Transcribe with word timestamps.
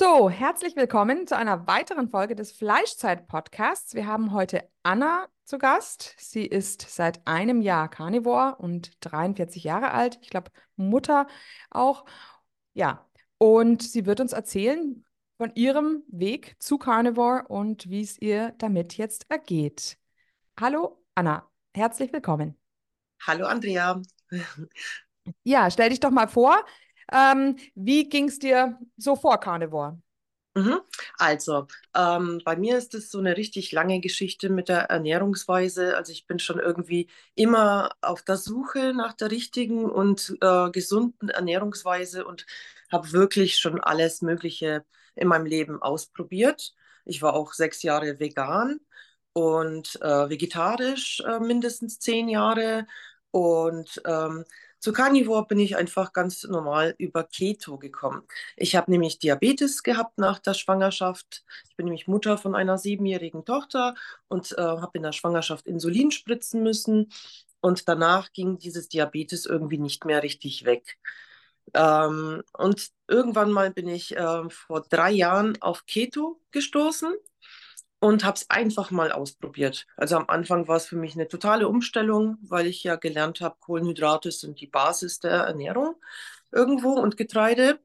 So, 0.00 0.30
herzlich 0.30 0.76
willkommen 0.76 1.26
zu 1.26 1.36
einer 1.36 1.66
weiteren 1.66 2.08
Folge 2.08 2.36
des 2.36 2.52
Fleischzeit-Podcasts. 2.52 3.94
Wir 3.94 4.06
haben 4.06 4.32
heute 4.32 4.62
Anna 4.84 5.26
zu 5.42 5.58
Gast. 5.58 6.14
Sie 6.18 6.46
ist 6.46 6.82
seit 6.82 7.26
einem 7.26 7.60
Jahr 7.62 7.88
Carnivore 7.88 8.54
und 8.58 8.92
43 9.00 9.64
Jahre 9.64 9.90
alt. 9.90 10.20
Ich 10.22 10.30
glaube, 10.30 10.52
Mutter 10.76 11.26
auch. 11.70 12.04
Ja, 12.74 13.08
und 13.38 13.82
sie 13.82 14.06
wird 14.06 14.20
uns 14.20 14.32
erzählen 14.32 15.04
von 15.36 15.50
ihrem 15.56 16.04
Weg 16.06 16.54
zu 16.60 16.78
Carnivore 16.78 17.48
und 17.48 17.90
wie 17.90 18.02
es 18.02 18.22
ihr 18.22 18.54
damit 18.58 18.96
jetzt 18.98 19.28
ergeht. 19.28 19.98
Hallo 20.60 21.04
Anna, 21.16 21.50
herzlich 21.74 22.12
willkommen. 22.12 22.56
Hallo 23.26 23.46
Andrea. 23.46 24.00
Ja, 25.42 25.68
stell 25.72 25.90
dich 25.90 25.98
doch 25.98 26.12
mal 26.12 26.28
vor. 26.28 26.64
Ähm, 27.12 27.56
wie 27.74 28.08
ging 28.08 28.28
es 28.28 28.38
dir 28.38 28.78
so 28.96 29.16
vor 29.16 29.38
Carnivore? 29.40 29.98
Mhm. 30.54 30.80
Also, 31.18 31.66
ähm, 31.94 32.40
bei 32.44 32.56
mir 32.56 32.78
ist 32.78 32.94
es 32.94 33.10
so 33.10 33.18
eine 33.18 33.36
richtig 33.36 33.70
lange 33.70 34.00
Geschichte 34.00 34.48
mit 34.48 34.68
der 34.68 34.90
Ernährungsweise. 34.90 35.96
Also 35.96 36.10
ich 36.12 36.26
bin 36.26 36.38
schon 36.40 36.58
irgendwie 36.58 37.08
immer 37.36 37.90
auf 38.00 38.22
der 38.22 38.36
Suche 38.36 38.92
nach 38.92 39.12
der 39.12 39.30
richtigen 39.30 39.84
und 39.88 40.36
äh, 40.40 40.70
gesunden 40.70 41.28
Ernährungsweise 41.28 42.24
und 42.26 42.44
habe 42.90 43.12
wirklich 43.12 43.58
schon 43.58 43.80
alles 43.80 44.20
Mögliche 44.22 44.84
in 45.14 45.28
meinem 45.28 45.46
Leben 45.46 45.80
ausprobiert. 45.80 46.74
Ich 47.04 47.22
war 47.22 47.34
auch 47.34 47.52
sechs 47.52 47.82
Jahre 47.82 48.18
vegan 48.18 48.80
und 49.32 49.96
äh, 50.02 50.28
vegetarisch 50.28 51.20
äh, 51.20 51.38
mindestens 51.40 52.00
zehn 52.00 52.28
Jahre. 52.28 52.86
Und 53.30 54.00
ähm, 54.06 54.44
zu 54.78 54.92
Carnivore 54.92 55.46
bin 55.46 55.58
ich 55.58 55.76
einfach 55.76 56.12
ganz 56.12 56.44
normal 56.44 56.94
über 56.98 57.24
Keto 57.24 57.78
gekommen. 57.78 58.22
Ich 58.56 58.76
habe 58.76 58.90
nämlich 58.90 59.18
Diabetes 59.18 59.82
gehabt 59.82 60.18
nach 60.18 60.38
der 60.38 60.54
Schwangerschaft. 60.54 61.44
Ich 61.68 61.76
bin 61.76 61.86
nämlich 61.86 62.06
Mutter 62.06 62.38
von 62.38 62.54
einer 62.54 62.78
siebenjährigen 62.78 63.44
Tochter 63.44 63.94
und 64.28 64.52
äh, 64.56 64.62
habe 64.62 64.98
in 64.98 65.02
der 65.02 65.12
Schwangerschaft 65.12 65.66
Insulin 65.66 66.10
spritzen 66.10 66.62
müssen. 66.62 67.10
Und 67.60 67.88
danach 67.88 68.32
ging 68.32 68.58
dieses 68.58 68.88
Diabetes 68.88 69.46
irgendwie 69.46 69.78
nicht 69.78 70.04
mehr 70.04 70.22
richtig 70.22 70.64
weg. 70.64 70.98
Ähm, 71.74 72.42
und 72.52 72.90
irgendwann 73.08 73.50
mal 73.52 73.70
bin 73.72 73.88
ich 73.88 74.16
äh, 74.16 74.48
vor 74.48 74.82
drei 74.88 75.10
Jahren 75.10 75.60
auf 75.60 75.86
Keto 75.86 76.40
gestoßen 76.52 77.12
und 78.00 78.24
habe 78.24 78.36
es 78.36 78.48
einfach 78.50 78.90
mal 78.90 79.12
ausprobiert. 79.12 79.86
Also 79.96 80.16
am 80.16 80.28
Anfang 80.28 80.68
war 80.68 80.76
es 80.76 80.86
für 80.86 80.96
mich 80.96 81.14
eine 81.14 81.28
totale 81.28 81.68
Umstellung, 81.68 82.38
weil 82.42 82.66
ich 82.66 82.84
ja 82.84 82.96
gelernt 82.96 83.40
habe, 83.40 83.56
Kohlenhydrate 83.60 84.30
sind 84.30 84.60
die 84.60 84.66
Basis 84.68 85.20
der 85.20 85.32
Ernährung 85.32 85.96
irgendwo 86.52 86.90
und 86.92 87.16
Getreide. 87.16 87.80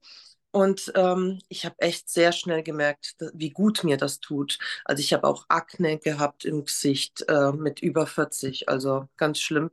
Und 0.52 0.92
ähm, 0.96 1.40
ich 1.50 1.66
habe 1.66 1.76
echt 1.80 2.10
sehr 2.10 2.32
schnell 2.32 2.62
gemerkt, 2.62 3.16
wie 3.34 3.50
gut 3.50 3.84
mir 3.84 3.98
das 3.98 4.20
tut. 4.20 4.60
Also 4.86 5.02
ich 5.02 5.12
habe 5.14 5.28
auch 5.28 5.46
Akne 5.50 5.98
gehabt 5.98 6.46
im 6.46 6.66
Gesicht 6.66 7.26
äh, 7.28 7.52
mit 7.52 7.82
über 7.82 8.06
40, 8.06 8.70
also 8.70 9.08
ganz 9.18 9.40
schlimm. 9.40 9.72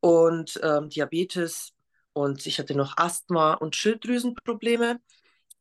Und 0.00 0.58
ähm, 0.62 0.88
Diabetes 0.88 1.72
und 2.14 2.46
ich 2.46 2.58
hatte 2.58 2.74
noch 2.74 2.96
Asthma 2.96 3.54
und 3.54 3.76
Schilddrüsenprobleme. 3.76 5.00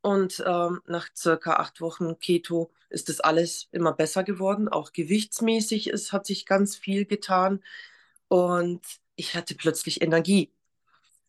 Und 0.04 0.44
ähm, 0.46 0.82
nach 0.86 1.08
circa 1.16 1.54
acht 1.54 1.80
Wochen 1.80 2.20
Keto 2.20 2.72
ist 2.90 3.08
das 3.08 3.22
alles 3.22 3.70
immer 3.72 3.94
besser 3.94 4.24
geworden. 4.26 4.68
Auch 4.68 4.92
gewichtsmäßig 4.92 5.90
ist, 5.90 6.12
hat 6.12 6.26
sich 6.26 6.46
ganz 6.46 6.76
viel 6.76 7.06
getan. 7.06 7.64
Und 8.28 8.82
ich 9.16 9.36
hatte 9.36 9.56
plötzlich 9.56 10.02
Energie. 10.02 10.52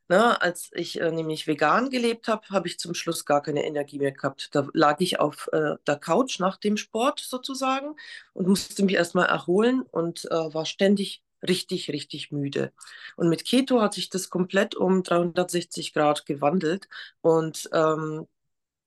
Na, 0.09 0.34
als 0.39 0.71
ich 0.75 1.01
äh, 1.01 1.13
nämlich 1.13 1.47
vegan 1.47 1.89
gelebt 1.89 2.27
habe, 2.27 2.49
habe 2.51 2.67
ich 2.67 2.81
zum 2.81 2.95
Schluss 2.95 3.25
gar 3.25 3.43
keine 3.43 3.65
Energie 3.65 3.99
mehr 4.01 4.11
gehabt. 4.11 4.51
Da 4.53 4.67
lag 4.73 5.01
ich 5.01 5.21
auf 5.21 5.49
äh, 5.53 5.77
der 5.87 5.97
Couch 5.97 6.41
nach 6.41 6.57
dem 6.57 6.77
Sport 6.77 7.21
sozusagen 7.21 7.95
und 8.33 8.49
musste 8.49 8.84
mich 8.84 8.97
erstmal 8.97 9.27
erholen 9.27 9.83
und 9.83 10.25
äh, 10.33 10.34
war 10.53 10.67
ständig 10.67 11.23
richtig, 11.47 11.91
richtig 11.91 12.33
müde. 12.33 12.73
Und 13.17 13.29
mit 13.29 13.45
Keto 13.45 13.81
hat 13.81 13.95
sich 13.95 14.11
das 14.11 14.31
komplett 14.31 14.75
um 14.75 15.05
360 15.05 15.95
Grad 15.95 16.27
gewandelt. 16.27 16.89
Und 17.21 17.71
ähm, 17.73 18.27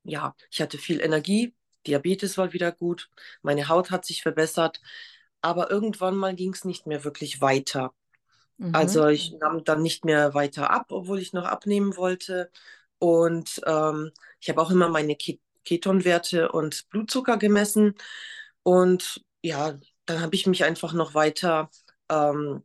ja, 0.07 0.35
ich 0.51 0.62
hatte 0.62 0.78
viel 0.78 1.01
Energie, 1.01 1.56
Diabetes 1.85 2.38
war 2.38 2.53
wieder 2.53 2.72
gut, 2.72 3.09
meine 3.41 3.68
Haut 3.69 3.91
hat 3.91 4.06
sich 4.06 4.22
verbessert, 4.22 4.81
aber 5.41 5.72
irgendwann 5.72 6.16
mal 6.16 6.35
ging 6.35 6.53
es 6.53 6.66
nicht 6.66 6.88
mehr 6.88 7.03
wirklich 7.03 7.41
weiter. 7.41 7.94
Mhm. 8.57 8.75
Also 8.75 9.07
ich 9.07 9.34
nahm 9.40 9.63
dann 9.63 9.81
nicht 9.81 10.06
mehr 10.06 10.34
weiter 10.34 10.72
ab, 10.72 10.88
obwohl 10.90 11.19
ich 11.19 11.34
noch 11.34 11.46
abnehmen 11.46 11.96
wollte. 11.96 12.51
Und 13.00 13.62
ähm, 13.66 14.12
ich 14.40 14.50
habe 14.50 14.62
auch 14.62 14.72
immer 14.72 14.90
meine 14.90 15.16
Ketonwerte 15.63 16.51
und 16.51 16.90
Blutzucker 16.90 17.38
gemessen. 17.38 17.96
Und 18.63 19.23
ja, 19.44 19.78
dann 20.06 20.22
habe 20.22 20.35
ich 20.35 20.47
mich 20.47 20.63
einfach 20.63 20.94
noch 20.94 21.13
weiter 21.13 21.69
ähm, 22.09 22.63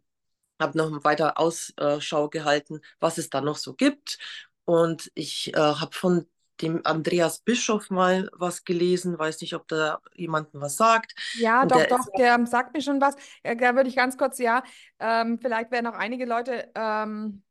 habe 0.62 0.78
noch 0.78 1.04
weiter 1.04 1.38
Ausschau 1.38 2.28
gehalten, 2.28 2.80
was 3.00 3.18
es 3.18 3.28
da 3.30 3.40
noch 3.40 3.56
so 3.56 3.74
gibt. 3.74 4.18
Und 4.64 5.10
ich 5.14 5.54
äh, 5.54 5.58
habe 5.58 5.92
von 5.94 6.26
dem 6.62 6.80
Andreas 6.84 7.40
Bischof 7.40 7.90
mal 7.90 8.30
was 8.32 8.64
gelesen, 8.64 9.18
weiß 9.18 9.40
nicht, 9.40 9.54
ob 9.54 9.68
da 9.68 10.00
jemandem 10.14 10.60
was 10.60 10.76
sagt. 10.76 11.14
Ja, 11.38 11.62
Und 11.62 11.72
doch, 11.72 11.78
der 11.78 11.88
doch, 11.88 12.06
der 12.16 12.46
sagt 12.46 12.74
mir 12.74 12.82
schon 12.82 13.00
was. 13.00 13.16
Da 13.42 13.74
würde 13.74 13.88
ich 13.88 13.96
ganz 13.96 14.16
kurz, 14.16 14.38
ja, 14.38 14.62
ähm, 14.98 15.38
vielleicht 15.40 15.70
werden 15.70 15.86
auch 15.86 15.94
einige 15.94 16.24
Leute, 16.24 16.70
ähm, 16.74 17.42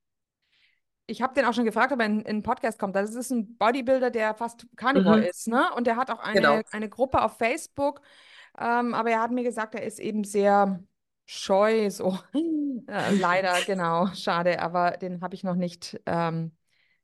ich 1.11 1.21
habe 1.21 1.33
den 1.33 1.45
auch 1.45 1.53
schon 1.53 1.65
gefragt, 1.65 1.91
ob 1.91 1.99
er 1.99 2.05
in, 2.05 2.25
einen 2.25 2.43
Podcast 2.43 2.79
kommt. 2.79 2.95
Das 2.95 3.13
ist 3.13 3.31
ein 3.31 3.57
Bodybuilder, 3.57 4.09
der 4.09 4.33
fast 4.33 4.65
Carnivore 4.77 5.17
mhm. 5.17 5.23
ist, 5.23 5.47
ne? 5.47 5.69
Und 5.75 5.85
der 5.85 5.97
hat 5.97 6.09
auch 6.09 6.19
eine, 6.19 6.39
genau. 6.39 6.61
eine 6.71 6.89
Gruppe 6.89 7.21
auf 7.21 7.37
Facebook, 7.37 8.01
ähm, 8.57 8.93
aber 8.93 9.11
er 9.11 9.21
hat 9.21 9.31
mir 9.31 9.43
gesagt, 9.43 9.75
er 9.75 9.83
ist 9.83 9.99
eben 9.99 10.23
sehr 10.23 10.81
scheu, 11.25 11.89
so. 11.89 12.17
äh, 12.87 13.13
leider, 13.15 13.55
genau, 13.65 14.07
schade, 14.13 14.61
aber 14.61 14.91
den 14.91 15.21
habe 15.21 15.35
ich 15.35 15.43
noch 15.43 15.55
nicht 15.55 15.99
ähm, 16.05 16.51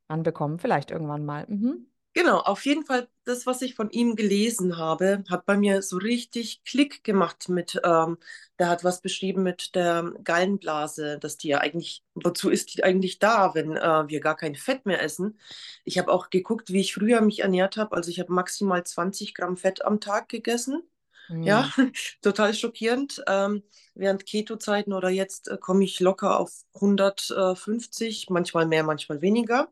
anbekommen. 0.08 0.60
Vielleicht 0.60 0.92
irgendwann 0.92 1.26
mal. 1.26 1.46
Mhm. 1.48 1.88
Genau, 2.18 2.40
auf 2.40 2.66
jeden 2.66 2.84
Fall, 2.84 3.08
das, 3.26 3.46
was 3.46 3.62
ich 3.62 3.76
von 3.76 3.92
ihm 3.92 4.16
gelesen 4.16 4.78
habe, 4.78 5.24
hat 5.30 5.46
bei 5.46 5.56
mir 5.56 5.84
so 5.84 5.98
richtig 5.98 6.64
Klick 6.64 7.04
gemacht 7.04 7.48
mit, 7.48 7.80
ähm, 7.84 8.18
der 8.58 8.70
hat 8.70 8.84
was 8.84 9.02
beschrieben 9.02 9.44
mit 9.44 9.76
der 9.76 10.14
Gallenblase, 10.24 11.20
dass 11.20 11.38
die 11.38 11.50
ja 11.50 11.60
eigentlich, 11.60 12.04
wozu 12.16 12.50
ist 12.50 12.74
die 12.74 12.84
eigentlich 12.84 13.20
da, 13.20 13.54
wenn 13.54 13.78
äh, 13.78 14.08
wir 14.08 14.20
gar 14.20 14.36
kein 14.36 14.56
Fett 14.56 14.88
mehr 14.88 15.04
essen? 15.04 15.38
Ich 15.84 16.00
habe 16.00 16.12
auch 16.12 16.32
geguckt, 16.32 16.74
wie 16.74 16.80
ich 16.80 16.96
früher 16.96 17.22
mich 17.22 17.42
ernährt 17.42 17.78
habe. 17.78 17.96
Also 17.96 18.10
ich 18.10 18.20
habe 18.20 18.34
maximal 18.34 18.84
20 18.84 19.36
Gramm 19.36 19.56
Fett 19.56 19.86
am 19.86 20.00
Tag 20.00 20.28
gegessen. 20.28 20.82
Ja, 21.30 21.72
total 22.24 22.56
schockierend. 22.56 23.22
Ähm, 23.28 23.62
während 23.94 24.26
Keto-Zeiten 24.26 24.92
oder 24.92 25.10
jetzt 25.10 25.50
äh, 25.50 25.58
komme 25.60 25.84
ich 25.84 26.00
locker 26.00 26.40
auf 26.40 26.64
150, 26.74 28.32
manchmal 28.32 28.66
mehr, 28.66 28.82
manchmal 28.82 29.22
weniger. 29.22 29.72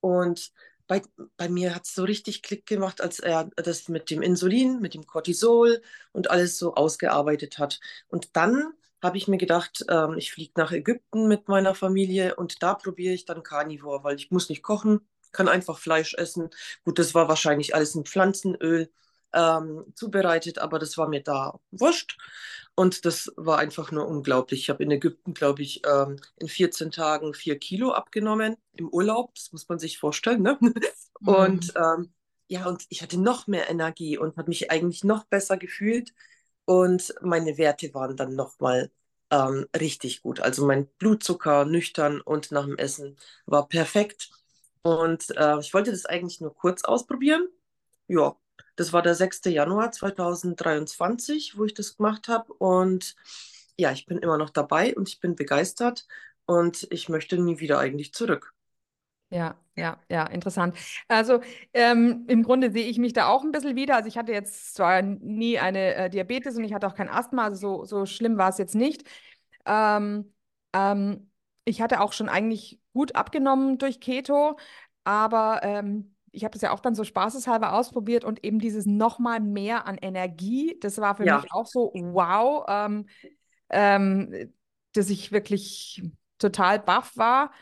Und 0.00 0.52
bei, 0.86 1.02
bei 1.36 1.48
mir 1.48 1.74
hat 1.74 1.86
es 1.86 1.94
so 1.94 2.04
richtig 2.04 2.42
Klick 2.42 2.66
gemacht, 2.66 3.00
als 3.00 3.18
er 3.18 3.50
das 3.56 3.88
mit 3.88 4.10
dem 4.10 4.22
Insulin, 4.22 4.80
mit 4.80 4.94
dem 4.94 5.06
Cortisol 5.06 5.82
und 6.12 6.30
alles 6.30 6.58
so 6.58 6.74
ausgearbeitet 6.74 7.58
hat. 7.58 7.80
Und 8.08 8.36
dann 8.36 8.72
habe 9.02 9.16
ich 9.18 9.28
mir 9.28 9.38
gedacht, 9.38 9.84
ähm, 9.90 10.16
ich 10.16 10.32
fliege 10.32 10.52
nach 10.56 10.72
Ägypten 10.72 11.28
mit 11.28 11.48
meiner 11.48 11.74
Familie 11.74 12.36
und 12.36 12.62
da 12.62 12.74
probiere 12.74 13.14
ich 13.14 13.24
dann 13.26 13.42
Carnivore, 13.42 14.02
weil 14.04 14.16
ich 14.16 14.30
muss 14.30 14.48
nicht 14.48 14.62
kochen, 14.62 15.00
kann 15.32 15.48
einfach 15.48 15.78
Fleisch 15.78 16.14
essen. 16.14 16.50
Gut, 16.84 16.98
das 16.98 17.14
war 17.14 17.28
wahrscheinlich 17.28 17.74
alles 17.74 17.94
in 17.94 18.04
Pflanzenöl 18.04 18.90
ähm, 19.34 19.84
zubereitet, 19.94 20.58
aber 20.58 20.78
das 20.78 20.96
war 20.98 21.08
mir 21.08 21.22
da 21.22 21.58
wurscht. 21.70 22.18
Und 22.76 23.04
das 23.04 23.32
war 23.36 23.58
einfach 23.58 23.92
nur 23.92 24.06
unglaublich. 24.08 24.60
Ich 24.62 24.70
habe 24.70 24.82
in 24.82 24.90
Ägypten, 24.90 25.34
glaube 25.34 25.62
ich, 25.62 25.82
ähm, 25.86 26.16
in 26.36 26.48
14 26.48 26.90
Tagen 26.90 27.34
vier 27.34 27.58
Kilo 27.58 27.92
abgenommen 27.92 28.56
im 28.72 28.88
Urlaub. 28.88 29.34
Das 29.34 29.52
muss 29.52 29.68
man 29.68 29.78
sich 29.78 29.98
vorstellen. 29.98 30.42
Ne? 30.42 30.58
Mhm. 31.20 31.28
Und 31.28 31.72
ähm, 31.76 32.12
ja, 32.48 32.66
und 32.66 32.86
ich 32.88 33.00
hatte 33.02 33.18
noch 33.18 33.46
mehr 33.46 33.70
Energie 33.70 34.18
und 34.18 34.36
habe 34.36 34.48
mich 34.48 34.70
eigentlich 34.70 35.04
noch 35.04 35.24
besser 35.24 35.56
gefühlt. 35.56 36.12
Und 36.66 37.14
meine 37.22 37.56
Werte 37.56 37.94
waren 37.94 38.16
dann 38.16 38.34
nochmal 38.34 38.90
ähm, 39.30 39.66
richtig 39.78 40.22
gut. 40.22 40.40
Also 40.40 40.66
mein 40.66 40.86
Blutzucker 40.98 41.64
nüchtern 41.64 42.20
und 42.20 42.50
nach 42.52 42.64
dem 42.66 42.76
Essen 42.78 43.16
war 43.46 43.68
perfekt. 43.68 44.30
Und 44.82 45.30
äh, 45.36 45.58
ich 45.60 45.72
wollte 45.74 45.90
das 45.92 46.06
eigentlich 46.06 46.40
nur 46.40 46.54
kurz 46.54 46.84
ausprobieren. 46.84 47.48
Ja, 48.08 48.36
das 48.76 48.92
war 48.92 49.02
der 49.02 49.14
6. 49.14 49.50
Januar 49.50 49.92
2023, 49.92 51.56
wo 51.56 51.64
ich 51.64 51.74
das 51.74 51.96
gemacht 51.96 52.28
habe. 52.28 52.52
Und 52.54 53.14
ja, 53.76 53.92
ich 53.92 54.06
bin 54.06 54.18
immer 54.18 54.38
noch 54.38 54.50
dabei 54.50 54.94
und 54.94 55.08
ich 55.08 55.20
bin 55.20 55.36
begeistert 55.36 56.06
und 56.46 56.86
ich 56.90 57.08
möchte 57.08 57.38
nie 57.38 57.60
wieder 57.60 57.78
eigentlich 57.78 58.12
zurück. 58.14 58.54
Ja, 59.30 59.56
ja, 59.74 59.98
ja, 60.08 60.26
interessant. 60.26 60.76
Also 61.08 61.40
ähm, 61.72 62.24
im 62.28 62.44
Grunde 62.44 62.70
sehe 62.70 62.86
ich 62.86 62.98
mich 62.98 63.12
da 63.14 63.26
auch 63.28 63.42
ein 63.42 63.50
bisschen 63.50 63.74
wieder. 63.74 63.96
Also 63.96 64.08
ich 64.08 64.16
hatte 64.16 64.32
jetzt 64.32 64.74
zwar 64.74 65.02
nie 65.02 65.58
eine 65.58 65.94
äh, 65.94 66.10
Diabetes 66.10 66.56
und 66.56 66.62
ich 66.64 66.72
hatte 66.72 66.86
auch 66.86 66.94
kein 66.94 67.08
Asthma, 67.08 67.44
also 67.44 67.78
so, 67.78 67.84
so 67.84 68.06
schlimm 68.06 68.36
war 68.38 68.50
es 68.50 68.58
jetzt 68.58 68.74
nicht. 68.76 69.04
Ähm, 69.66 70.32
ähm, 70.72 71.30
ich 71.64 71.80
hatte 71.82 72.00
auch 72.00 72.12
schon 72.12 72.28
eigentlich 72.28 72.80
gut 72.92 73.16
abgenommen 73.16 73.78
durch 73.78 74.00
Keto, 74.00 74.56
aber 75.04 75.60
ähm, 75.64 76.13
ich 76.34 76.44
habe 76.44 76.52
das 76.52 76.62
ja 76.62 76.72
auch 76.72 76.80
dann 76.80 76.94
so 76.94 77.04
spaßeshalber 77.04 77.72
ausprobiert 77.72 78.24
und 78.24 78.44
eben 78.44 78.58
dieses 78.58 78.86
nochmal 78.86 79.40
mehr 79.40 79.86
an 79.86 79.96
Energie, 79.96 80.78
das 80.80 80.98
war 80.98 81.16
für 81.16 81.24
ja. 81.24 81.40
mich 81.40 81.52
auch 81.52 81.66
so 81.66 81.92
wow, 81.94 82.64
ähm, 82.68 83.06
ähm, 83.70 84.52
dass 84.92 85.10
ich 85.10 85.32
wirklich 85.32 86.02
total 86.38 86.78
baff 86.78 87.16
war. 87.16 87.52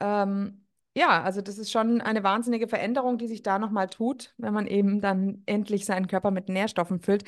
Ähm, 0.00 0.64
ja, 0.94 1.22
also 1.22 1.40
das 1.40 1.58
ist 1.58 1.70
schon 1.70 2.00
eine 2.00 2.24
wahnsinnige 2.24 2.68
Veränderung, 2.68 3.18
die 3.18 3.28
sich 3.28 3.42
da 3.42 3.58
nochmal 3.58 3.88
tut, 3.88 4.34
wenn 4.36 4.54
man 4.54 4.66
eben 4.66 5.00
dann 5.00 5.42
endlich 5.46 5.84
seinen 5.84 6.08
Körper 6.08 6.30
mit 6.30 6.48
Nährstoffen 6.48 7.00
füllt. 7.00 7.24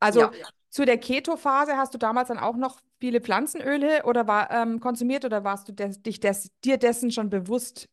Also 0.00 0.20
ja. 0.20 0.30
zu 0.70 0.84
der 0.84 0.98
Keto-Phase 0.98 1.76
hast 1.76 1.94
du 1.94 1.98
damals 1.98 2.28
dann 2.28 2.38
auch 2.38 2.56
noch 2.56 2.80
viele 3.00 3.20
Pflanzenöle 3.20 4.04
oder 4.04 4.26
war 4.26 4.50
ähm, 4.50 4.80
konsumiert 4.80 5.24
oder 5.24 5.44
warst 5.44 5.68
du 5.68 5.72
des, 5.72 6.02
dich 6.02 6.20
des, 6.20 6.50
dir 6.64 6.76
dessen 6.76 7.10
schon 7.10 7.30
bewusst, 7.30 7.88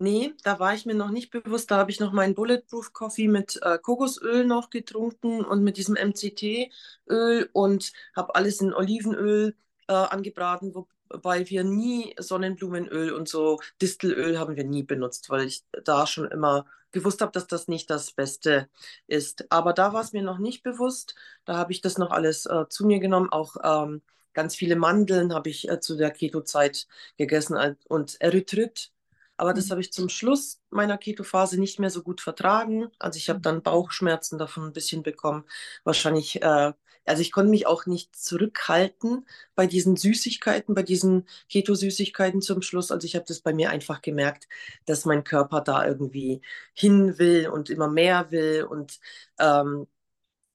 Nee, 0.00 0.32
da 0.44 0.60
war 0.60 0.74
ich 0.74 0.86
mir 0.86 0.94
noch 0.94 1.10
nicht 1.10 1.30
bewusst. 1.30 1.70
Da 1.72 1.78
habe 1.78 1.90
ich 1.90 1.98
noch 1.98 2.12
meinen 2.12 2.34
Bulletproof 2.36 2.92
Coffee 2.92 3.26
mit 3.26 3.58
äh, 3.62 3.78
Kokosöl 3.78 4.44
noch 4.46 4.70
getrunken 4.70 5.44
und 5.44 5.64
mit 5.64 5.76
diesem 5.76 5.96
MCT-Öl 5.96 7.50
und 7.52 7.92
habe 8.14 8.34
alles 8.36 8.60
in 8.60 8.72
Olivenöl 8.72 9.56
äh, 9.88 9.92
angebraten, 9.94 10.72
wobei 10.74 11.48
wir 11.50 11.64
nie 11.64 12.14
Sonnenblumenöl 12.18 13.12
und 13.12 13.28
so 13.28 13.58
Distelöl 13.82 14.38
haben 14.38 14.54
wir 14.54 14.62
nie 14.64 14.84
benutzt, 14.84 15.30
weil 15.30 15.46
ich 15.46 15.64
da 15.84 16.06
schon 16.06 16.30
immer 16.30 16.64
gewusst 16.92 17.20
habe, 17.20 17.32
dass 17.32 17.48
das 17.48 17.66
nicht 17.66 17.90
das 17.90 18.12
Beste 18.12 18.68
ist. 19.08 19.50
Aber 19.50 19.72
da 19.72 19.92
war 19.92 20.02
es 20.02 20.12
mir 20.12 20.22
noch 20.22 20.38
nicht 20.38 20.62
bewusst. 20.62 21.16
Da 21.44 21.56
habe 21.56 21.72
ich 21.72 21.80
das 21.80 21.98
noch 21.98 22.12
alles 22.12 22.46
äh, 22.46 22.68
zu 22.68 22.86
mir 22.86 23.00
genommen. 23.00 23.30
Auch 23.30 23.56
ähm, 23.64 24.02
ganz 24.32 24.54
viele 24.54 24.76
Mandeln 24.76 25.34
habe 25.34 25.50
ich 25.50 25.68
äh, 25.68 25.80
zu 25.80 25.96
der 25.96 26.12
Keto-Zeit 26.12 26.86
gegessen 27.16 27.56
und 27.88 28.20
Erythrit 28.20 28.92
aber 29.38 29.54
das 29.54 29.66
mhm. 29.66 29.70
habe 29.72 29.80
ich 29.80 29.92
zum 29.92 30.08
Schluss 30.08 30.60
meiner 30.70 30.98
Keto-Phase 30.98 31.58
nicht 31.58 31.78
mehr 31.80 31.90
so 31.90 32.02
gut 32.02 32.20
vertragen. 32.20 32.88
Also 32.98 33.16
ich 33.18 33.28
habe 33.30 33.38
mhm. 33.38 33.42
dann 33.44 33.62
Bauchschmerzen 33.62 34.38
davon 34.38 34.64
ein 34.64 34.72
bisschen 34.72 35.02
bekommen. 35.02 35.44
Wahrscheinlich, 35.84 36.42
äh, 36.42 36.72
also 37.06 37.22
ich 37.22 37.32
konnte 37.32 37.50
mich 37.50 37.66
auch 37.66 37.86
nicht 37.86 38.14
zurückhalten 38.16 39.26
bei 39.54 39.66
diesen 39.66 39.96
Süßigkeiten, 39.96 40.74
bei 40.74 40.82
diesen 40.82 41.26
Keto-Süßigkeiten 41.48 42.42
zum 42.42 42.62
Schluss. 42.62 42.90
Also 42.92 43.06
ich 43.06 43.14
habe 43.16 43.24
das 43.26 43.40
bei 43.40 43.54
mir 43.54 43.70
einfach 43.70 44.02
gemerkt, 44.02 44.48
dass 44.86 45.04
mein 45.06 45.24
Körper 45.24 45.60
da 45.62 45.86
irgendwie 45.86 46.42
hin 46.74 47.18
will 47.18 47.48
und 47.48 47.70
immer 47.70 47.88
mehr 47.88 48.30
will. 48.30 48.64
Und 48.64 49.00
ähm, 49.38 49.86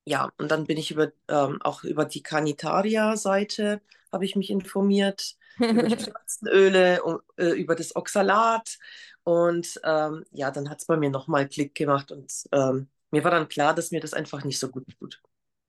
ja, 0.06 0.32
und 0.38 0.52
dann 0.52 0.66
bin 0.66 0.78
ich 0.78 0.92
über, 0.92 1.12
ähm, 1.30 1.62
auch 1.62 1.84
über 1.84 2.06
die 2.06 2.24
Canitaria-Seite 2.24 3.82
habe 4.12 4.26
ich 4.26 4.36
mich 4.36 4.50
informiert 4.50 5.36
über 5.60 5.84
die 5.84 5.96
Pflanzenöle, 5.96 7.04
um, 7.04 7.20
äh, 7.38 7.52
über 7.52 7.76
das 7.76 7.96
Oxalat. 7.96 8.78
Und 9.24 9.80
ähm, 9.84 10.26
ja, 10.32 10.52
dann 10.52 10.70
hat 10.70 10.80
es 10.80 10.86
bei 10.86 10.98
mir 10.98 11.10
nochmal 11.10 11.48
Klick 11.48 11.76
gemacht 11.76 12.12
und 12.12 12.32
ähm, 12.52 12.90
mir 13.12 13.24
war 13.24 13.32
dann 13.32 13.48
klar, 13.48 13.74
dass 13.74 13.92
mir 13.92 14.02
das 14.02 14.14
einfach 14.14 14.44
nicht 14.44 14.60
so 14.60 14.70
gut 14.70 14.86
tut. 15.00 15.22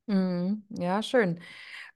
Mhm. 0.07 0.65
Ja, 0.71 1.03
schön. 1.03 1.41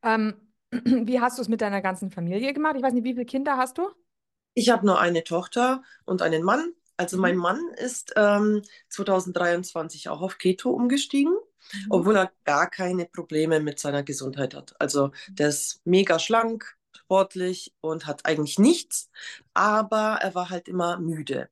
Ähm, 0.03 0.35
wie 0.71 1.21
hast 1.21 1.39
du 1.39 1.43
es 1.43 1.49
mit 1.49 1.61
deiner 1.61 1.81
ganzen 1.81 2.11
Familie 2.11 2.53
gemacht? 2.53 2.77
Ich 2.77 2.83
weiß 2.83 2.93
nicht, 2.93 3.05
wie 3.05 3.15
viele 3.15 3.25
Kinder 3.25 3.57
hast 3.57 3.79
du? 3.79 3.91
Ich 4.55 4.71
habe 4.71 4.87
nur 4.87 5.01
eine 5.01 5.25
Tochter 5.25 5.83
und 6.05 6.23
einen 6.23 6.43
Mann. 6.43 6.73
Also 6.97 7.17
mhm. 7.17 7.23
mein 7.23 7.37
Mann 7.37 7.61
ist 7.77 8.13
ähm, 8.17 8.63
2023 8.91 10.09
auch 10.09 10.21
auf 10.21 10.39
Keto 10.39 10.71
umgestiegen, 10.71 11.33
mhm. 11.33 11.87
obwohl 11.91 12.17
er 12.17 12.33
gar 12.45 12.69
keine 12.69 13.07
Probleme 13.07 13.61
mit 13.61 13.79
seiner 13.79 14.03
Gesundheit 14.03 14.55
hat. 14.55 14.75
Also 14.81 15.13
der 15.29 15.49
ist 15.49 15.81
mega 15.85 16.19
schlank, 16.19 16.78
sportlich 17.09 17.73
und 17.81 18.07
hat 18.07 18.27
eigentlich 18.27 18.59
nichts, 18.59 19.11
aber 19.55 20.19
er 20.21 20.35
war 20.35 20.51
halt 20.51 20.69
immer 20.69 20.99
müde. 20.99 21.49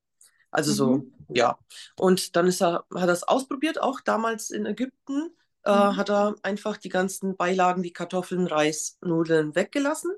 Also 0.51 0.73
so, 0.73 0.97
mhm. 0.99 1.13
ja. 1.29 1.59
Und 1.99 2.37
dann 2.37 2.47
ist 2.47 2.61
er, 2.61 2.85
hat 2.95 3.09
er 3.09 3.15
es 3.15 3.23
ausprobiert, 3.23 3.81
auch 3.81 4.01
damals 4.03 4.51
in 4.51 4.67
Ägypten, 4.67 5.31
äh, 5.65 5.71
mhm. 5.71 5.97
hat 5.97 6.11
er 6.11 6.35
einfach 6.43 6.77
die 6.77 6.91
ganzen 6.91 7.37
Beilagen 7.37 7.83
wie 7.83 7.93
Kartoffeln, 7.93 8.47
Reis, 8.47 8.99
Nudeln 9.01 9.55
weggelassen. 9.55 10.11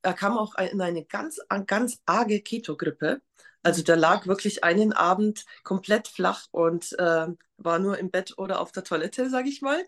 Er 0.00 0.14
kam 0.14 0.38
auch 0.38 0.54
in 0.56 0.80
eine 0.80 1.04
ganz, 1.04 1.40
ganz 1.66 2.00
arge 2.06 2.40
Keto-Grippe. 2.40 3.20
Also 3.62 3.82
der 3.82 3.96
lag 3.96 4.26
wirklich 4.26 4.64
einen 4.64 4.94
Abend 4.94 5.44
komplett 5.62 6.08
flach 6.08 6.46
und 6.52 6.98
äh, 6.98 7.26
war 7.58 7.78
nur 7.78 7.98
im 7.98 8.10
Bett 8.10 8.38
oder 8.38 8.60
auf 8.60 8.72
der 8.72 8.84
Toilette, 8.84 9.28
sage 9.28 9.50
ich 9.50 9.60
mal. 9.60 9.84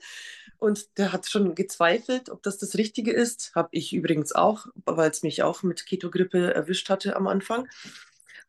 Und 0.62 0.96
der 0.96 1.12
hat 1.12 1.26
schon 1.28 1.56
gezweifelt, 1.56 2.30
ob 2.30 2.44
das 2.44 2.56
das 2.56 2.76
Richtige 2.76 3.10
ist. 3.10 3.50
Habe 3.56 3.70
ich 3.72 3.92
übrigens 3.92 4.32
auch, 4.32 4.68
weil 4.84 5.10
es 5.10 5.24
mich 5.24 5.42
auch 5.42 5.64
mit 5.64 5.84
Keto-Grippe 5.84 6.54
erwischt 6.54 6.88
hatte 6.88 7.16
am 7.16 7.26
Anfang. 7.26 7.68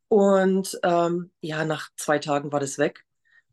Und 0.10 0.79
ähm, 0.84 1.32
ja, 1.41 1.65
nach 1.65 1.89
zwei 1.96 2.20
Tagen 2.20 2.51
war 2.51 2.60
das 2.60 2.77
weg. 2.77 3.03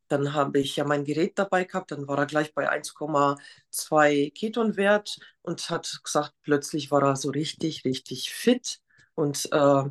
Dann 0.08 0.34
habe 0.34 0.58
ich 0.58 0.76
ja 0.76 0.84
mein 0.84 1.06
Gerät 1.06 1.38
dabei 1.38 1.64
gehabt, 1.64 1.90
dann 1.90 2.06
war 2.06 2.18
er 2.18 2.26
gleich 2.26 2.52
bei 2.52 2.70
1,2 2.70 4.30
Ketonwert 4.34 5.18
und 5.40 5.70
hat 5.70 5.98
gesagt, 6.04 6.34
plötzlich 6.42 6.90
war 6.90 7.02
er 7.02 7.16
so 7.16 7.30
richtig, 7.30 7.86
richtig 7.86 8.30
fit 8.30 8.80
und 9.14 9.48
äh, 9.52 9.84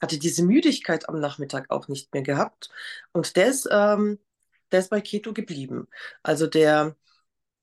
hatte 0.00 0.18
diese 0.20 0.44
Müdigkeit 0.44 1.08
am 1.08 1.18
Nachmittag 1.18 1.70
auch 1.70 1.88
nicht 1.88 2.14
mehr 2.14 2.22
gehabt. 2.22 2.70
Und 3.10 3.34
der 3.34 3.48
ist, 3.48 3.68
ähm, 3.72 4.20
der 4.70 4.78
ist 4.78 4.90
bei 4.90 5.00
Keto 5.00 5.32
geblieben. 5.32 5.88
Also 6.22 6.46
der 6.46 6.94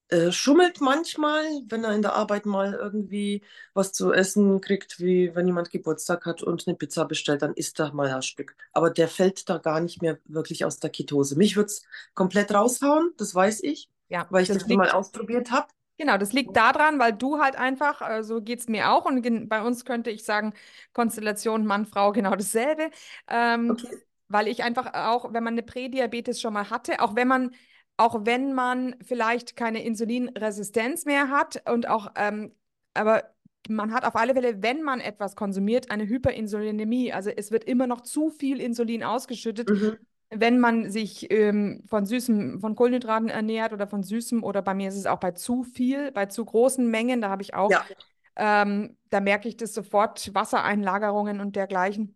äh, 0.09 0.31
schummelt 0.31 0.81
manchmal, 0.81 1.43
wenn 1.67 1.83
er 1.83 1.93
in 1.93 2.01
der 2.01 2.13
Arbeit 2.13 2.45
mal 2.45 2.73
irgendwie 2.73 3.43
was 3.73 3.91
zu 3.93 4.11
essen 4.11 4.59
kriegt, 4.59 4.99
wie 4.99 5.33
wenn 5.35 5.47
jemand 5.47 5.71
Geburtstag 5.71 6.25
hat 6.25 6.41
und 6.41 6.67
eine 6.67 6.75
Pizza 6.75 7.05
bestellt, 7.05 7.41
dann 7.41 7.53
isst 7.53 7.79
er 7.79 7.93
mal 7.93 8.09
ein 8.11 8.21
Stück. 8.21 8.55
Aber 8.73 8.89
der 8.89 9.07
fällt 9.07 9.49
da 9.49 9.59
gar 9.59 9.79
nicht 9.79 10.01
mehr 10.01 10.17
wirklich 10.25 10.65
aus 10.65 10.79
der 10.79 10.89
Ketose. 10.89 11.37
Mich 11.37 11.55
würde 11.55 11.67
es 11.67 11.83
komplett 12.15 12.51
raushauen, 12.51 13.13
das 13.17 13.35
weiß 13.35 13.63
ich, 13.63 13.89
ja, 14.09 14.25
weil 14.29 14.43
ich 14.43 14.49
das, 14.49 14.59
das 14.59 14.67
mal 14.69 14.89
ausprobiert 14.89 15.51
habe. 15.51 15.67
Genau, 15.99 16.17
das 16.17 16.31
liegt 16.31 16.55
daran, 16.55 16.97
weil 16.97 17.13
du 17.13 17.39
halt 17.39 17.57
einfach, 17.57 18.01
äh, 18.01 18.23
so 18.23 18.41
geht 18.41 18.61
es 18.61 18.69
mir 18.69 18.91
auch, 18.91 19.05
und 19.05 19.49
bei 19.49 19.61
uns 19.61 19.83
könnte 19.83 20.09
ich 20.09 20.23
sagen, 20.23 20.53
Konstellation 20.93 21.65
Mann, 21.65 21.85
Frau, 21.85 22.13
genau 22.13 22.35
dasselbe. 22.35 22.89
Ähm, 23.27 23.71
okay. 23.71 23.97
Weil 24.29 24.47
ich 24.47 24.63
einfach 24.63 24.93
auch, 24.93 25.33
wenn 25.33 25.43
man 25.43 25.55
eine 25.55 25.63
Prädiabetes 25.63 26.39
schon 26.39 26.53
mal 26.53 26.69
hatte, 26.69 27.01
auch 27.01 27.15
wenn 27.15 27.27
man, 27.27 27.51
auch 27.99 28.25
wenn 28.25 28.53
man 28.53 28.95
vielleicht 29.05 29.57
keine 29.57 29.83
Insulinresistenz 29.83 31.03
mehr 31.03 31.29
hat 31.29 31.61
und 31.69 31.89
auch, 31.89 32.11
ähm, 32.15 32.53
aber 32.93 33.25
man 33.67 33.91
hat 33.93 34.05
auf 34.05 34.15
alle 34.15 34.33
Fälle, 34.33 34.63
wenn 34.63 34.83
man 34.83 35.01
etwas 35.01 35.35
konsumiert, 35.35 35.91
eine 35.91 36.07
Hyperinsulinämie. 36.07 37.11
Also 37.11 37.29
es 37.29 37.51
wird 37.51 37.65
immer 37.65 37.87
noch 37.87 37.99
zu 37.99 38.29
viel 38.29 38.61
Insulin 38.61 39.03
ausgeschüttet. 39.03 39.69
Mhm. 39.69 39.97
wenn 40.31 40.59
man 40.59 40.89
sich 40.91 41.29
ähm, 41.31 41.83
von 41.87 42.05
süßem, 42.05 42.61
von 42.61 42.75
Kohlenhydraten 42.75 43.29
ernährt 43.29 43.73
oder 43.73 43.87
von 43.87 44.03
süßem 44.03 44.43
oder 44.43 44.61
bei 44.61 44.73
mir 44.75 44.87
ist 44.87 44.95
es 44.95 45.07
auch 45.07 45.19
bei 45.19 45.31
zu 45.31 45.63
viel, 45.63 46.11
bei 46.11 46.27
zu 46.27 46.45
großen 46.45 46.89
Mengen, 46.89 47.19
da 47.19 47.29
habe 47.29 47.41
ich 47.41 47.53
auch, 47.55 47.71
Ja. 47.71 47.83
ähm, 48.37 48.95
da 49.09 49.19
merke 49.19 49.49
ich 49.49 49.57
das 49.57 49.73
sofort, 49.73 50.33
Wassereinlagerungen 50.33 51.41
und 51.41 51.55
dergleichen. 51.55 52.15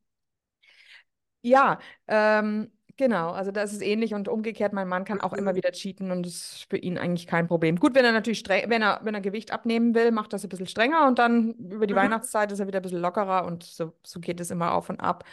Ja, 1.42 1.80
ähm, 2.08 2.72
genau, 2.98 3.32
also 3.32 3.52
das 3.52 3.74
ist 3.74 3.82
ähnlich 3.82 4.14
und 4.14 4.28
umgekehrt, 4.28 4.74
mein 4.74 4.88
Mann 4.88 5.06
kann 5.06 5.22
auch 5.22 5.34
immer 5.34 5.54
Mhm. 5.54 5.56
wieder 5.56 5.72
cheaten 5.72 6.12
und 6.12 6.26
das 6.26 6.34
ist 6.34 6.68
für 6.70 6.78
ihn 6.78 6.98
eigentlich 6.98 7.28
kein 7.28 7.48
Problem. 7.48 7.78
Gut, 7.78 7.96
wenn 7.96 8.06
er 8.06 8.12
natürlich 8.12 8.40
streng, 8.40 8.70
wenn 8.70 8.82
er, 8.82 9.00
wenn 9.04 9.16
er 9.16 9.22
Gewicht 9.22 9.52
abnehmen 9.52 9.96
will, 9.96 10.12
macht 10.12 10.34
das 10.34 10.44
ein 10.44 10.50
bisschen 10.50 10.68
strenger 10.68 11.08
und 11.08 11.20
dann 11.20 11.54
über 11.56 11.88
die 11.88 11.96
Mhm. 11.96 11.96
Weihnachtszeit 11.96 12.52
ist 12.52 12.60
er 12.60 12.68
wieder 12.68 12.80
ein 12.80 12.84
bisschen 12.84 13.02
lockerer 13.02 13.46
und 13.46 13.64
so, 13.64 13.94
so 14.04 14.20
geht 14.20 14.40
es 14.40 14.52
immer 14.52 14.74
auf 14.74 14.90
und 14.90 15.00
ab. 15.00 15.24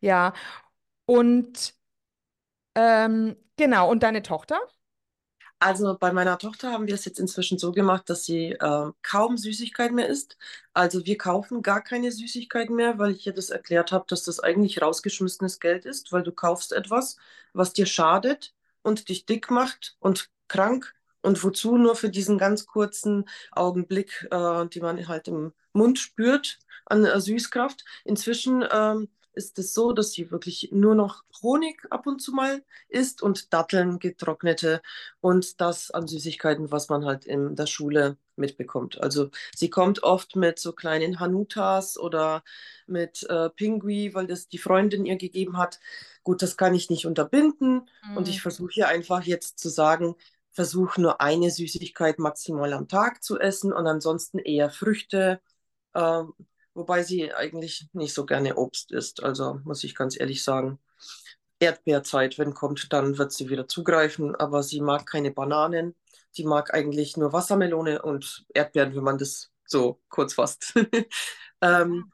Ja, 0.00 0.32
und 1.06 1.74
ähm, 2.74 3.36
genau, 3.56 3.90
und 3.90 4.02
deine 4.02 4.22
Tochter? 4.22 4.58
Also 5.64 5.96
bei 5.98 6.12
meiner 6.12 6.36
Tochter 6.36 6.72
haben 6.72 6.86
wir 6.88 6.94
es 6.94 7.06
jetzt 7.06 7.18
inzwischen 7.18 7.56
so 7.58 7.72
gemacht, 7.72 8.10
dass 8.10 8.26
sie 8.26 8.52
äh, 8.52 8.92
kaum 9.00 9.38
Süßigkeiten 9.38 9.96
mehr 9.96 10.08
isst. 10.10 10.36
Also 10.74 11.06
wir 11.06 11.16
kaufen 11.16 11.62
gar 11.62 11.80
keine 11.82 12.12
Süßigkeiten 12.12 12.76
mehr, 12.76 12.98
weil 12.98 13.12
ich 13.12 13.26
ihr 13.26 13.32
das 13.32 13.48
erklärt 13.48 13.90
habe, 13.90 14.04
dass 14.06 14.24
das 14.24 14.40
eigentlich 14.40 14.82
rausgeschmissenes 14.82 15.60
Geld 15.60 15.86
ist, 15.86 16.12
weil 16.12 16.22
du 16.22 16.32
kaufst 16.32 16.72
etwas, 16.72 17.16
was 17.54 17.72
dir 17.72 17.86
schadet 17.86 18.52
und 18.82 19.08
dich 19.08 19.24
dick 19.24 19.50
macht 19.50 19.96
und 20.00 20.28
krank. 20.48 20.94
Und 21.22 21.42
wozu? 21.42 21.78
Nur 21.78 21.96
für 21.96 22.10
diesen 22.10 22.36
ganz 22.36 22.66
kurzen 22.66 23.24
Augenblick, 23.50 24.28
äh, 24.30 24.66
die 24.66 24.80
man 24.80 25.08
halt 25.08 25.28
im 25.28 25.54
Mund 25.72 25.98
spürt 25.98 26.58
an 26.84 27.06
äh, 27.06 27.18
Süßkraft. 27.18 27.86
Inzwischen 28.04 28.62
ähm, 28.70 29.08
ist 29.34 29.58
es 29.58 29.74
so, 29.74 29.92
dass 29.92 30.12
sie 30.12 30.30
wirklich 30.30 30.70
nur 30.72 30.94
noch 30.94 31.24
Honig 31.42 31.82
ab 31.90 32.06
und 32.06 32.20
zu 32.22 32.32
mal 32.32 32.62
isst 32.88 33.22
und 33.22 33.52
Datteln, 33.52 33.98
getrocknete 33.98 34.82
und 35.20 35.60
das 35.60 35.90
an 35.90 36.06
Süßigkeiten, 36.08 36.70
was 36.70 36.88
man 36.88 37.04
halt 37.04 37.24
in 37.26 37.56
der 37.56 37.66
Schule 37.66 38.16
mitbekommt. 38.36 39.00
Also 39.00 39.30
sie 39.54 39.70
kommt 39.70 40.02
oft 40.02 40.36
mit 40.36 40.58
so 40.58 40.72
kleinen 40.72 41.20
Hanutas 41.20 41.98
oder 41.98 42.42
mit 42.86 43.22
äh, 43.28 43.50
Pingui, 43.50 44.14
weil 44.14 44.26
das 44.26 44.48
die 44.48 44.58
Freundin 44.58 45.06
ihr 45.06 45.16
gegeben 45.16 45.56
hat. 45.58 45.80
Gut, 46.22 46.42
das 46.42 46.56
kann 46.56 46.74
ich 46.74 46.90
nicht 46.90 47.06
unterbinden 47.06 47.88
und 48.12 48.28
ich 48.28 48.40
Mhm. 48.40 48.42
versuche 48.42 48.72
hier 48.72 48.88
einfach 48.88 49.22
jetzt 49.24 49.58
zu 49.58 49.68
sagen, 49.68 50.16
versuche 50.52 51.00
nur 51.00 51.20
eine 51.20 51.50
Süßigkeit 51.50 52.18
maximal 52.18 52.72
am 52.72 52.88
Tag 52.88 53.22
zu 53.24 53.38
essen 53.38 53.72
und 53.72 53.86
ansonsten 53.86 54.38
eher 54.38 54.70
Früchte, 54.70 55.40
ähm, 55.94 56.34
wobei 56.74 57.02
sie 57.02 57.32
eigentlich 57.32 57.88
nicht 57.92 58.14
so 58.14 58.26
gerne 58.26 58.56
Obst 58.56 58.92
isst. 58.92 59.22
Also 59.22 59.60
muss 59.64 59.84
ich 59.84 59.94
ganz 59.94 60.18
ehrlich 60.18 60.42
sagen. 60.44 60.78
Erdbeerzeit, 61.60 62.38
wenn 62.38 62.52
kommt, 62.52 62.92
dann 62.92 63.16
wird 63.16 63.32
sie 63.32 63.48
wieder 63.48 63.68
zugreifen, 63.68 64.34
aber 64.34 64.62
sie 64.62 64.80
mag 64.80 65.06
keine 65.06 65.30
Bananen. 65.30 65.94
Sie 66.30 66.44
mag 66.44 66.74
eigentlich 66.74 67.16
nur 67.16 67.32
Wassermelone 67.32 68.02
und 68.02 68.44
Erdbeeren, 68.52 68.94
wenn 68.94 69.04
man 69.04 69.18
das 69.18 69.52
so 69.64 70.00
kurz 70.08 70.34
fasst. 70.34 70.74
ähm, 71.60 72.12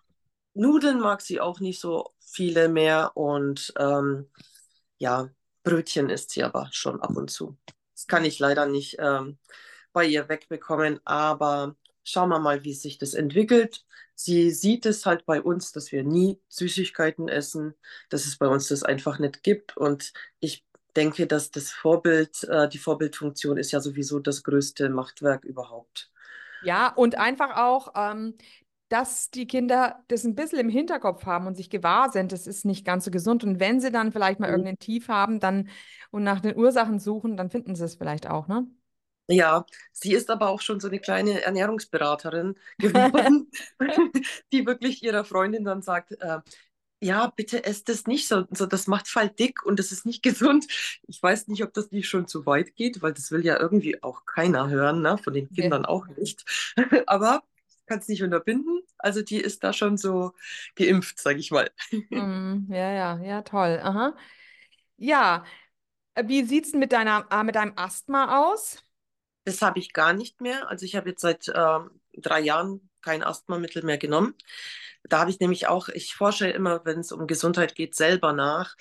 Nudeln 0.55 1.01
mag 1.01 1.23
sie 1.23 1.41
auch 1.41 1.61
nicht 1.61 1.81
so 1.81 2.13
viele 2.21 2.69
mehr 2.69 3.17
und 3.17 3.73
ähm, 3.79 4.31
ja, 4.99 5.31
Brötchen 5.63 6.11
isst 6.11 6.31
sie 6.31 6.43
aber 6.43 6.69
schon 6.73 7.01
ab 7.01 7.17
und 7.17 7.31
zu. 7.31 7.57
Das 7.95 8.07
kann 8.07 8.25
ich 8.25 8.39
leider 8.39 8.67
nicht 8.67 8.97
ähm, 8.99 9.39
bei 9.93 10.05
ihr 10.05 10.29
wegbekommen, 10.29 11.01
aber 11.05 11.77
schauen 12.11 12.29
wir 12.31 12.39
mal, 12.41 12.65
wie 12.65 12.75
sich 12.75 12.99
das 12.99 13.15
entwickelt. 13.15 13.85
Sie 14.15 14.51
sieht 14.51 14.87
es 14.87 15.07
halt 15.07 15.25
bei 15.27 15.41
uns, 15.41 15.73
dass 15.73 15.93
wir 15.93 16.05
nie 16.05 16.41
Süßigkeiten 16.49 17.29
essen, 17.29 17.75
dass 18.11 18.27
es 18.27 18.37
bei 18.37 18.47
uns 18.49 18.69
das 18.69 18.83
einfach 18.83 19.19
nicht 19.19 19.43
gibt 19.43 19.77
und 19.77 20.13
ich 20.41 20.65
denke, 20.97 21.27
dass 21.27 21.51
das 21.51 21.71
Vorbild, 21.71 22.45
äh, 22.45 22.69
die 22.69 22.79
Vorbildfunktion 22.79 23.57
ist 23.57 23.73
ja 23.73 23.81
sowieso 23.81 24.19
das 24.19 24.43
größte 24.43 24.89
Machtwerk 24.91 25.45
überhaupt. 25.45 26.11
Ja, 26.61 26.89
und 26.89 27.17
einfach 27.17 27.57
auch, 27.57 27.93
ähm, 27.97 28.37
dass 28.89 29.31
die 29.31 29.47
Kinder 29.47 30.05
das 30.09 30.25
ein 30.25 30.35
bisschen 30.35 30.59
im 30.59 30.69
Hinterkopf 30.69 31.25
haben 31.25 31.47
und 31.47 31.55
sich 31.57 31.71
gewahr 31.71 32.11
sind, 32.11 32.33
das 32.33 32.47
ist 32.47 32.65
nicht 32.65 32.85
ganz 32.85 33.05
so 33.05 33.11
gesund. 33.11 33.45
Und 33.45 33.61
wenn 33.61 33.81
sie 33.81 33.93
dann 33.93 34.13
vielleicht 34.13 34.41
mal 34.41 34.51
irgendein 34.51 34.79
Tief 34.79 35.09
haben, 35.09 35.41
dann 35.41 35.69
und 36.11 36.25
nach 36.25 36.41
den 36.41 36.57
Ursachen 36.57 36.99
suchen, 36.99 37.37
dann 37.37 37.51
finden 37.51 37.75
sie 37.77 37.85
es 37.85 37.95
vielleicht 37.95 38.29
auch, 38.29 38.49
ne? 38.49 38.67
Ja, 39.31 39.65
sie 39.93 40.13
ist 40.13 40.29
aber 40.31 40.49
auch 40.49 40.61
schon 40.61 40.81
so 40.81 40.89
eine 40.89 40.99
kleine 40.99 41.43
Ernährungsberaterin 41.43 42.57
geworden, 42.81 43.51
die 44.53 44.67
wirklich 44.67 45.03
ihrer 45.03 45.25
Freundin 45.25 45.65
dann 45.65 45.83
sagt, 45.83 46.13
äh, 46.21 46.39
ja, 47.03 47.29
bitte 47.37 47.65
esst 47.65 47.89
es 47.91 48.07
nicht 48.07 48.29
so, 48.29 48.45
so, 48.53 48.67
das 48.67 48.87
macht 48.87 49.09
voll 49.09 49.31
dick 49.31 49.65
und 49.65 49.79
das 49.79 49.93
ist 49.93 50.07
nicht 50.07 50.23
gesund. 50.25 50.67
Ich 51.09 51.23
weiß 51.23 51.49
nicht, 51.49 51.65
ob 51.65 51.73
das 51.75 51.91
nicht 51.93 52.09
schon 52.09 52.27
zu 52.29 52.47
weit 52.47 52.77
geht, 52.77 53.03
weil 53.03 53.13
das 53.15 53.31
will 53.31 53.45
ja 53.45 53.59
irgendwie 53.61 54.03
auch 54.03 54.27
keiner 54.27 54.69
hören, 54.71 55.03
ne? 55.03 55.19
Von 55.19 55.35
den 55.35 55.51
Ja. 55.51 55.71
Kindern 55.71 55.87
auch 55.87 56.07
nicht. 56.09 56.45
Aber 57.07 57.43
ich 57.69 57.87
kann 57.87 58.01
es 58.01 58.09
nicht 58.09 58.23
unterbinden. 58.23 58.83
Also 58.99 59.23
die 59.23 59.39
ist 59.39 59.65
da 59.65 59.73
schon 59.73 59.97
so 59.99 60.33
geimpft, 60.77 61.21
sage 61.21 61.41
ich 61.41 61.51
mal. 61.51 61.71
Mm, 62.13 62.67
ja, 62.73 62.91
ja, 62.93 63.19
ja, 63.23 63.43
toll. 63.43 63.79
Aha. 63.83 64.17
Ja, 64.99 65.45
äh, 66.15 66.29
wie 66.29 66.45
sieht's 66.45 66.73
denn 66.73 66.81
mit 66.81 66.93
deiner, 66.93 67.27
äh, 67.31 67.45
mit 67.45 67.57
deinem 67.57 67.75
Asthma 67.77 68.39
aus? 68.53 68.85
Das 69.51 69.63
habe 69.63 69.79
ich 69.79 69.93
gar 69.93 70.13
nicht 70.13 70.41
mehr. 70.41 70.69
Also 70.69 70.85
ich 70.87 70.97
habe 70.97 71.11
jetzt 71.11 71.23
seit 71.23 71.49
ähm, 71.55 71.91
drei 72.17 72.41
Jahren 72.41 72.89
kein 73.03 73.23
Asthmamittel 73.23 73.83
mehr 73.85 73.99
genommen. 73.99 74.35
Da 75.05 75.21
habe 75.21 75.31
ich 75.31 75.41
nämlich 75.41 75.67
auch, 75.69 75.89
ich 75.89 76.15
forsche 76.15 76.49
immer, 76.51 76.85
wenn 76.85 77.01
es 77.01 77.13
um 77.13 77.27
Gesundheit 77.27 77.75
geht, 77.75 77.95
selber 77.95 78.33
nach. 78.33 78.77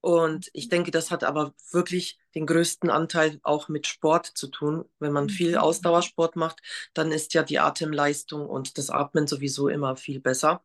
Und 0.00 0.50
ich 0.54 0.68
denke, 0.68 0.90
das 0.90 1.10
hat 1.10 1.24
aber 1.24 1.54
wirklich 1.72 2.18
den 2.34 2.46
größten 2.46 2.90
Anteil 2.90 3.40
auch 3.42 3.68
mit 3.68 3.86
Sport 3.86 4.26
zu 4.26 4.48
tun. 4.48 4.84
Wenn 5.00 5.12
man 5.12 5.28
viel 5.28 5.56
Mhm. 5.56 5.58
Ausdauersport 5.58 6.36
macht, 6.36 6.60
dann 6.94 7.12
ist 7.12 7.34
ja 7.34 7.42
die 7.42 7.58
Atemleistung 7.58 8.46
und 8.48 8.78
das 8.78 8.90
Atmen 8.90 9.26
sowieso 9.26 9.68
immer 9.68 9.96
viel 9.96 10.20
besser. 10.20 10.64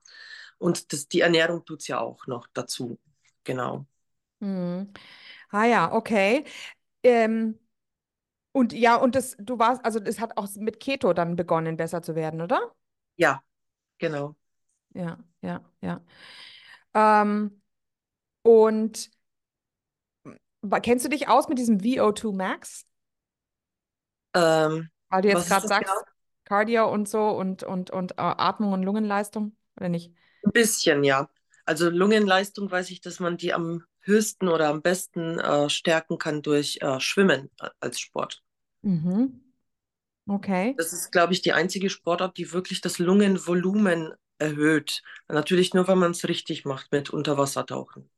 Und 0.59 0.93
das, 0.93 1.07
die 1.07 1.21
Ernährung 1.21 1.65
tut 1.65 1.81
es 1.81 1.87
ja 1.87 1.99
auch 1.99 2.27
noch 2.27 2.47
dazu. 2.53 2.99
Genau. 3.43 3.85
Hm. 4.41 4.91
Ah 5.51 5.65
ja, 5.65 5.91
okay. 5.93 6.45
Ähm, 7.03 7.59
und 8.53 8.73
ja, 8.73 8.95
und 8.95 9.15
das, 9.15 9.35
du 9.39 9.59
warst, 9.59 9.83
also 9.85 9.99
das 9.99 10.19
hat 10.21 10.37
auch 10.37 10.47
mit 10.57 10.79
Keto 10.79 11.13
dann 11.13 11.35
begonnen, 11.35 11.77
besser 11.77 12.01
zu 12.01 12.15
werden, 12.15 12.41
oder? 12.41 12.73
Ja, 13.17 13.43
genau. 13.99 14.35
Ja, 14.93 15.17
ja, 15.41 15.61
ja. 15.81 16.01
Ähm, 16.93 17.61
und 18.43 19.11
kennst 20.81 21.05
du 21.05 21.09
dich 21.09 21.27
aus 21.29 21.47
mit 21.49 21.57
diesem 21.57 21.83
VO2 21.83 22.31
Max? 22.33 22.85
Ähm, 24.35 24.89
Weil 25.09 25.21
du 25.21 25.29
jetzt 25.29 25.45
gerade 25.45 25.65
das 25.65 25.67
sagst, 25.67 25.79
genau? 25.79 26.13
Cardio 26.45 26.91
und 26.91 27.07
so 27.07 27.29
und, 27.29 27.63
und, 27.63 27.89
und 27.91 28.13
äh, 28.13 28.15
Atmung 28.17 28.73
und 28.73 28.83
Lungenleistung, 28.83 29.55
oder 29.77 29.89
nicht? 29.89 30.13
Ein 30.45 30.51
bisschen, 30.51 31.03
ja. 31.03 31.29
Also 31.65 31.89
Lungenleistung 31.89 32.69
weiß 32.71 32.89
ich, 32.91 33.01
dass 33.01 33.19
man 33.19 33.37
die 33.37 33.53
am 33.53 33.85
höchsten 34.03 34.47
oder 34.47 34.69
am 34.69 34.81
besten 34.81 35.39
äh, 35.39 35.69
stärken 35.69 36.17
kann 36.17 36.41
durch 36.41 36.79
äh, 36.81 36.99
Schwimmen 36.99 37.49
als 37.79 37.99
Sport. 37.99 38.43
Mhm. 38.83 39.41
Okay. 40.29 40.75
Das 40.75 40.93
ist, 40.93 41.11
glaube 41.11 41.33
ich, 41.33 41.41
die 41.41 41.53
einzige 41.53 41.89
Sportart, 41.89 42.37
die 42.37 42.51
wirklich 42.51 42.81
das 42.81 42.99
Lungenvolumen 42.99 44.13
erhöht. 44.39 45.01
Natürlich 45.27 45.73
nur, 45.73 45.87
wenn 45.87 45.97
man 45.99 46.11
es 46.11 46.27
richtig 46.27 46.65
macht 46.65 46.91
mit 46.91 47.09
Unterwassertauchen. 47.09 48.09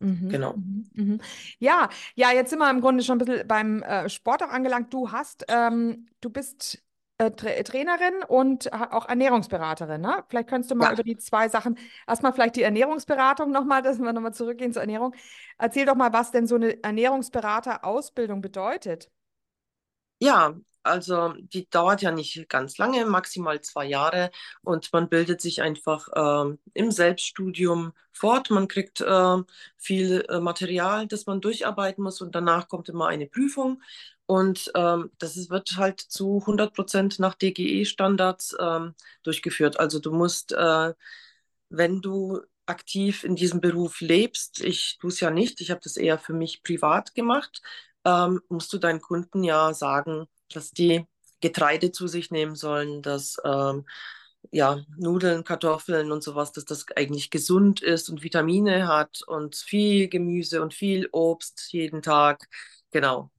Mhm, 0.00 0.28
Genau. 0.28 0.54
mhm, 0.54 0.90
mhm. 0.94 1.20
Ja, 1.58 1.88
ja, 2.14 2.30
jetzt 2.32 2.50
sind 2.50 2.60
wir 2.60 2.70
im 2.70 2.80
Grunde 2.80 3.02
schon 3.02 3.16
ein 3.20 3.24
bisschen 3.24 3.48
beim 3.48 3.82
äh, 3.82 4.08
Sport 4.08 4.42
auch 4.44 4.48
angelangt. 4.50 4.92
Du 4.94 5.10
hast, 5.10 5.44
ähm, 5.48 6.06
du 6.20 6.30
bist 6.30 6.82
äh, 7.18 7.30
Tra 7.32 7.50
Trainerin 7.62 8.22
und 8.28 8.66
äh, 8.66 8.70
auch 8.90 9.08
Ernährungsberaterin, 9.08 10.00
ne? 10.00 10.24
Vielleicht 10.28 10.48
könntest 10.48 10.70
du 10.70 10.74
mal 10.76 10.90
Ja, 10.90 10.92
über 10.92 11.02
die 11.02 11.16
zwei 11.16 11.48
Sachen, 11.48 11.78
erstmal 12.06 12.32
vielleicht 12.32 12.56
die 12.56 12.62
Ernährungsberatung 12.62 13.50
nochmal, 13.50 13.82
dass 13.84 13.98
wir 13.98 14.12
nochmal 14.12 14.34
zurückgehen 14.34 14.72
zur 14.72 14.82
Ernährung. 14.82 15.14
Erzähl 15.58 15.86
doch 15.86 15.96
mal, 15.96 16.12
was 16.12 16.30
denn 16.30 16.46
so 16.46 16.56
eine 16.56 16.82
Ernährungsberater-Ausbildung 16.82 18.40
bedeutet. 18.42 19.10
Ja, 20.20 20.54
also 20.82 21.34
die 21.38 21.68
dauert 21.70 22.02
ja 22.02 22.10
nicht 22.10 22.48
ganz 22.48 22.78
lange, 22.78 23.04
maximal 23.06 23.60
zwei 23.60 23.84
Jahre 23.86 24.30
und 24.62 24.92
man 24.92 25.08
bildet 25.08 25.40
sich 25.40 25.62
einfach 25.62 26.08
ähm, 26.16 26.58
im 26.74 26.90
Selbststudium 26.90 27.92
fort. 28.12 28.50
Man 28.50 28.66
kriegt 28.68 29.04
ähm, 29.06 29.46
viel 29.76 30.24
äh, 30.28 30.40
Material, 30.40 31.06
das 31.06 31.26
man 31.26 31.40
durcharbeiten 31.40 32.02
muss 32.02 32.20
und 32.20 32.34
danach 32.34 32.68
kommt 32.68 32.88
immer 32.88 33.06
eine 33.08 33.26
Prüfung 33.26 33.82
und 34.28 34.70
ähm, 34.76 35.10
das 35.18 35.38
ist, 35.38 35.48
wird 35.50 35.76
halt 35.78 36.00
zu 36.00 36.42
100 36.46 36.74
Prozent 36.74 37.18
nach 37.18 37.34
DGE-Standards 37.34 38.56
ähm, 38.60 38.94
durchgeführt. 39.22 39.80
Also 39.80 40.00
du 40.00 40.12
musst, 40.12 40.52
äh, 40.52 40.92
wenn 41.70 42.02
du 42.02 42.40
aktiv 42.66 43.24
in 43.24 43.36
diesem 43.36 43.60
Beruf 43.62 44.00
lebst, 44.02 44.60
ich 44.62 44.98
tue 45.00 45.08
es 45.10 45.20
ja 45.20 45.30
nicht, 45.30 45.62
ich 45.62 45.70
habe 45.70 45.80
das 45.82 45.96
eher 45.96 46.18
für 46.18 46.34
mich 46.34 46.62
privat 46.62 47.14
gemacht, 47.14 47.62
ähm, 48.04 48.42
musst 48.50 48.70
du 48.74 48.78
deinen 48.78 49.00
Kunden 49.00 49.44
ja 49.44 49.72
sagen, 49.72 50.26
dass 50.52 50.72
die 50.72 51.06
Getreide 51.40 51.90
zu 51.90 52.06
sich 52.06 52.30
nehmen 52.30 52.54
sollen, 52.54 53.00
dass 53.00 53.36
ähm, 53.46 53.86
ja, 54.52 54.84
Nudeln, 54.98 55.44
Kartoffeln 55.44 56.12
und 56.12 56.22
sowas, 56.22 56.52
dass 56.52 56.66
das 56.66 56.86
eigentlich 56.96 57.30
gesund 57.30 57.80
ist 57.82 58.10
und 58.10 58.22
Vitamine 58.22 58.88
hat 58.88 59.22
und 59.26 59.56
viel 59.56 60.08
Gemüse 60.08 60.62
und 60.62 60.74
viel 60.74 61.08
Obst 61.12 61.72
jeden 61.72 62.02
Tag. 62.02 62.46
Genau. 62.90 63.30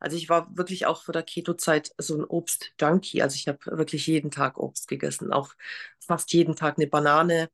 Also 0.00 0.16
ich 0.16 0.28
war 0.28 0.56
wirklich 0.56 0.86
auch 0.86 1.02
vor 1.02 1.12
der 1.12 1.22
Keto-Zeit 1.24 1.92
so 1.98 2.16
ein 2.16 2.24
Obst-Junkie. 2.24 3.22
Also 3.22 3.36
ich 3.36 3.48
habe 3.48 3.58
wirklich 3.78 4.06
jeden 4.06 4.30
Tag 4.30 4.58
Obst 4.58 4.88
gegessen, 4.88 5.32
auch 5.32 5.54
fast 6.00 6.32
jeden 6.32 6.56
Tag 6.56 6.78
eine 6.78 6.86
Banane 6.86 7.48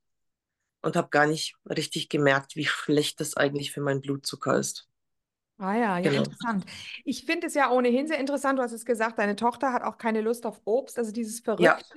und 0.82 0.96
habe 0.96 1.08
gar 1.10 1.26
nicht 1.26 1.56
richtig 1.68 2.08
gemerkt, 2.10 2.56
wie 2.56 2.66
schlecht 2.66 3.20
das 3.20 3.36
eigentlich 3.36 3.72
für 3.72 3.80
meinen 3.82 4.02
Blutzucker 4.02 4.58
ist. 4.58 4.88
Ah 5.58 5.74
ja, 5.76 5.98
ja, 5.98 6.10
Genau. 6.10 6.24
interessant. 6.24 6.64
Ich 7.04 7.24
finde 7.26 7.46
es 7.46 7.54
ja 7.54 7.70
ohnehin 7.70 8.08
sehr 8.08 8.18
interessant. 8.18 8.58
Du 8.58 8.62
hast 8.62 8.72
es 8.72 8.84
gesagt, 8.84 9.18
deine 9.20 9.36
Tochter 9.36 9.72
hat 9.72 9.82
auch 9.84 9.98
keine 9.98 10.20
Lust 10.20 10.46
auf 10.46 10.60
Obst. 10.64 10.98
Also 10.98 11.12
dieses 11.12 11.40
Ja. 11.58 11.78
Verrückte. 11.80 11.94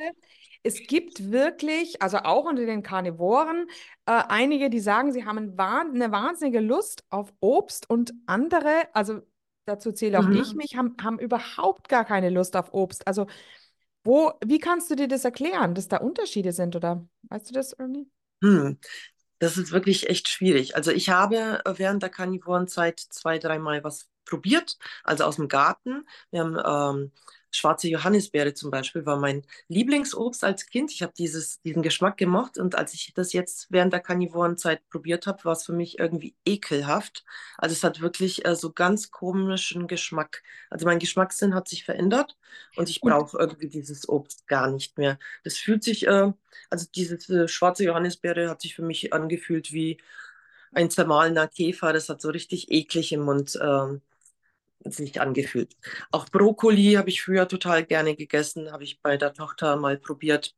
Es 0.64 0.86
gibt 0.86 1.32
wirklich, 1.32 2.02
also 2.02 2.18
auch 2.20 2.46
unter 2.46 2.66
den 2.68 2.84
Karnivoren, 2.84 3.66
äh, 4.06 4.12
einige, 4.28 4.70
die 4.70 4.80
sagen, 4.80 5.12
sie 5.12 5.26
haben 5.26 5.38
ein 5.40 5.60
eine 5.60 6.12
wahnsinnige 6.12 6.60
Lust 6.60 7.04
auf 7.10 7.34
Obst 7.40 7.90
und 7.90 8.14
andere, 8.28 8.88
also 8.94 9.22
dazu 9.68 9.92
zähle 9.92 10.20
auch 10.20 10.30
ich 10.32 10.56
Mhm. 10.56 10.56
mich, 10.56 10.76
haben, 10.78 10.96
haben 11.04 11.20
überhaupt 11.20 11.90
gar 11.90 12.06
keine 12.06 12.30
Lust 12.32 12.56
auf 12.56 12.74
Obst. 12.74 13.08
Also 13.08 13.28
wo, 14.06 14.34
wie 14.46 14.60
kannst 14.60 14.92
du 14.92 14.96
dir 14.96 15.08
das 15.10 15.26
erklären, 15.26 15.76
dass 15.76 15.88
da 15.90 15.98
Unterschiede 15.98 16.54
sind 16.54 16.76
oder 16.76 17.08
weißt 17.30 17.50
du 17.50 17.54
das 17.54 17.74
irgendwie? 17.78 18.08
Hm. 18.44 18.78
Das 19.40 19.58
ist 19.58 19.72
wirklich 19.72 20.10
echt 20.10 20.30
schwierig. 20.30 20.76
Also 20.76 20.92
ich 20.92 21.10
habe 21.10 21.62
äh, 21.66 21.74
während 21.78 22.04
der 22.04 22.10
Karnivorenzeit 22.10 23.00
zwei, 23.00 23.40
dreimal 23.40 23.84
was 23.84 24.10
probiert, 24.26 24.78
also 25.04 25.26
aus 25.26 25.38
dem 25.38 25.48
Garten. 25.50 26.08
Wir 26.32 26.42
haben 26.42 27.02
ähm, 27.06 27.12
schwarze 27.58 27.88
Johannisbeere 27.90 28.54
zum 28.54 28.72
Beispiel, 28.72 29.06
war 29.06 29.18
mein 29.18 29.44
Lieblingsobst 29.68 30.44
als 30.44 30.68
Kind. 30.68 30.92
Ich 30.92 31.02
habe 31.02 31.14
diesen 31.18 31.82
Geschmack 31.82 32.18
gemocht 32.18 32.58
und 32.58 32.76
als 32.76 32.94
ich 32.94 33.14
das 33.14 33.34
jetzt 33.34 33.68
während 33.70 33.94
der 33.94 34.00
Karnivorenzeit 34.00 34.88
probiert 34.90 35.28
habe, 35.28 35.44
war 35.46 35.54
es 35.54 35.66
für 35.66 35.74
mich 35.74 36.00
irgendwie 36.00 36.36
ekelhaft. 36.46 37.26
Also 37.58 37.74
es 37.74 37.84
hat 37.84 38.02
wirklich 38.02 38.46
äh, 38.46 38.56
so 38.56 38.72
ganz 38.72 39.12
komischen 39.12 39.88
Geschmack. 39.88 40.44
Also 40.70 40.86
mein 40.86 41.00
Geschmackssinn 41.00 41.54
hat 41.54 41.68
sich 41.68 41.84
verändert 41.84 42.38
und 42.76 42.90
ich 42.90 43.02
brauche 43.02 43.38
irgendwie 43.38 43.70
dieses 43.70 44.08
Obst 44.08 44.48
gar 44.48 44.70
nicht 44.70 44.98
mehr. 44.98 45.20
Das 45.44 45.58
fühlt 45.58 45.84
sich 45.84 46.08
äh, 46.08 46.32
also 46.70 46.86
diese 46.94 47.16
äh, 47.34 47.48
schwarze 47.48 47.84
Johannisbeere 47.84 48.50
hat 48.50 48.62
sich 48.62 48.76
für 48.76 48.82
mich 48.84 49.14
angefühlt 49.14 49.72
wie 49.74 49.98
ein 50.74 50.90
zermahlener 50.90 51.48
Käfer. 51.48 51.94
Das 51.94 52.10
hat 52.10 52.22
so 52.22 52.30
richtig 52.30 52.72
eklig 52.72 53.12
im 53.14 53.22
Mund 53.22 53.58
ähm, 53.62 54.02
sich 54.86 55.22
angefühlt. 55.22 55.76
Auch 56.12 56.28
Brokkoli 56.30 56.94
habe 56.94 57.10
ich 57.10 57.22
früher 57.24 57.48
total 57.48 57.86
gerne 57.86 58.16
gegessen, 58.16 58.72
habe 58.72 58.84
ich 58.84 59.02
bei 59.02 59.18
der 59.18 59.34
Tochter 59.34 59.76
mal 59.78 59.98
probiert. 59.98 60.56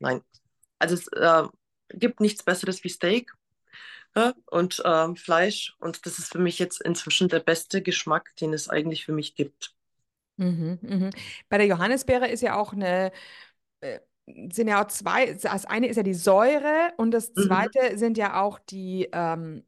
Nein, 0.00 0.22
also 0.78 0.94
es 0.96 1.08
äh, 1.08 1.44
gibt 1.90 2.20
nichts 2.20 2.42
Besseres 2.44 2.84
wie 2.84 2.90
Steak 2.90 3.32
ja, 4.16 4.34
und 4.46 4.82
ähm, 4.84 5.16
Fleisch. 5.16 5.74
Und 5.80 6.06
das 6.06 6.18
ist 6.18 6.32
für 6.32 6.38
mich 6.38 6.58
jetzt 6.58 6.82
inzwischen 6.82 7.28
der 7.28 7.40
beste 7.40 7.82
Geschmack, 7.82 8.34
den 8.36 8.52
es 8.54 8.68
eigentlich 8.68 9.04
für 9.04 9.12
mich 9.12 9.34
gibt. 9.34 9.74
Mhm, 10.36 10.78
mhm. 10.82 11.10
Bei 11.48 11.58
der 11.58 11.66
Johannisbeere 11.66 12.28
ist 12.28 12.40
ja 12.42 12.56
auch 12.56 12.72
eine, 12.72 13.12
äh, 13.80 14.00
sind 14.52 14.68
ja 14.68 14.82
auch 14.82 14.88
zwei, 14.88 15.34
das 15.34 15.66
eine 15.66 15.88
ist 15.88 15.96
ja 15.96 16.02
die 16.04 16.14
Säure 16.14 16.92
und 16.98 17.12
das 17.12 17.34
Mhm. 17.36 17.38
zweite 17.38 17.98
sind 17.98 18.18
ja 18.18 18.40
auch 18.42 18.58
die, 18.60 19.08
ähm, 19.12 19.66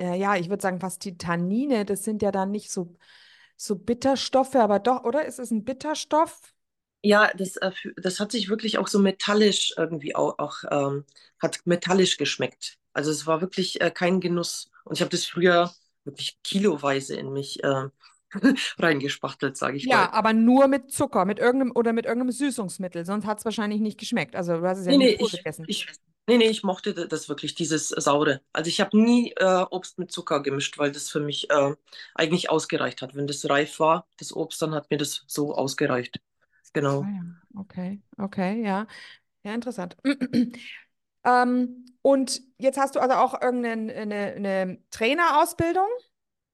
äh, 0.00 0.16
ja, 0.18 0.36
ich 0.36 0.48
würde 0.50 0.62
sagen 0.62 0.80
fast 0.80 1.04
die 1.04 1.18
Tannine, 1.18 1.84
das 1.84 2.04
sind 2.04 2.22
ja 2.22 2.32
dann 2.32 2.50
nicht 2.50 2.70
so, 2.72 2.96
so 3.56 3.76
Bitterstoffe, 3.76 4.56
aber 4.56 4.78
doch, 4.80 5.04
oder? 5.04 5.26
Ist 5.26 5.38
es 5.40 5.50
ein 5.52 5.64
Bitterstoff? 5.64 6.54
Ja, 7.02 7.32
das, 7.34 7.56
äh, 7.56 7.70
das 7.96 8.20
hat 8.20 8.30
sich 8.32 8.48
wirklich 8.50 8.76
auch 8.78 8.88
so 8.88 8.98
metallisch 8.98 9.72
irgendwie 9.76 10.14
auch, 10.14 10.38
auch 10.38 10.58
ähm, 10.70 11.04
hat 11.40 11.60
metallisch 11.66 12.18
geschmeckt. 12.18 12.78
Also 12.92 13.10
es 13.10 13.26
war 13.26 13.40
wirklich 13.40 13.80
äh, 13.80 13.90
kein 13.90 14.20
Genuss. 14.20 14.70
Und 14.84 14.96
ich 14.96 15.00
habe 15.00 15.10
das 15.10 15.24
früher 15.24 15.72
wirklich 16.04 16.38
kiloweise 16.42 17.16
in 17.16 17.32
mich 17.32 17.62
äh, 17.64 17.88
reingespachtelt, 18.78 19.56
sage 19.56 19.76
ich 19.78 19.88
Ja, 19.88 19.92
mal. 19.92 20.12
aber 20.12 20.32
nur 20.34 20.68
mit 20.68 20.90
Zucker, 20.92 21.24
mit 21.24 21.38
irgendeinem 21.38 21.72
oder 21.74 21.92
mit 21.94 22.04
irgendeinem 22.04 22.32
Süßungsmittel, 22.32 23.06
sonst 23.06 23.24
hat 23.26 23.38
es 23.38 23.44
wahrscheinlich 23.46 23.80
nicht 23.80 23.98
geschmeckt. 23.98 24.36
Also 24.36 24.58
du 24.60 24.66
hast 24.68 24.78
es 24.78 24.86
ja 24.86 24.92
Nee, 24.92 24.98
nie 24.98 24.98
nee, 24.98 25.16
ich, 25.20 25.42
gegessen. 25.42 25.66
ich, 25.66 25.86
nee, 26.30 26.38
nee, 26.38 26.48
ich 26.50 26.62
mochte 26.62 26.94
da- 26.94 27.06
das 27.06 27.28
wirklich, 27.28 27.54
dieses 27.54 27.88
Saure. 27.88 28.40
Also 28.52 28.68
ich 28.68 28.80
habe 28.80 28.96
nie 28.98 29.32
äh, 29.36 29.64
Obst 29.70 29.98
mit 29.98 30.12
Zucker 30.12 30.42
gemischt, 30.42 30.78
weil 30.78 30.92
das 30.92 31.10
für 31.10 31.20
mich 31.20 31.50
äh, 31.50 31.74
eigentlich 32.14 32.50
ausgereicht 32.50 33.02
hat. 33.02 33.14
Wenn 33.14 33.26
das 33.26 33.48
reif 33.48 33.78
war, 33.80 34.06
das 34.18 34.32
Obst, 34.34 34.60
dann 34.62 34.74
hat 34.74 34.90
mir 34.90 34.98
das 34.98 35.24
so 35.26 35.54
ausgereicht. 35.54 36.20
Ah 37.00 37.02
Genau. 37.02 37.10
ja, 37.10 37.22
okay, 37.60 38.00
okay, 38.18 38.62
ja. 38.64 38.86
Ja, 39.44 39.54
interessant. 39.54 39.96
Ähm, 41.24 41.86
und 42.02 42.42
jetzt 42.58 42.78
hast 42.78 42.96
du 42.96 43.00
also 43.00 43.14
auch 43.16 43.40
irgendeine 43.42 43.94
eine, 43.94 44.16
eine 44.36 44.78
Trainerausbildung 44.90 45.88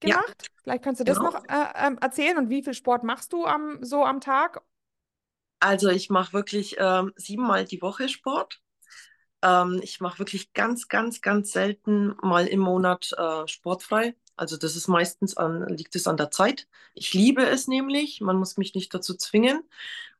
Ja, 0.04 0.22
gemacht. 0.22 0.50
Vielleicht 0.62 0.84
kannst 0.84 1.00
du 1.00 1.04
das 1.04 1.20
genau. 1.20 1.22
noch 1.22 1.36
äh, 1.48 1.86
ähm, 1.86 1.98
erzählen. 2.00 2.38
Und 2.38 2.50
wie 2.50 2.62
viel 2.64 2.74
Sport 2.74 3.04
machst 3.04 3.32
du 3.32 3.46
am, 3.46 3.84
so 3.84 4.04
am 4.04 4.20
Tag? 4.20 4.62
Also 5.60 5.88
ich 5.90 6.08
mache 6.10 6.32
wirklich 6.32 6.76
ähm, 6.78 7.12
siebenmal 7.16 7.64
die 7.66 7.82
Woche 7.82 8.08
Sport. 8.08 8.60
Ähm, 9.46 9.80
ich 9.82 10.00
mache 10.00 10.18
wirklich 10.18 10.52
ganz, 10.52 10.88
ganz, 10.88 11.22
ganz 11.22 11.52
selten 11.52 12.16
mal 12.20 12.46
im 12.46 12.60
Monat 12.60 13.12
äh, 13.16 13.46
sportfrei. 13.46 14.16
Also 14.34 14.56
das 14.56 14.76
ist 14.76 14.88
meistens 14.88 15.36
an, 15.36 15.66
liegt 15.68 15.94
es 15.94 16.06
an 16.06 16.16
der 16.16 16.30
Zeit. 16.30 16.66
Ich 16.94 17.14
liebe 17.14 17.46
es 17.46 17.68
nämlich. 17.68 18.20
Man 18.20 18.36
muss 18.36 18.56
mich 18.56 18.74
nicht 18.74 18.92
dazu 18.92 19.14
zwingen. 19.14 19.62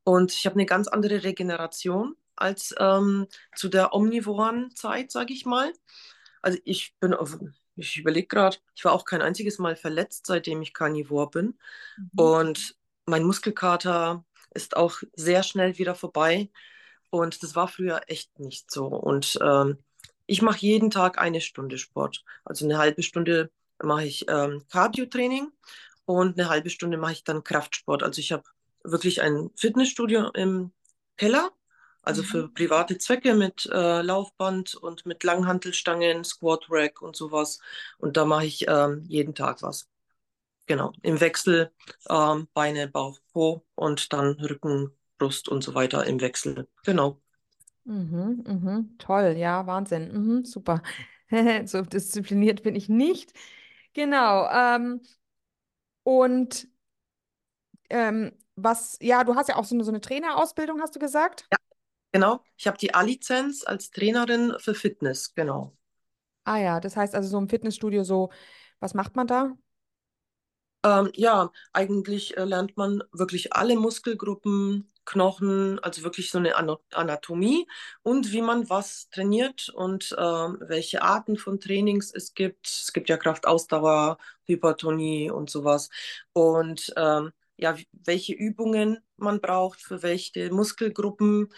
Und 0.04 0.32
ich 0.32 0.46
habe 0.46 0.54
eine 0.54 0.66
ganz 0.66 0.86
andere 0.86 1.24
Regeneration 1.24 2.14
als 2.36 2.74
ähm, 2.78 3.26
zu 3.56 3.68
der 3.68 3.92
omnivoren 3.92 4.74
Zeit, 4.74 5.10
sage 5.10 5.34
ich 5.34 5.44
mal. 5.44 5.72
Also 6.40 6.58
ich 6.64 6.94
bin 7.00 7.12
auf, 7.12 7.38
ich 7.74 7.96
überlege 7.96 8.28
gerade, 8.28 8.58
ich 8.74 8.84
war 8.84 8.92
auch 8.92 9.04
kein 9.04 9.22
einziges 9.22 9.58
Mal 9.58 9.74
verletzt, 9.74 10.26
seitdem 10.26 10.62
ich 10.62 10.72
Karnivor 10.72 11.30
bin. 11.30 11.58
Mhm. 11.96 12.10
Und 12.14 12.76
mein 13.06 13.24
Muskelkater 13.24 14.24
ist 14.54 14.76
auch 14.76 15.02
sehr 15.14 15.42
schnell 15.42 15.76
wieder 15.78 15.94
vorbei. 15.94 16.50
Und 17.11 17.42
das 17.42 17.55
war 17.57 17.69
früher 17.69 18.03
echt 18.09 18.38
nicht 18.38 18.71
so. 18.71 18.87
Und 18.87 19.38
ähm, 19.42 19.79
ich 20.27 20.42
mache 20.42 20.59
jeden 20.61 20.90
Tag 20.90 21.19
eine 21.19 21.40
Stunde 21.40 21.79
Sport. 21.79 22.25
Also 22.45 22.64
eine 22.64 22.79
halbe 22.79 23.03
Stunde 23.03 23.51
mache 23.83 24.05
ich 24.07 24.27
ähm, 24.29 24.64
Cardio-Training 24.71 25.51
und 26.05 26.38
eine 26.38 26.49
halbe 26.49 26.71
Stunde 26.71 26.99
mache 26.99 27.12
ich 27.12 27.25
dann 27.25 27.45
Kraftsport. 27.45 28.03
Also 28.03 28.21
ich 28.21 28.33
habe 28.33 28.45
wirklich 28.85 29.23
ein 29.23 29.51
Fitnessstudio 29.57 30.31
im 30.31 30.73
Keller, 31.16 31.51
also 32.03 32.23
für 32.23 32.49
Mhm. 32.49 32.55
private 32.55 32.99
Zwecke 32.99 33.35
mit 33.35 33.66
äh, 33.73 34.03
Laufband 34.03 34.75
und 34.77 35.07
mit 35.07 35.25
Langhantelstangen, 35.25 36.25
Squat 36.25 36.66
Rack 36.71 37.03
und 37.03 37.16
sowas. 37.16 37.61
Und 37.99 38.16
da 38.16 38.25
mache 38.25 38.47
ich 38.47 38.66
ähm, 38.69 39.05
jeden 39.09 39.35
Tag 39.35 39.62
was. 39.62 39.88
Genau, 40.66 40.92
im 41.03 41.21
Wechsel 41.21 41.73
ähm, 42.09 42.49
Beine, 42.55 42.88
Bauch, 42.88 43.19
Po 43.33 43.64
und 43.77 44.12
dann 44.12 44.33
Rücken, 44.33 44.92
Brust 45.18 45.48
und 45.48 45.62
so 45.62 45.74
weiter 45.74 46.07
im 46.07 46.20
Wechsel. 46.20 46.68
Genau. 46.85 47.20
Mhm, 47.85 48.42
mhm. 48.46 48.98
Toll, 48.98 49.37
ja, 49.38 49.66
Wahnsinn. 49.66 50.12
Mhm, 50.12 50.44
super. 50.44 50.83
So 51.66 51.83
diszipliniert 51.83 52.62
bin 52.62 52.76
ich 52.76 52.88
nicht. 52.88 53.33
Genau. 53.94 54.48
Ähm, 54.50 55.00
und 56.05 56.68
ähm, 57.90 58.33
was, 58.57 58.98
ja, 59.00 59.24
du 59.24 59.35
hast 59.35 59.48
ja 59.48 59.57
auch 59.57 59.64
so 59.64 59.74
eine, 59.74 59.85
so 59.85 59.90
eine 59.90 60.00
Trainerausbildung, 60.00 60.81
hast 60.81 60.94
du 60.96 61.00
gesagt? 61.00 61.48
Ja, 61.52 61.59
genau. 62.12 62.44
Ich 62.59 62.66
habe 62.68 62.79
die 62.79 62.94
A-Lizenz 62.94 63.64
als 63.66 63.90
Trainerin 63.90 64.55
für 64.61 64.74
Fitness. 64.74 65.35
Genau. 65.35 65.76
Ah 66.44 66.59
ja, 66.59 66.81
das 66.81 66.96
heißt 66.96 67.14
also 67.14 67.29
so 67.29 67.38
im 67.38 67.48
Fitnessstudio 67.48 68.05
so, 68.05 68.31
was 68.79 68.94
macht 68.94 69.16
man 69.16 69.26
da? 69.26 69.57
Ähm, 70.87 71.11
ja, 71.14 71.51
eigentlich 71.72 72.37
äh, 72.37 72.44
lernt 72.44 72.77
man 72.77 73.03
wirklich 73.12 73.53
alle 73.55 73.75
Muskelgruppen, 73.77 74.88
Knochen, 75.05 75.79
also 75.81 76.03
wirklich 76.05 76.31
so 76.31 76.38
eine 76.38 76.55
Anatomie 76.92 77.66
und 78.03 78.33
wie 78.33 78.42
man 78.42 78.68
was 78.70 79.09
trainiert 79.11 79.68
und 79.70 80.14
ähm, 80.18 80.59
welche 80.61 81.03
Arten 81.03 81.37
von 81.38 81.61
Trainings 81.61 82.12
es 82.14 82.35
gibt. 82.35 82.68
Es 82.68 82.92
gibt 82.92 83.09
ja 83.09 83.16
Kraftausdauer, 83.16 84.18
Hypertonie 84.44 85.31
und 85.31 85.51
sowas. 85.51 85.90
Und 86.33 86.92
ähm, 86.96 87.33
ja, 87.57 87.77
welche 87.92 88.35
Übungen 88.35 88.99
man 89.16 89.40
braucht 89.40 89.81
für 89.81 90.03
welche 90.05 90.51
Muskelgruppen. 90.53 91.49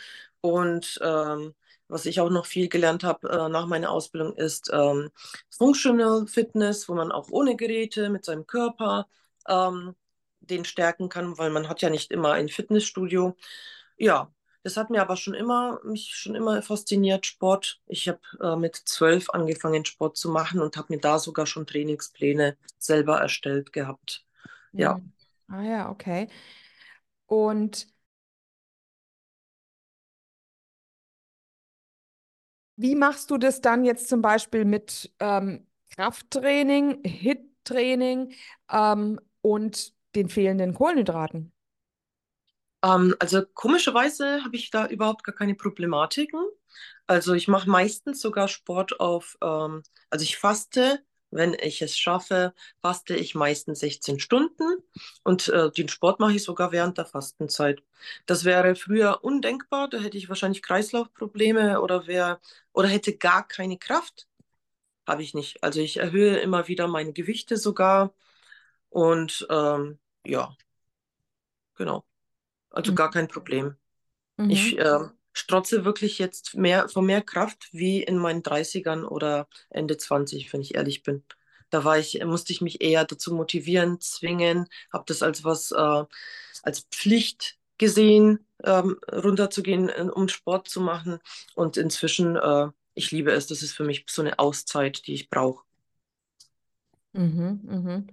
Und 0.41 0.99
ähm, 1.03 1.55
was 1.89 2.07
ich 2.07 2.21
auch 2.21 2.31
noch 2.31 2.47
viel 2.47 2.69
gelernt 2.69 3.05
habe 3.05 3.29
äh, 3.29 3.49
nach 3.49 3.67
meiner 3.67 3.91
Ausbildung 3.91 4.35
ist 4.37 4.71
ähm, 4.73 5.11
Functional 5.51 6.27
Fitness, 6.27 6.89
wo 6.89 6.95
man 6.95 7.13
auch 7.13 7.31
ohne 7.31 7.57
Geräte 7.57 8.11
mit 8.11 8.25
seinem 8.25 8.47
Körper 8.47 9.09
ähm, 9.49 9.95
den 10.41 10.65
stärken 10.65 11.09
kann, 11.09 11.39
weil 11.39 11.51
man 11.51 11.69
hat 11.69 11.83
ja 11.83 11.91
nicht 11.91 12.11
immer 12.11 12.33
ein 12.33 12.49
Fitnessstudio. 12.49 13.37
Ja, 13.97 14.33
das 14.63 14.77
hat 14.77 14.91
mir 14.91 15.01
aber 15.01 15.17
schon 15.17 15.35
immer, 15.35 15.81
mich 15.85 16.15
schon 16.15 16.35
immer 16.35 16.61
fasziniert, 16.63 17.27
Sport. 17.27 17.81
Ich 17.87 18.09
habe 18.09 18.21
äh, 18.41 18.57
mit 18.57 18.77
zwölf 18.77 19.31
angefangen, 19.31 19.85
Sport 19.85 20.17
zu 20.17 20.31
machen 20.31 20.61
und 20.61 20.77
habe 20.77 20.93
mir 20.93 21.01
da 21.01 21.19
sogar 21.19 21.47
schon 21.47 21.67
Trainingspläne 21.67 22.57
selber 22.79 23.21
erstellt 23.21 23.73
gehabt. 23.73 24.25
Ja. 24.73 24.97
Hm. 24.97 25.13
Ah 25.49 25.63
ja, 25.63 25.91
okay. 25.91 26.29
Und 27.27 27.87
wie 32.79 32.97
machst 32.97 33.31
du 33.31 33.39
das 33.39 33.63
dann 33.63 33.85
jetzt 33.85 34.09
zum 34.09 34.23
Beispiel 34.23 34.65
mit 34.67 35.13
ähm, 35.21 35.67
Krafttraining, 35.97 37.03
HIT-Training 37.05 38.35
ähm, 38.73 39.21
und 39.43 39.95
den 40.17 40.31
fehlenden 40.31 40.75
Kohlenhydraten? 40.75 41.53
Ähm, 42.85 43.15
also 43.21 43.43
komischerweise 43.55 44.45
habe 44.45 44.57
ich 44.57 44.71
da 44.71 44.87
überhaupt 44.87 45.25
gar 45.25 45.35
keine 45.35 45.55
Problematiken. 45.55 46.41
Also 47.07 47.35
ich 47.35 47.49
mache 47.49 47.71
meistens 47.71 48.21
sogar 48.21 48.49
Sport 48.49 49.01
auf, 49.01 49.37
ähm, 49.43 49.83
also 50.11 50.25
ich 50.25 50.37
faste, 50.39 51.05
wenn 51.31 51.55
ich 51.55 51.83
es 51.83 51.99
schaffe, 51.99 52.55
faste 52.81 53.15
ich 53.15 53.35
meistens 53.35 53.81
16 53.81 54.19
Stunden 54.21 54.83
und 55.25 55.49
äh, 55.49 55.71
den 55.71 55.89
Sport 55.89 56.21
mache 56.21 56.35
ich 56.35 56.43
sogar 56.43 56.73
während 56.73 56.99
der 56.99 57.07
Fastenzeit. 57.07 57.83
Das 58.27 58.45
wäre 58.45 58.75
früher 58.77 59.23
undenkbar, 59.25 59.89
da 59.89 59.99
hätte 59.99 60.17
ich 60.17 60.29
wahrscheinlich 60.29 60.63
Kreislaufprobleme 60.63 61.81
oder 61.81 62.07
wär, 62.07 62.41
oder 62.73 62.89
hätte 62.89 63.17
gar 63.17 63.47
keine 63.47 63.79
Kraft. 63.79 64.27
Habe 65.07 65.23
ich 65.23 65.35
nicht. 65.35 65.63
Also 65.65 65.81
ich 65.81 65.99
erhöhe 65.99 66.39
immer 66.39 66.69
wieder 66.69 66.87
meine 66.87 67.13
Gewichte 67.13 67.57
sogar 67.57 68.15
und 68.91 69.47
ähm, 69.51 69.99
ja, 70.25 70.57
genau. 71.77 72.05
Also 72.71 72.95
gar 72.95 73.11
kein 73.11 73.29
Problem. 73.29 73.77
Mhm. 74.37 74.51
Ich 74.51 74.79
äh, 74.79 75.09
strotze 75.39 75.85
wirklich 75.85 76.19
jetzt 76.19 76.55
mehr, 76.57 76.89
von 76.89 77.07
mehr 77.07 77.23
Kraft 77.23 77.69
wie 77.73 78.03
in 78.03 78.19
meinen 78.19 78.43
30ern 78.43 79.05
oder 79.05 79.49
Ende 79.71 79.97
20, 79.97 80.53
wenn 80.53 80.61
ich 80.61 80.75
ehrlich 80.75 81.03
bin. 81.03 81.25
Da 81.71 81.85
war 81.85 81.99
ich, 81.99 82.25
musste 82.25 82.53
ich 82.53 82.61
mich 82.63 82.81
eher 82.83 83.05
dazu 83.05 83.35
motivieren, 83.35 84.01
zwingen, 84.01 84.69
habe 84.93 85.05
das 85.07 85.23
als 85.23 85.45
was, 85.45 85.71
äh, 85.73 86.05
als 86.63 86.81
Pflicht 86.91 87.59
gesehen, 87.79 88.47
ähm, 88.65 88.99
runterzugehen, 89.13 89.89
äh, 89.89 90.09
um 90.13 90.29
Sport 90.29 90.69
zu 90.69 90.81
machen. 90.81 91.21
Und 91.55 91.77
inzwischen, 91.77 92.37
äh, 92.37 92.69
ich 92.95 93.11
liebe 93.13 93.31
es. 93.33 93.47
Das 93.47 93.63
ist 93.63 93.73
für 93.75 93.85
mich 93.85 94.05
so 94.09 94.23
eine 94.23 94.39
Auszeit, 94.39 95.07
die 95.07 95.15
ich 95.15 95.31
brauche. 95.31 95.65
Mhm, 97.13 97.61
mhm. 97.65 98.07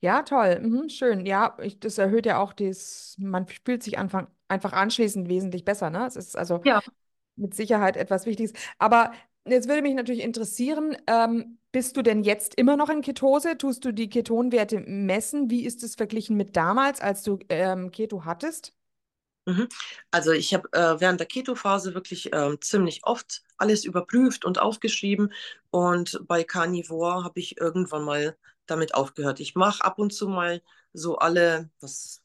Ja, 0.00 0.22
toll. 0.22 0.60
Mhm, 0.60 0.88
schön. 0.88 1.26
Ja, 1.26 1.56
ich, 1.62 1.80
das 1.80 1.98
erhöht 1.98 2.26
ja 2.26 2.38
auch 2.38 2.52
das, 2.52 3.16
man 3.18 3.46
fühlt 3.46 3.82
sich 3.82 3.98
anfang, 3.98 4.28
einfach 4.52 4.72
anschließend 4.74 5.28
wesentlich 5.28 5.64
besser, 5.64 5.90
ne? 5.90 6.06
Es 6.06 6.16
ist 6.16 6.36
also 6.36 6.64
Ja. 6.64 6.82
mit 7.36 7.54
Sicherheit 7.54 7.96
etwas 7.96 8.26
Wichtiges. 8.26 8.52
Aber 8.78 9.12
jetzt 9.46 9.68
würde 9.68 9.82
mich 9.82 9.94
natürlich 9.94 10.22
interessieren, 10.22 10.96
ähm, 11.06 11.58
bist 11.72 11.96
du 11.96 12.02
denn 12.02 12.22
jetzt 12.22 12.54
immer 12.56 12.76
noch 12.76 12.90
in 12.90 13.02
Ketose? 13.02 13.56
Tust 13.58 13.84
du 13.84 13.92
die 13.92 14.08
Ketonwerte 14.10 14.80
messen? 14.80 15.50
Wie 15.50 15.64
ist 15.64 15.82
es 15.82 15.94
verglichen 15.96 16.36
mit 16.36 16.56
damals, 16.56 17.00
als 17.00 17.22
du 17.22 17.38
ähm, 17.48 17.90
Keto 17.90 18.24
hattest? 18.24 18.74
Mhm. 19.46 19.68
Also 20.12 20.30
ich 20.32 20.54
habe 20.54 20.68
äh, 20.72 21.00
während 21.00 21.18
der 21.20 21.26
Keto-Phase 21.26 21.94
wirklich 21.94 22.30
ähm, 22.32 22.58
ziemlich 22.60 23.00
oft 23.04 23.42
alles 23.56 23.84
überprüft 23.84 24.44
und 24.44 24.58
aufgeschrieben 24.60 25.32
und 25.70 26.20
bei 26.28 26.44
Carnivore 26.44 27.24
habe 27.24 27.40
ich 27.40 27.58
irgendwann 27.60 28.04
mal 28.04 28.36
damit 28.66 28.94
aufgehört. 28.94 29.40
Ich 29.40 29.54
mache 29.56 29.84
ab 29.84 29.98
und 29.98 30.12
zu 30.12 30.28
mal 30.28 30.62
so 30.92 31.18
alle, 31.18 31.70
was, 31.80 32.21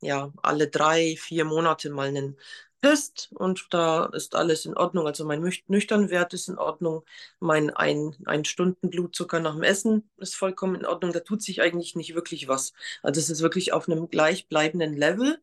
ja, 0.00 0.32
alle 0.42 0.68
drei, 0.68 1.16
vier 1.18 1.44
Monate 1.44 1.90
mal 1.90 2.08
einen 2.08 2.36
Test 2.82 3.30
und 3.34 3.66
da 3.70 4.06
ist 4.06 4.34
alles 4.34 4.64
in 4.64 4.74
Ordnung. 4.76 5.06
Also 5.06 5.24
mein 5.26 5.42
Nüch- 5.42 5.64
Nüchternwert 5.68 6.32
ist 6.34 6.48
in 6.48 6.58
Ordnung, 6.58 7.04
mein 7.38 7.70
ein, 7.70 8.16
ein 8.24 8.44
Stunden 8.46 8.88
Blutzucker 8.90 9.40
nach 9.40 9.54
dem 9.54 9.62
Essen 9.62 10.10
ist 10.16 10.34
vollkommen 10.36 10.76
in 10.76 10.86
Ordnung. 10.86 11.12
Da 11.12 11.20
tut 11.20 11.42
sich 11.42 11.60
eigentlich 11.60 11.94
nicht 11.96 12.14
wirklich 12.14 12.48
was. 12.48 12.72
Also 13.02 13.20
es 13.20 13.28
ist 13.30 13.42
wirklich 13.42 13.72
auf 13.74 13.88
einem 13.88 14.08
gleichbleibenden 14.08 14.96
Level. 14.96 15.38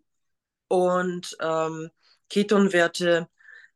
Und 0.67 1.37
ähm, 1.41 1.89
Ketonwerte, 2.29 3.29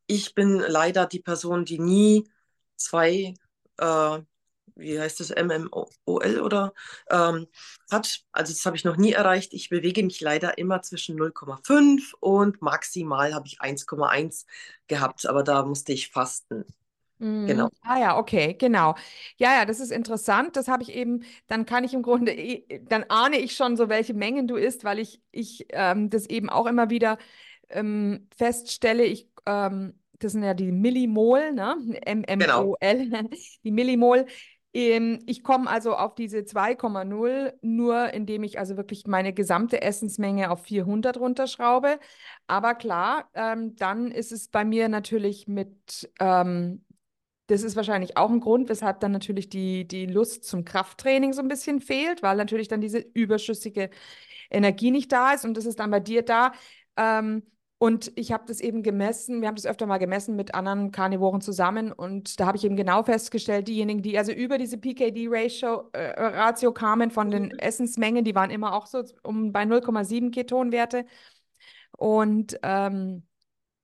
ich 0.06 0.34
bin 0.34 0.58
leider 0.60 1.06
die 1.06 1.20
Person, 1.20 1.64
die 1.64 1.78
nie 1.78 2.28
zwei, 2.76 3.34
äh, 3.78 4.20
wie 4.82 5.00
heißt 5.00 5.20
das, 5.20 5.30
MMOL 5.30 6.40
oder 6.40 6.74
ähm, 7.10 7.46
hat. 7.90 8.22
Also 8.32 8.52
das 8.52 8.66
habe 8.66 8.76
ich 8.76 8.84
noch 8.84 8.96
nie 8.98 9.12
erreicht. 9.12 9.54
Ich 9.54 9.70
bewege 9.70 10.02
mich 10.04 10.20
leider 10.20 10.58
immer 10.58 10.82
zwischen 10.82 11.16
0,5 11.16 12.14
und 12.20 12.62
maximal 12.62 13.34
habe 13.34 13.46
ich 13.48 13.60
1,1 13.60 14.46
gehabt, 14.88 15.26
aber 15.26 15.42
da 15.42 15.64
musste 15.64 15.92
ich 15.92 16.10
fasten. 16.10 16.64
Mhm. 17.18 17.46
Genau. 17.46 17.70
Ah 17.82 17.98
ja, 18.00 18.18
okay, 18.18 18.54
genau. 18.54 18.94
Ja, 19.36 19.52
ja, 19.58 19.64
das 19.64 19.78
ist 19.80 19.92
interessant. 19.92 20.56
Das 20.56 20.66
habe 20.68 20.82
ich 20.82 20.92
eben, 20.94 21.24
dann 21.46 21.66
kann 21.66 21.84
ich 21.84 21.94
im 21.94 22.02
Grunde, 22.02 22.32
eh- 22.32 22.80
dann 22.88 23.04
ahne 23.08 23.38
ich 23.38 23.54
schon 23.54 23.76
so, 23.76 23.88
welche 23.88 24.14
Mengen 24.14 24.48
du 24.48 24.56
isst, 24.56 24.82
weil 24.84 24.98
ich, 24.98 25.22
ich 25.30 25.66
ähm, 25.70 26.10
das 26.10 26.26
eben 26.26 26.50
auch 26.50 26.66
immer 26.66 26.90
wieder 26.90 27.18
ähm, 27.70 28.28
feststelle. 28.36 29.04
Ich, 29.04 29.28
ähm, 29.46 29.94
das 30.20 30.32
sind 30.32 30.42
ja 30.44 30.54
die 30.54 30.72
Millimol, 30.72 31.52
ne? 31.52 31.76
Genau. 32.38 32.72
M-M-O-L, 32.82 33.10
die 33.64 33.70
Millimol. 33.72 34.26
Ähm, 34.74 35.18
ich 35.26 35.42
komme 35.42 35.68
also 35.68 35.94
auf 35.96 36.14
diese 36.14 36.44
2,0 36.44 37.52
nur, 37.62 38.12
indem 38.14 38.42
ich 38.42 38.58
also 38.58 38.76
wirklich 38.76 39.06
meine 39.06 39.32
gesamte 39.32 39.82
Essensmenge 39.82 40.50
auf 40.50 40.62
400 40.62 41.18
runterschraube. 41.18 41.98
Aber 42.46 42.74
klar, 42.74 43.28
ähm, 43.34 43.76
dann 43.76 44.10
ist 44.10 44.32
es 44.32 44.48
bei 44.48 44.64
mir 44.64 44.88
natürlich 44.88 45.46
mit 45.48 46.10
ähm, 46.20 46.84
das 47.48 47.62
ist 47.62 47.76
wahrscheinlich 47.76 48.16
auch 48.16 48.30
ein 48.30 48.40
Grund, 48.40 48.68
weshalb 48.68 49.00
dann 49.00 49.12
natürlich 49.12 49.48
die, 49.50 49.86
die 49.86 50.06
Lust 50.06 50.44
zum 50.44 50.64
Krafttraining 50.64 51.32
so 51.32 51.42
ein 51.42 51.48
bisschen 51.48 51.80
fehlt, 51.80 52.22
weil 52.22 52.36
natürlich 52.36 52.68
dann 52.68 52.80
diese 52.80 52.98
überschüssige 52.98 53.90
Energie 54.50 54.90
nicht 54.90 55.12
da 55.12 55.32
ist 55.34 55.44
und 55.44 55.56
das 55.56 55.66
ist 55.66 55.80
dann 55.80 55.90
bei 55.90 56.00
dir 56.00 56.22
da. 56.22 56.52
Ähm, 56.96 57.42
und 57.82 58.12
ich 58.14 58.30
habe 58.30 58.44
das 58.46 58.60
eben 58.60 58.84
gemessen, 58.84 59.40
wir 59.40 59.48
haben 59.48 59.56
das 59.56 59.66
öfter 59.66 59.86
mal 59.86 59.98
gemessen 59.98 60.36
mit 60.36 60.54
anderen 60.54 60.92
Karnivoren 60.92 61.40
zusammen 61.40 61.90
und 61.90 62.38
da 62.38 62.46
habe 62.46 62.56
ich 62.56 62.62
eben 62.62 62.76
genau 62.76 63.02
festgestellt, 63.02 63.66
diejenigen, 63.66 64.02
die 64.02 64.16
also 64.16 64.30
über 64.30 64.56
diese 64.56 64.78
PKD-Ratio 64.78 65.90
äh, 65.92 66.12
Ratio 66.16 66.72
kamen 66.72 67.10
von 67.10 67.32
den 67.32 67.50
Essensmengen, 67.58 68.24
die 68.24 68.36
waren 68.36 68.50
immer 68.50 68.74
auch 68.74 68.86
so 68.86 69.02
um 69.24 69.50
bei 69.50 69.64
0,7 69.64 70.30
Ketonwerte. 70.30 71.06
Und 71.96 72.56
ähm, 72.62 73.24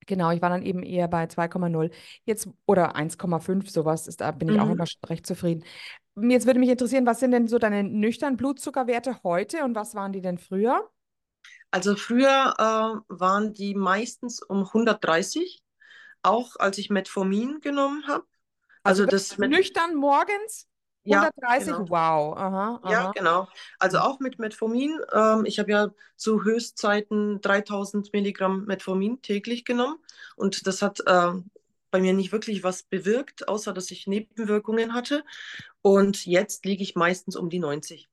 Genau, 0.07 0.31
ich 0.31 0.41
war 0.41 0.49
dann 0.49 0.63
eben 0.63 0.81
eher 0.81 1.07
bei 1.07 1.27
2,0. 1.27 1.91
Jetzt 2.25 2.49
oder 2.65 2.95
1,5, 2.95 3.69
sowas 3.69 4.07
ist, 4.07 4.21
da 4.21 4.31
bin 4.31 4.47
ich 4.49 4.59
auch 4.59 4.67
Mhm. 4.67 4.73
immer 4.73 4.85
recht 5.07 5.27
zufrieden. 5.27 5.63
Jetzt 6.15 6.47
würde 6.47 6.59
mich 6.59 6.69
interessieren, 6.69 7.05
was 7.05 7.19
sind 7.19 7.29
denn 7.31 7.47
so 7.47 7.59
deine 7.59 7.83
nüchternen 7.83 8.35
Blutzuckerwerte 8.35 9.21
heute 9.23 9.63
und 9.65 9.75
was 9.75 9.93
waren 9.93 10.11
die 10.11 10.21
denn 10.21 10.39
früher? 10.39 10.89
Also 11.71 11.95
früher 11.95 12.55
äh, 12.57 13.13
waren 13.19 13.53
die 13.53 13.75
meistens 13.75 14.41
um 14.41 14.71
130, 14.71 15.63
auch 16.23 16.55
als 16.57 16.77
ich 16.77 16.89
Metformin 16.89 17.61
genommen 17.61 18.07
habe. 18.07 18.25
Also 18.83 19.05
Also 19.05 19.07
das 19.07 19.37
mit, 19.37 19.53
nüchtern 19.53 19.95
morgens 19.95 20.67
ja, 21.03 21.29
130? 21.29 21.57
genau. 21.57 21.89
Wow, 21.89 22.35
aha, 22.37 22.79
Ja, 22.81 23.07
aha. 23.07 23.13
genau. 23.13 23.47
Also 23.79 23.99
auch 23.99 24.19
mit 24.19 24.39
Metformin. 24.39 24.99
Ähm, 25.13 25.45
ich 25.45 25.59
habe 25.59 25.71
ja 25.71 25.91
zu 26.15 26.43
Höchstzeiten 26.43 27.41
3000 27.41 28.13
Milligramm 28.13 28.65
Metformin 28.65 29.21
täglich 29.21 29.65
genommen 29.65 29.97
und 30.37 30.65
das 30.67 30.81
hat 30.81 31.01
äh, 31.05 31.31
bei 31.91 31.99
mir 32.01 32.13
nicht 32.13 32.31
wirklich 32.31 32.63
was 32.63 32.83
bewirkt, 32.83 33.47
außer 33.47 33.73
dass 33.73 33.91
ich 33.91 34.07
Nebenwirkungen 34.07 34.93
hatte. 34.93 35.23
Und 35.81 36.25
jetzt 36.25 36.65
liege 36.65 36.83
ich 36.83 36.95
meistens 36.95 37.35
um 37.35 37.49
die 37.49 37.59
90. 37.59 38.09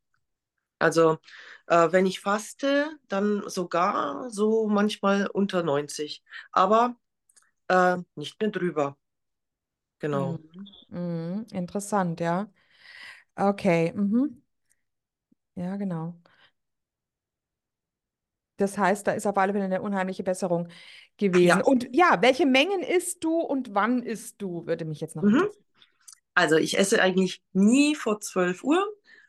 Also 0.79 1.19
äh, 1.69 1.93
wenn 1.93 2.07
ich 2.07 2.21
faste, 2.21 2.91
dann 3.09 3.43
sogar 3.49 4.31
so 4.31 4.69
manchmal 4.69 5.27
unter 5.29 5.63
90, 5.63 6.23
aber 6.53 6.97
äh, 7.69 7.99
nicht 8.17 8.41
mehr 8.41 8.51
drüber. 8.51 8.97
Genau. 9.99 10.39
Mhm. 10.39 10.77
Mhm. 10.89 11.47
Interessant, 11.53 12.21
ja. 12.21 12.51
Okay, 13.37 13.93
mhm. 13.95 14.43
Ja, 15.55 15.77
genau. 15.77 16.21
Das 18.59 18.79
heißt, 18.79 19.07
da 19.07 19.13
ist 19.13 19.27
auf 19.27 19.37
alle 19.37 19.53
Fälle 19.53 19.67
eine 19.67 19.83
unheimliche 19.83 20.23
Besserung 20.25 20.69
gewesen. 21.19 21.61
Ja. 21.61 21.63
Und 21.63 21.89
ja, 21.95 22.19
welche 22.23 22.47
Mengen 22.47 22.81
isst 22.83 23.23
du 23.25 23.39
und 23.41 23.75
wann 23.75 24.03
isst 24.03 24.41
du, 24.41 24.67
würde 24.67 24.85
mich 24.87 25.01
jetzt 25.01 25.15
noch 25.17 25.25
Mhm. 25.25 25.27
interessieren. 25.27 25.65
Also 26.35 26.57
ich 26.57 26.79
esse 26.79 27.03
eigentlich 27.03 27.43
nie 27.55 27.97
vor 27.97 28.21
12 28.21 28.65
Uhr. 28.65 28.85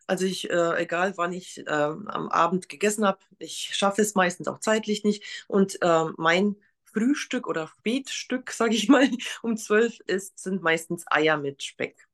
Also 0.08 0.26
ich, 0.26 0.50
äh, 0.50 0.82
egal 0.82 1.18
wann 1.18 1.34
ich 1.34 1.60
ähm, 1.68 2.08
am 2.08 2.30
Abend 2.30 2.70
gegessen 2.70 3.06
habe, 3.06 3.20
ich 3.40 3.72
schaffe 3.76 4.02
es 4.02 4.16
meistens 4.16 4.48
auch 4.48 4.60
zeitlich 4.60 5.04
nicht. 5.04 5.24
Und 5.48 5.78
ähm, 5.82 6.16
mein 6.18 6.56
Frühstück 6.86 7.48
oder 7.48 7.68
Spätstück, 7.80 8.52
sage 8.54 8.76
ich 8.76 8.88
mal, 8.90 9.10
um 9.44 9.58
12 9.58 10.00
ist, 10.08 10.40
sind 10.40 10.62
meistens 10.64 11.06
Eier 11.10 11.38
mit 11.38 11.64
Speck. 11.64 12.08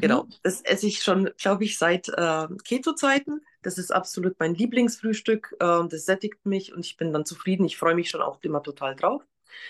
Genau, 0.00 0.26
Mhm. 0.26 0.34
das 0.42 0.62
esse 0.62 0.86
ich 0.86 1.02
schon, 1.02 1.30
glaube 1.36 1.64
ich, 1.64 1.76
seit 1.78 2.08
äh, 2.08 2.48
Keto-Zeiten. 2.64 3.42
Das 3.62 3.76
ist 3.78 3.92
absolut 3.92 4.36
mein 4.38 4.54
Lieblingsfrühstück. 4.54 5.54
Äh, 5.60 5.88
das 5.88 6.06
sättigt 6.06 6.46
mich 6.46 6.72
und 6.74 6.86
ich 6.86 6.96
bin 6.96 7.12
dann 7.12 7.26
zufrieden. 7.26 7.66
Ich 7.66 7.76
freue 7.76 7.94
mich 7.94 8.08
schon 8.10 8.22
auch 8.22 8.38
immer 8.42 8.62
total 8.62 8.96
drauf. 8.96 9.22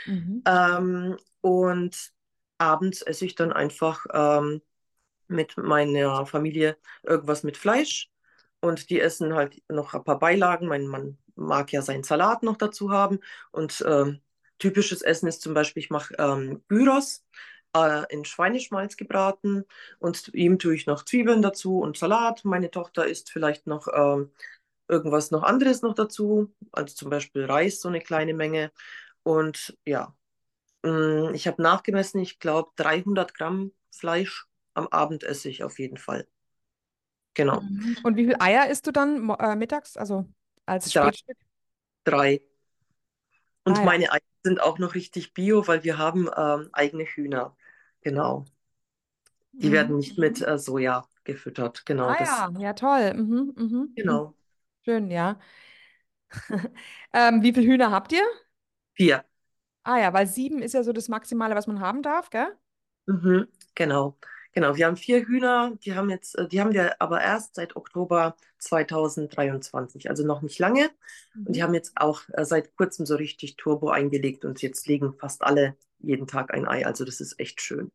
Mhm. 0.07 0.41
Ähm, 0.47 1.17
und 1.41 2.13
abends 2.59 3.03
esse 3.03 3.25
ich 3.27 3.35
dann 3.35 3.53
einfach 3.53 4.07
ähm, 4.13 4.63
mit 5.31 5.57
meiner 5.57 6.27
Familie 6.27 6.77
irgendwas 7.03 7.43
mit 7.43 7.57
Fleisch. 7.57 8.11
Und 8.61 8.91
die 8.91 9.01
essen 9.01 9.35
halt 9.35 9.63
noch 9.69 9.95
ein 9.95 10.05
paar 10.05 10.19
Beilagen. 10.19 10.67
Mein 10.69 10.87
Mann 10.87 11.19
mag 11.35 11.73
ja 11.73 11.83
seinen 11.83 12.03
Salat 12.05 12.43
noch 12.43 12.57
dazu 12.57 12.91
haben. 12.91 13.21
Und 13.53 13.85
ähm, 13.89 14.21
typisches 14.59 15.03
Essen 15.03 15.29
ist 15.29 15.43
zum 15.43 15.55
Beispiel, 15.55 15.83
ich 15.83 15.91
mache 15.91 16.15
ähm, 16.19 16.63
Gyros. 16.69 17.25
äh, 17.77 18.05
in 18.13 18.25
Schweineschmalz 18.25 18.97
gebraten 18.97 19.65
und 19.99 20.29
ihm 20.35 20.59
tue 20.59 20.75
ich 20.75 20.87
noch 20.87 21.05
Zwiebeln 21.05 21.43
dazu 21.43 21.79
und 21.81 21.97
Salat. 21.99 22.45
Meine 22.45 22.71
Tochter 22.71 23.07
isst 23.07 23.31
vielleicht 23.31 23.67
noch 23.67 23.89
äh, 23.89 24.27
irgendwas 24.89 25.31
noch 25.31 25.43
anderes 25.45 25.83
noch 25.83 25.95
dazu, 25.95 26.55
also 26.73 26.95
zum 26.95 27.11
Beispiel 27.11 27.45
Reis, 27.45 27.81
so 27.81 27.89
eine 27.89 28.01
kleine 28.01 28.35
Menge. 28.35 28.73
Und 29.23 29.77
ja, 29.87 30.15
mm, 30.85 31.35
ich 31.35 31.47
habe 31.49 31.63
nachgemessen, 31.63 32.21
ich 32.21 32.41
glaube 32.41 32.73
300 32.77 33.35
Gramm 33.35 33.73
Fleisch 33.93 34.47
am 34.75 34.89
Abend 34.89 35.25
esse 35.25 35.49
ich 35.49 35.65
auf 35.65 35.79
jeden 35.79 35.97
Fall. 35.99 36.27
Genau. 37.35 37.67
Mhm. 37.69 37.97
Und 38.03 38.17
wie 38.17 38.25
viel 38.27 38.37
Eier 38.39 38.69
isst 38.69 38.87
du 38.87 38.93
dann 38.93 39.29
äh, 39.31 39.57
mittags, 39.57 39.97
also 39.97 40.27
als 40.67 40.93
Drei. 40.93 41.13
Spätstück? 41.13 41.37
Drei. 42.05 42.41
Und 43.65 43.81
Ah 43.81 43.85
ja. 43.85 43.93
meine 43.93 44.13
Eier 44.13 44.21
sind 44.45 44.61
auch 44.61 44.79
noch 44.79 44.95
richtig 44.95 45.33
bio, 45.35 45.67
weil 45.67 45.85
wir 45.85 45.99
haben 45.99 46.29
ähm, 46.37 46.69
eigene 46.73 47.05
Hühner. 47.05 47.57
Genau. 48.03 48.45
Die 49.63 49.71
Mhm. 49.71 49.73
werden 49.73 49.97
nicht 49.97 50.19
mit 50.19 50.43
äh, 50.43 50.59
Soja 50.59 51.07
gefüttert. 51.25 51.87
Genau, 51.87 52.13
Ah 52.13 52.17
das, 52.17 52.47
ja, 52.55 52.61
ja, 52.61 52.73
toll. 52.73 53.15
Mhm, 53.15 53.53
mhm, 53.57 53.97
mhm. 54.03 54.21
genau. 54.21 54.35
Schön, 54.85 55.11
ja. 55.11 55.39
Ähm, 57.13 57.43
wie 57.43 57.53
viele 57.53 57.67
Hühner 57.67 57.91
habt 57.91 58.13
ihr? 58.13 58.23
Vier. 58.95 59.25
Ah 59.85 59.99
ja, 59.99 60.13
weil 60.13 60.27
sieben 60.27 60.63
ist 60.63 60.73
ja 60.75 60.83
so 60.85 60.93
das 60.93 61.09
Maximale, 61.09 61.55
was 61.55 61.67
man 61.67 61.81
haben 61.81 62.03
darf, 62.03 62.31
gell? 62.31 62.57
Mhm, 63.07 63.49
genau. 63.75 64.19
Genau. 64.53 64.77
Wir 64.77 64.87
haben 64.87 64.97
vier 64.97 65.27
Hühner, 65.27 65.73
die 65.85 65.95
haben 65.95 66.11
jetzt, 66.11 66.37
äh, 66.39 66.49
die 66.49 66.61
haben 66.61 66.73
wir 66.73 67.01
aber 67.01 67.21
erst 67.23 67.55
seit 67.55 67.77
Oktober 67.77 68.37
2023, 68.59 70.09
also 70.11 70.27
noch 70.27 70.43
nicht 70.43 70.59
lange. 70.59 70.91
Und 71.45 71.57
die 71.57 71.63
Mhm. 71.63 71.65
haben 71.65 71.75
jetzt 71.75 71.93
auch 71.97 72.23
äh, 72.33 72.45
seit 72.45 72.77
kurzem 72.77 73.07
so 73.07 73.17
richtig 73.17 73.57
Turbo 73.57 73.91
eingelegt 73.91 74.45
und 74.45 74.61
jetzt 74.63 74.87
legen 74.89 75.15
fast 75.15 75.43
alle 75.43 75.77
jeden 75.99 76.27
Tag 76.27 76.53
ein 76.53 76.67
Ei. 76.69 76.87
Also 76.87 77.05
das 77.05 77.21
ist 77.21 77.39
echt 77.41 77.61
schön. 77.63 77.91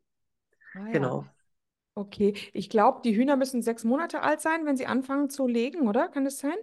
Ah 0.76 0.88
ja, 0.90 1.10
Genau. 1.10 1.30
okay. 1.96 2.36
Ich 2.54 2.70
glaube, 2.70 3.02
die 3.04 3.16
Hühner 3.16 3.38
müssen 3.38 3.62
sechs 3.64 3.84
Monate 3.86 4.22
alt 4.22 4.42
sein, 4.42 4.66
wenn 4.66 4.78
sie 4.78 4.88
anfangen 4.88 5.30
zu 5.32 5.48
legen, 5.48 5.88
oder? 5.90 6.10
Kann 6.10 6.26
das 6.26 6.40
sein? 6.40 6.58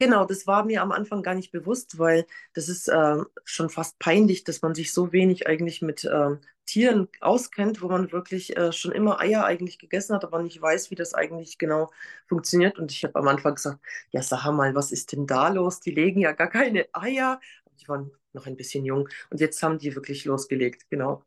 Genau, 0.00 0.24
das 0.24 0.46
war 0.46 0.64
mir 0.64 0.82
am 0.82 0.92
Anfang 0.92 1.22
gar 1.24 1.34
nicht 1.34 1.50
bewusst, 1.50 1.98
weil 1.98 2.24
das 2.54 2.68
ist 2.68 2.86
äh, 2.88 3.16
schon 3.44 3.68
fast 3.68 3.98
peinlich, 3.98 4.44
dass 4.44 4.62
man 4.62 4.74
sich 4.76 4.92
so 4.92 5.10
wenig 5.12 5.48
eigentlich 5.48 5.82
mit 5.82 6.04
ähm, 6.04 6.38
Tieren 6.66 7.08
auskennt, 7.20 7.82
wo 7.82 7.88
man 7.88 8.12
wirklich 8.12 8.56
äh, 8.56 8.70
schon 8.72 8.92
immer 8.92 9.18
Eier 9.20 9.44
eigentlich 9.44 9.78
gegessen 9.78 10.14
hat, 10.14 10.22
aber 10.24 10.40
nicht 10.42 10.60
weiß, 10.62 10.90
wie 10.92 10.94
das 10.94 11.14
eigentlich 11.14 11.58
genau 11.58 11.90
funktioniert. 12.28 12.78
Und 12.78 12.92
ich 12.92 13.02
habe 13.04 13.16
am 13.16 13.26
Anfang 13.26 13.56
gesagt, 13.56 13.80
ja, 14.10 14.22
sag 14.22 14.48
mal, 14.52 14.74
was 14.76 14.92
ist 14.92 15.10
denn 15.12 15.26
da 15.26 15.48
los? 15.48 15.80
Die 15.80 15.90
legen 15.90 16.20
ja 16.20 16.30
gar 16.32 16.48
keine 16.48 16.86
Eier. 16.92 17.40
Die 17.80 17.88
waren 17.88 18.12
noch 18.32 18.46
ein 18.46 18.56
bisschen 18.56 18.84
jung 18.84 19.08
und 19.30 19.40
jetzt 19.40 19.60
haben 19.64 19.78
die 19.78 19.94
wirklich 19.96 20.24
losgelegt, 20.26 20.88
genau. 20.90 21.24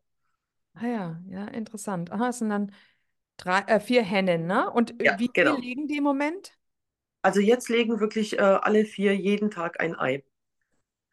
Ah 0.73 0.87
ja, 0.87 1.21
ja, 1.29 1.47
interessant. 1.47 2.11
Aha, 2.11 2.29
es 2.29 2.39
sind 2.39 2.49
dann 2.49 2.71
drei, 3.37 3.59
äh, 3.61 3.79
vier 3.79 4.03
Hennen, 4.03 4.47
ne? 4.47 4.69
Und 4.71 4.99
äh, 5.01 5.05
Ja, 5.05 5.17
wie 5.19 5.31
viel 5.37 5.53
genau. 5.53 5.57
legen 5.59 5.87
die 5.87 5.97
im 5.97 6.03
Moment? 6.03 6.57
Also 7.23 7.39
jetzt 7.39 7.69
legen 7.69 7.99
wirklich 7.99 8.37
äh, 8.39 8.41
alle 8.41 8.85
vier 8.85 9.15
jeden 9.15 9.49
Tag 9.51 9.79
ein 9.79 9.97
Ei. 9.97 10.23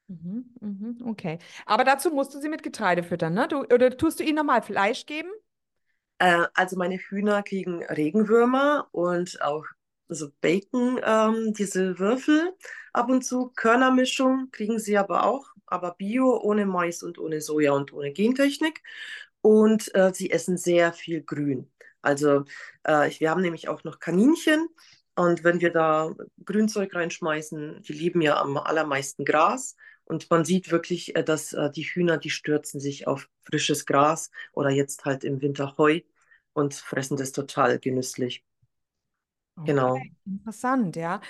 Mhm, 0.09 0.47
mhm, 0.61 0.99
okay. 1.07 1.39
Aber 1.67 1.85
dazu 1.85 2.11
musst 2.11 2.35
du 2.35 2.41
sie 2.41 2.49
mit 2.49 2.63
Getreide 2.63 3.03
füttern, 3.03 3.35
ne? 3.35 3.47
Du, 3.49 3.61
oder 3.65 3.95
tust 3.97 4.21
du 4.21 4.25
ihnen 4.25 4.37
normal 4.37 4.63
Fleisch 4.63 5.05
geben? 5.07 5.29
Äh, 6.19 6.47
also 6.55 6.77
meine 6.77 6.97
Hühner 6.99 7.43
kriegen 7.43 7.85
Regenwürmer 7.85 8.89
und 8.93 9.41
auch 9.43 9.65
so 10.09 10.29
Bacon, 10.41 11.01
ähm, 11.05 11.53
diese 11.55 11.99
Würfel 11.99 12.55
ab 12.93 13.09
und 13.11 13.23
zu. 13.25 13.51
Körnermischung 13.57 14.51
kriegen 14.51 14.79
sie 14.79 14.97
aber 14.99 15.25
auch, 15.27 15.47
aber 15.67 15.93
Bio, 15.95 16.39
ohne 16.41 16.65
Mais 16.67 17.03
und 17.03 17.19
ohne 17.19 17.41
Soja 17.41 17.73
und 17.73 17.93
ohne 17.93 18.13
Gentechnik. 18.13 18.83
Und 19.43 19.95
äh, 19.95 20.13
sie 20.15 20.31
essen 20.31 20.57
sehr 20.57 20.93
viel 20.93 21.23
Grün. 21.23 21.71
Also 22.03 22.45
äh, 22.87 23.09
ich, 23.09 23.21
wir 23.21 23.31
haben 23.31 23.43
nämlich 23.43 23.69
auch 23.69 23.85
noch 23.85 24.01
Kaninchen. 24.01 24.69
Und 25.19 25.43
wenn 25.43 25.61
wir 25.61 25.71
da 25.71 26.15
Grünzeug 26.45 26.95
reinschmeißen, 26.95 27.83
die 27.83 27.93
lieben 27.93 28.21
ja 28.21 28.41
am 28.41 28.57
allermeisten 28.57 29.25
Gras. 29.25 29.75
Und 30.05 30.31
man 30.31 30.45
sieht 30.45 30.71
wirklich, 30.71 31.17
äh, 31.17 31.25
dass 31.25 31.53
äh, 31.53 31.73
die 31.73 31.83
Hühner, 31.83 32.19
die 32.19 32.31
stürzen 32.31 32.79
sich 32.79 33.09
auf 33.09 33.29
frisches 33.43 33.85
Gras 33.85 34.31
oder 34.53 34.71
jetzt 34.71 35.05
halt 35.07 35.25
im 35.25 35.43
Winter 35.43 35.75
Heu 35.77 36.03
und 36.53 36.75
fressen 36.75 37.17
das 37.17 37.33
total 37.33 37.81
genüsslich. 37.81 38.45
Genau. 39.57 39.97
Okay, 39.97 40.13
interessant, 40.25 40.95
ja. 40.95 41.21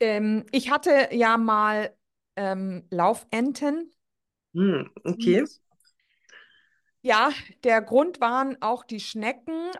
Ähm, 0.00 0.44
ich 0.50 0.72
hatte 0.72 1.10
ja 1.12 1.38
mal 1.38 1.96
ähm, 2.34 2.88
Laufenten. 2.90 3.92
Hm, 4.52 4.90
okay. 5.04 5.44
Ja, 7.02 7.30
der 7.62 7.82
Grund 7.82 8.20
waren 8.20 8.60
auch 8.60 8.82
die 8.82 8.98
Schnecken, 8.98 9.70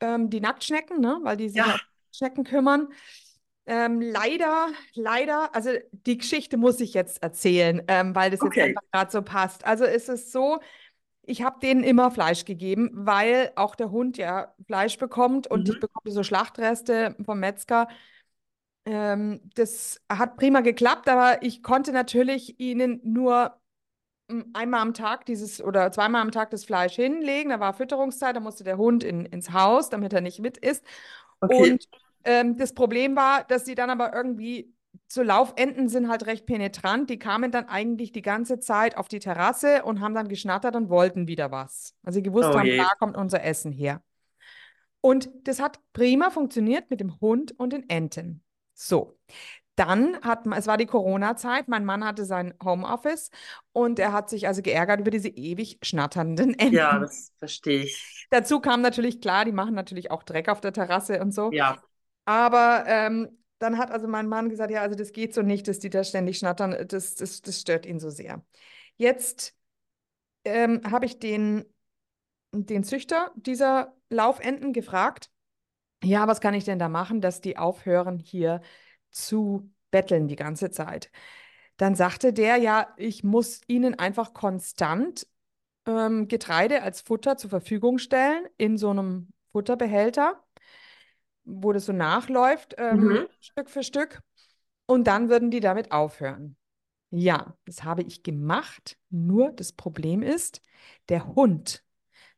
ähm, 0.00 0.30
die 0.30 0.40
Nacktschnecken, 0.40 0.98
ne? 0.98 1.20
Weil 1.24 1.36
die 1.36 1.50
sich 1.50 1.58
ja 1.58 1.78
Ja, 2.20 2.28
Schnecken 2.28 2.44
kümmern. 2.44 2.88
Ähm, 3.66 4.00
leider, 4.00 4.68
leider, 4.94 5.54
also 5.54 5.70
die 5.92 6.18
Geschichte 6.18 6.56
muss 6.56 6.80
ich 6.80 6.94
jetzt 6.94 7.22
erzählen, 7.22 7.82
ähm, 7.88 8.14
weil 8.14 8.30
das 8.30 8.42
jetzt 8.42 8.46
okay. 8.46 8.62
einfach 8.62 8.82
gerade 8.92 9.10
so 9.10 9.22
passt. 9.22 9.64
Also 9.66 9.84
es 9.84 10.08
ist 10.08 10.32
so, 10.32 10.60
ich 11.22 11.42
habe 11.42 11.60
denen 11.60 11.84
immer 11.84 12.10
Fleisch 12.12 12.44
gegeben, 12.44 12.90
weil 12.94 13.52
auch 13.56 13.76
der 13.76 13.90
Hund 13.90 14.18
ja 14.18 14.54
Fleisch 14.66 14.98
bekommt 14.98 15.48
und 15.48 15.68
ich 15.68 15.76
Mhm. 15.76 15.80
bekomme 15.80 16.12
so 16.12 16.22
Schlachtreste 16.24 17.16
vom 17.24 17.40
Metzger. 17.40 17.88
Ähm, 18.84 19.40
das 19.54 20.00
hat 20.08 20.36
prima 20.36 20.60
geklappt, 20.60 21.08
aber 21.08 21.42
ich 21.42 21.62
konnte 21.62 21.92
natürlich 21.92 22.60
ihnen 22.60 23.00
nur 23.02 23.56
mm, 24.28 24.42
einmal 24.54 24.82
am 24.82 24.94
Tag 24.94 25.26
dieses 25.26 25.62
oder 25.62 25.92
zweimal 25.92 26.22
am 26.22 26.32
Tag 26.32 26.50
das 26.50 26.64
Fleisch 26.66 26.94
hinlegen. 26.96 27.50
Da 27.50 27.60
war 27.60 27.74
Fütterungszeit, 27.74 28.36
da 28.36 28.40
musste 28.40 28.64
der 28.64 28.78
Hund 28.78 29.04
in, 29.04 29.26
ins 29.26 29.52
Haus, 29.52 29.90
damit 29.90 30.12
er 30.12 30.22
nicht 30.22 30.40
mit 30.40 30.58
isst. 30.58 30.84
Okay. 31.42 31.76
Und 31.76 31.88
ähm, 32.26 32.56
das 32.56 32.74
Problem 32.74 33.16
war, 33.16 33.44
dass 33.44 33.64
sie 33.64 33.74
dann 33.74 33.90
aber 33.90 34.14
irgendwie, 34.14 34.74
so 35.08 35.22
Laufenten 35.22 35.88
sind 35.88 36.08
halt 36.08 36.26
recht 36.26 36.46
penetrant. 36.46 37.10
Die 37.10 37.18
kamen 37.18 37.50
dann 37.52 37.66
eigentlich 37.68 38.12
die 38.12 38.22
ganze 38.22 38.60
Zeit 38.60 38.96
auf 38.96 39.08
die 39.08 39.18
Terrasse 39.20 39.84
und 39.84 40.00
haben 40.00 40.14
dann 40.14 40.28
geschnattert 40.28 40.76
und 40.76 40.88
wollten 40.90 41.28
wieder 41.28 41.50
was. 41.50 41.94
Also 42.02 42.18
sie 42.18 42.22
gewusst 42.22 42.54
Oh 42.54 42.56
haben, 42.56 42.68
je. 42.68 42.76
da 42.76 42.90
kommt 42.98 43.16
unser 43.16 43.42
Essen 43.44 43.72
her. 43.72 44.02
Und 45.00 45.28
das 45.44 45.60
hat 45.60 45.80
prima 45.92 46.30
funktioniert 46.30 46.90
mit 46.90 47.00
dem 47.00 47.20
Hund 47.20 47.54
und 47.58 47.72
den 47.72 47.88
Enten. 47.88 48.42
So, 48.74 49.18
dann 49.76 50.20
hat 50.22 50.46
man, 50.46 50.58
es 50.58 50.66
war 50.66 50.76
die 50.78 50.86
Corona-Zeit, 50.86 51.68
mein 51.68 51.84
Mann 51.84 52.04
hatte 52.04 52.24
sein 52.24 52.54
Homeoffice 52.64 53.30
und 53.72 53.98
er 53.98 54.12
hat 54.12 54.30
sich 54.30 54.48
also 54.48 54.62
geärgert 54.62 55.00
über 55.00 55.10
diese 55.10 55.28
ewig 55.28 55.78
schnatternden 55.82 56.54
Ja, 56.68 56.98
Enten. 56.98 57.00
das 57.00 57.32
verstehe 57.38 57.84
ich. 57.84 58.28
Dazu 58.30 58.60
kam 58.60 58.80
natürlich 58.82 59.20
klar, 59.20 59.44
die 59.44 59.52
machen 59.52 59.74
natürlich 59.74 60.10
auch 60.10 60.22
Dreck 60.22 60.48
auf 60.48 60.60
der 60.60 60.72
Terrasse 60.72 61.20
und 61.20 61.32
so. 61.32 61.58
Ja. 61.58 61.82
Aber 62.26 62.84
ähm, 62.86 63.38
dann 63.58 63.78
hat 63.78 63.90
also 63.90 64.06
mein 64.06 64.28
Mann 64.28 64.50
gesagt, 64.50 64.70
ja, 64.70 64.82
also 64.82 64.94
das 64.94 65.12
geht 65.12 65.32
so 65.32 65.42
nicht, 65.42 65.66
dass 65.68 65.78
die 65.78 65.88
da 65.88 66.04
ständig 66.04 66.38
schnattern, 66.38 66.76
das, 66.88 67.14
das, 67.14 67.40
das 67.40 67.60
stört 67.60 67.86
ihn 67.86 67.98
so 67.98 68.10
sehr. 68.10 68.44
Jetzt 68.96 69.54
ähm, 70.44 70.82
habe 70.90 71.06
ich 71.06 71.18
den, 71.18 71.64
den 72.52 72.84
Züchter 72.84 73.32
dieser 73.36 73.96
Laufenten 74.10 74.72
gefragt, 74.72 75.30
ja, 76.02 76.28
was 76.28 76.40
kann 76.40 76.54
ich 76.54 76.64
denn 76.64 76.78
da 76.78 76.88
machen, 76.88 77.20
dass 77.20 77.40
die 77.40 77.56
aufhören, 77.56 78.18
hier 78.18 78.60
zu 79.10 79.72
betteln 79.90 80.28
die 80.28 80.36
ganze 80.36 80.70
Zeit? 80.70 81.10
Dann 81.76 81.94
sagte 81.94 82.32
der, 82.32 82.56
ja, 82.56 82.92
ich 82.96 83.24
muss 83.24 83.60
ihnen 83.66 83.98
einfach 83.98 84.34
konstant 84.34 85.26
ähm, 85.86 86.28
Getreide 86.28 86.82
als 86.82 87.00
Futter 87.00 87.36
zur 87.36 87.50
Verfügung 87.50 87.98
stellen 87.98 88.46
in 88.56 88.78
so 88.78 88.90
einem 88.90 89.28
Futterbehälter, 89.52 90.42
wo 91.46 91.72
das 91.72 91.86
so 91.86 91.92
nachläuft, 91.92 92.74
ähm, 92.78 93.00
Mhm. 93.00 93.26
Stück 93.40 93.70
für 93.70 93.82
Stück. 93.82 94.20
Und 94.86 95.06
dann 95.06 95.28
würden 95.28 95.50
die 95.50 95.60
damit 95.60 95.92
aufhören. 95.92 96.56
Ja, 97.10 97.56
das 97.64 97.84
habe 97.84 98.02
ich 98.02 98.22
gemacht. 98.22 98.98
Nur 99.10 99.52
das 99.52 99.72
Problem 99.72 100.22
ist, 100.22 100.60
der 101.08 101.26
Hund 101.34 101.82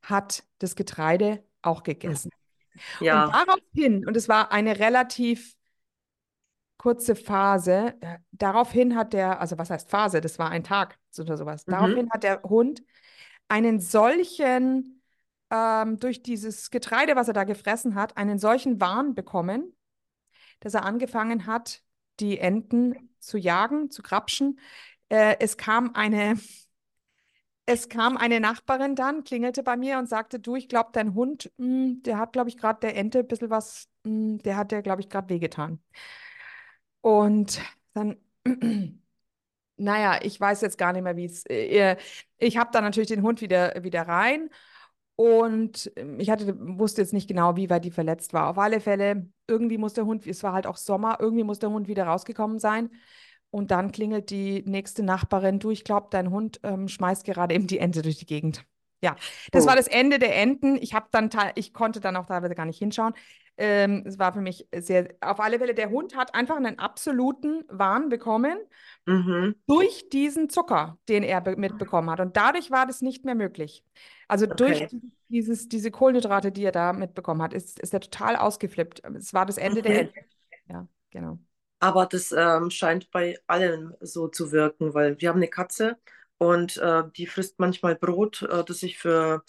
hat 0.03 0.45
das 0.59 0.77
Getreide 0.77 1.43
auch 1.63 1.83
gegessen. 1.83 2.31
Und 2.75 3.03
Ja. 3.07 3.27
daraufhin, 3.33 4.07
und 4.07 4.17
es 4.17 4.29
war 4.29 4.53
eine 4.53 4.79
relativ 4.79 5.57
kurze 6.77 7.17
Phase, 7.17 7.95
äh, 8.01 8.19
daraufhin 8.33 8.95
hat 8.97 9.13
der, 9.13 9.41
also 9.41 9.59
was 9.59 9.71
heißt 9.71 9.91
Phase, 9.91 10.21
das 10.21 10.39
war 10.39 10.51
ein 10.51 10.63
Tag 10.65 10.99
oder 11.19 11.37
sowas, 11.37 11.65
Mhm. 11.67 11.75
daraufhin 11.75 12.09
hat 12.13 12.23
der 12.23 12.43
Hund 12.43 12.83
einen 13.49 13.81
solchen, 13.81 14.98
ähm, 15.51 15.99
durch 15.99 16.23
dieses 16.23 16.71
Getreide, 16.71 17.17
was 17.17 17.29
er 17.29 17.35
da 17.35 17.45
gefressen 17.45 17.95
hat, 17.95 18.17
einen 18.17 18.39
solchen 18.39 18.81
Wahn 18.81 19.15
bekommen, 19.15 19.75
dass 20.61 20.75
er 20.75 20.85
angefangen 20.85 21.47
hat, 21.47 21.83
die 22.21 22.39
Enten 22.39 23.11
zu 23.21 23.39
jagen, 23.39 23.91
zu 23.91 24.03
grapschen. 24.03 24.59
Äh, 25.09 25.37
es 25.41 25.57
kam 25.57 25.95
eine, 25.95 26.39
es 27.67 27.89
kam 27.89 28.17
eine 28.17 28.41
Nachbarin 28.41 28.95
dann, 28.95 29.25
klingelte 29.25 29.63
bei 29.63 29.77
mir 29.77 29.99
und 29.99 30.09
sagte, 30.09 30.41
du, 30.41 30.57
ich 30.57 30.69
glaube, 30.69 30.91
dein 30.93 31.15
Hund, 31.15 31.51
mh, 31.59 31.97
der 32.05 32.19
hat, 32.19 32.33
glaube 32.33 32.49
ich, 32.49 32.57
gerade 32.57 32.81
der 32.81 32.97
Ente 32.97 33.21
ein 33.21 33.29
bisschen 33.29 33.51
was, 33.51 33.89
mh, 34.05 34.39
der 34.43 34.57
hat 34.57 34.73
der, 34.73 34.83
glaube 34.83 35.03
ich, 35.03 35.09
gerade 35.11 35.29
wehgetan. 35.29 35.81
Und 37.01 37.61
dann, 37.95 38.17
naja, 39.77 40.21
ich 40.23 40.41
weiß 40.41 40.61
jetzt 40.63 40.79
gar 40.79 40.93
nicht 40.93 41.03
mehr, 41.03 41.17
wie 41.17 41.27
es, 41.27 41.45
äh, 41.47 41.97
ich 42.39 42.57
habe 42.59 42.71
dann 42.73 42.85
natürlich 42.85 43.09
den 43.09 43.23
Hund 43.23 43.41
wieder, 43.41 43.83
wieder 43.85 44.03
rein 44.09 44.51
Und 45.19 45.91
ähm, 45.97 46.21
ich 46.21 46.31
hatte, 46.31 46.55
wusste 46.79 47.03
jetzt 47.03 47.13
nicht 47.13 47.27
genau, 47.29 47.57
wie 47.57 47.71
weit 47.71 47.85
die 47.85 47.91
verletzt 47.91 48.33
war. 48.33 48.49
Auf 48.51 48.59
alle 48.59 48.81
Fälle, 48.81 49.29
irgendwie 49.49 49.79
muss 49.79 49.95
der 49.95 50.07
Hund, 50.07 50.27
es 50.27 50.43
war 50.45 50.53
halt 50.53 50.67
auch 50.67 50.77
Sommer, 50.77 51.17
irgendwie 51.21 51.45
muss 51.45 51.59
der 51.59 51.71
Hund 51.71 51.89
wieder 51.89 52.05
rausgekommen 52.07 52.59
sein. 52.61 52.91
Und 53.51 53.71
dann 53.71 53.93
klingelt 53.93 54.31
die 54.31 54.63
nächste 54.67 55.03
Nachbarin, 55.03 55.59
du, 55.59 55.71
ich 55.71 55.83
glaube, 55.85 56.09
dein 56.11 56.31
Hund 56.31 56.61
ähm, 56.63 56.87
schmeißt 56.89 57.25
gerade 57.25 57.55
eben 57.55 57.67
die 57.67 57.79
Ente 57.79 58.03
durch 58.03 58.19
die 58.19 58.27
Gegend. 58.27 58.65
Ja, 59.03 59.17
das 59.53 59.65
Oh. 59.65 59.69
war 59.69 59.77
das 59.77 59.89
Ende 59.89 60.19
der 60.19 60.37
Enten. 60.37 60.77
Ich 60.77 60.95
habe 60.95 61.07
dann, 61.11 61.31
ich 61.55 61.73
konnte 61.73 62.01
dann 62.01 62.17
auch 62.17 62.27
teilweise 62.27 62.55
gar 62.55 62.67
nicht 62.67 62.79
hinschauen. 62.79 63.15
Ähm, 63.59 64.05
es 64.07 64.19
war 64.19 64.33
für 64.33 64.41
mich 64.41 64.69
sehr, 64.77 65.09
auf 65.21 65.41
alle 65.41 65.59
Fälle, 65.59 65.75
der 65.75 65.91
Hund 65.91 66.17
hat 66.17 66.35
einfach 66.35 66.57
einen 66.57 66.79
absoluten 66.79 67.65
Wahn 67.69 68.09
bekommen 68.09 68.59
Mhm. 69.07 69.55
durch 69.67 70.09
diesen 70.11 70.49
Zucker, 70.51 70.99
den 71.09 71.23
er 71.23 71.41
be- 71.41 71.57
mitbekommen 71.57 72.11
hat. 72.11 72.21
Und 72.21 72.37
dadurch 72.37 72.71
war 72.71 72.87
das 72.87 73.03
nicht 73.03 73.25
mehr 73.25 73.35
möglich. 73.35 73.85
Also 74.27 74.47
durch 74.47 74.83
Okay. 74.83 74.91
dieses, 75.29 75.69
diese 75.69 75.91
Kohlenhydrate, 75.91 76.53
die 76.53 76.65
er 76.65 76.73
da 76.73 76.93
mitbekommen 76.93 77.43
hat, 77.43 77.53
ist, 77.55 77.79
ist 77.81 77.93
er 77.93 78.01
total 78.01 78.37
ausgeflippt. 78.37 79.03
Es 79.17 79.35
war 79.35 79.45
das 79.47 79.59
Ende 79.59 79.83
der 79.83 79.95
Okay. 79.95 79.99
Ente. 79.99 80.15
Ja, 80.69 80.89
genau. 81.11 81.39
Aber 81.81 82.07
das 82.07 82.33
ähm, 82.33 82.71
scheint 82.71 83.11
bei 83.11 83.39
allen 83.47 83.95
so 84.01 84.29
zu 84.29 84.51
wirken, 84.53 84.95
weil 84.95 85.21
wir 85.21 85.29
haben 85.29 85.37
eine 85.37 85.49
Katze 85.49 85.97
und 86.39 86.77
äh, 86.79 87.05
die 87.17 87.27
frisst 87.27 87.59
manchmal 87.61 87.95
Brot, 87.97 88.43
äh, 88.43 88.65
das 88.65 88.83
ich 88.83 88.99
für, 88.99 89.45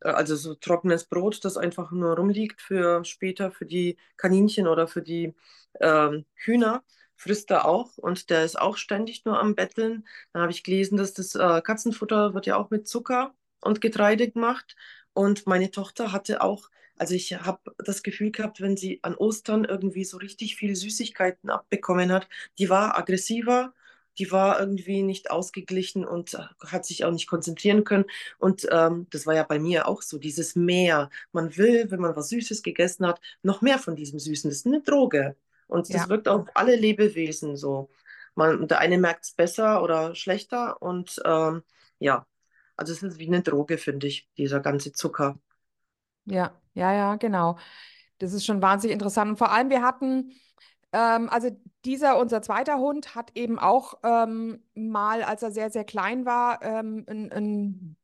also 0.00 0.36
so 0.36 0.54
trockenes 0.54 1.04
Brot, 1.04 1.44
das 1.44 1.56
einfach 1.56 1.90
nur 1.92 2.16
rumliegt 2.16 2.60
für 2.60 3.04
später, 3.04 3.50
für 3.50 3.66
die 3.66 3.96
Kaninchen 4.16 4.66
oder 4.68 4.86
für 4.88 5.02
die 5.02 5.34
ähm, 5.80 6.24
Hühner, 6.34 6.82
frisst 7.16 7.50
er 7.50 7.64
auch 7.66 7.96
und 7.98 8.30
der 8.30 8.44
ist 8.44 8.60
auch 8.60 8.76
ständig 8.76 9.24
nur 9.24 9.38
am 9.38 9.54
Betteln. 9.54 10.06
Dann 10.32 10.42
habe 10.42 10.52
ich 10.52 10.62
gelesen, 10.64 10.96
dass 10.96 11.14
das 11.14 11.34
äh, 11.34 11.60
Katzenfutter 11.62 12.34
wird 12.34 12.46
ja 12.46 12.56
auch 12.56 12.70
mit 12.70 12.86
Zucker 12.88 13.34
und 13.60 13.80
Getreide 13.80 14.30
gemacht 14.30 14.76
und 15.12 15.46
meine 15.46 15.70
Tochter 15.70 16.12
hatte 16.12 16.42
auch 16.42 16.70
also 16.96 17.14
ich 17.14 17.32
habe 17.34 17.74
das 17.78 18.02
Gefühl 18.02 18.30
gehabt, 18.30 18.60
wenn 18.60 18.76
sie 18.76 19.00
an 19.02 19.16
Ostern 19.16 19.64
irgendwie 19.64 20.04
so 20.04 20.16
richtig 20.16 20.56
viel 20.56 20.76
Süßigkeiten 20.76 21.50
abbekommen 21.50 22.12
hat, 22.12 22.28
die 22.58 22.70
war 22.70 22.96
aggressiver, 22.96 23.74
die 24.18 24.30
war 24.32 24.60
irgendwie 24.60 25.02
nicht 25.02 25.30
ausgeglichen 25.30 26.04
und 26.04 26.34
äh, 26.34 26.38
hat 26.66 26.84
sich 26.86 27.04
auch 27.04 27.10
nicht 27.10 27.26
konzentrieren 27.28 27.84
können. 27.84 28.04
Und 28.38 28.66
ähm, 28.70 29.06
das 29.10 29.26
war 29.26 29.34
ja 29.34 29.42
bei 29.44 29.58
mir 29.58 29.88
auch 29.88 30.02
so, 30.02 30.18
dieses 30.18 30.56
Mehr. 30.56 31.10
Man 31.32 31.56
will, 31.56 31.90
wenn 31.90 32.00
man 32.00 32.16
was 32.16 32.28
Süßes 32.30 32.62
gegessen 32.62 33.06
hat, 33.06 33.20
noch 33.42 33.60
mehr 33.62 33.78
von 33.78 33.96
diesem 33.96 34.18
Süßen. 34.18 34.50
Das 34.50 34.58
ist 34.58 34.66
eine 34.66 34.82
Droge. 34.82 35.36
Und 35.66 35.94
das 35.94 36.06
Ja. 36.06 36.08
wirkt 36.08 36.28
auf 36.28 36.46
alle 36.54 36.76
Lebewesen 36.76 37.56
so. 37.56 37.90
Man, 38.34 38.66
der 38.68 38.78
eine 38.80 38.98
merkt 38.98 39.24
es 39.24 39.32
besser 39.32 39.82
oder 39.82 40.14
schlechter 40.14 40.82
und 40.82 41.20
ähm, 41.24 41.62
ja, 42.00 42.26
also 42.76 42.92
es 42.92 43.02
ist 43.02 43.18
wie 43.18 43.26
eine 43.28 43.42
Droge, 43.42 43.78
finde 43.78 44.06
ich, 44.08 44.28
dieser 44.36 44.60
ganze 44.60 44.92
Zucker. 44.92 45.38
Ja, 46.26 46.60
ja, 46.74 46.92
ja, 46.92 47.16
genau. 47.16 47.58
Das 48.18 48.32
ist 48.32 48.44
schon 48.46 48.62
wahnsinnig 48.62 48.94
interessant. 48.94 49.30
Und 49.32 49.36
vor 49.38 49.50
allem, 49.52 49.70
wir 49.70 49.82
hatten, 49.82 50.32
ähm, 50.94 51.28
also 51.30 51.50
dieser, 51.84 52.18
unser 52.18 52.42
zweiter 52.42 52.78
Hund, 52.78 53.14
hat 53.14 53.32
eben 53.36 53.58
auch 53.58 53.94
ähm, 54.04 54.62
mal, 54.74 55.22
als 55.22 55.42
er 55.42 55.50
sehr, 55.52 55.70
sehr 55.70 55.84
klein 55.84 56.26
war, 56.26 56.62
ähm, 56.62 57.04
ein, 57.08 57.32
ein, 57.32 57.96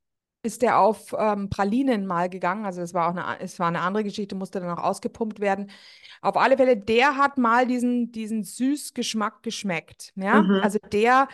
ist 0.43 0.63
der 0.63 0.79
auf 0.79 1.15
ähm, 1.19 1.51
Pralinen 1.51 2.07
mal 2.07 2.29
gegangen. 2.31 2.65
Also 2.67 2.83
es 2.83 2.95
war 2.95 3.09
auch 3.09 3.17
eine, 3.17 3.41
es 3.41 3.59
war 3.59 3.69
eine 3.69 3.81
andere 3.83 4.05
Geschichte, 4.05 4.35
musste 4.35 4.61
dann 4.61 4.71
auch 4.79 4.83
ausgepumpt 4.83 5.41
werden. 5.41 5.71
Auf 6.23 6.37
alle 6.37 6.57
Fälle, 6.59 6.77
der 6.77 7.17
hat 7.17 7.39
mal 7.39 7.67
diesen, 7.67 8.13
diesen 8.13 8.45
Süßgeschmack 8.45 9.43
geschmeckt. 9.43 10.13
Ja, 10.17 10.41
Mhm. 10.41 10.61
also 10.61 10.79
der, 10.93 11.29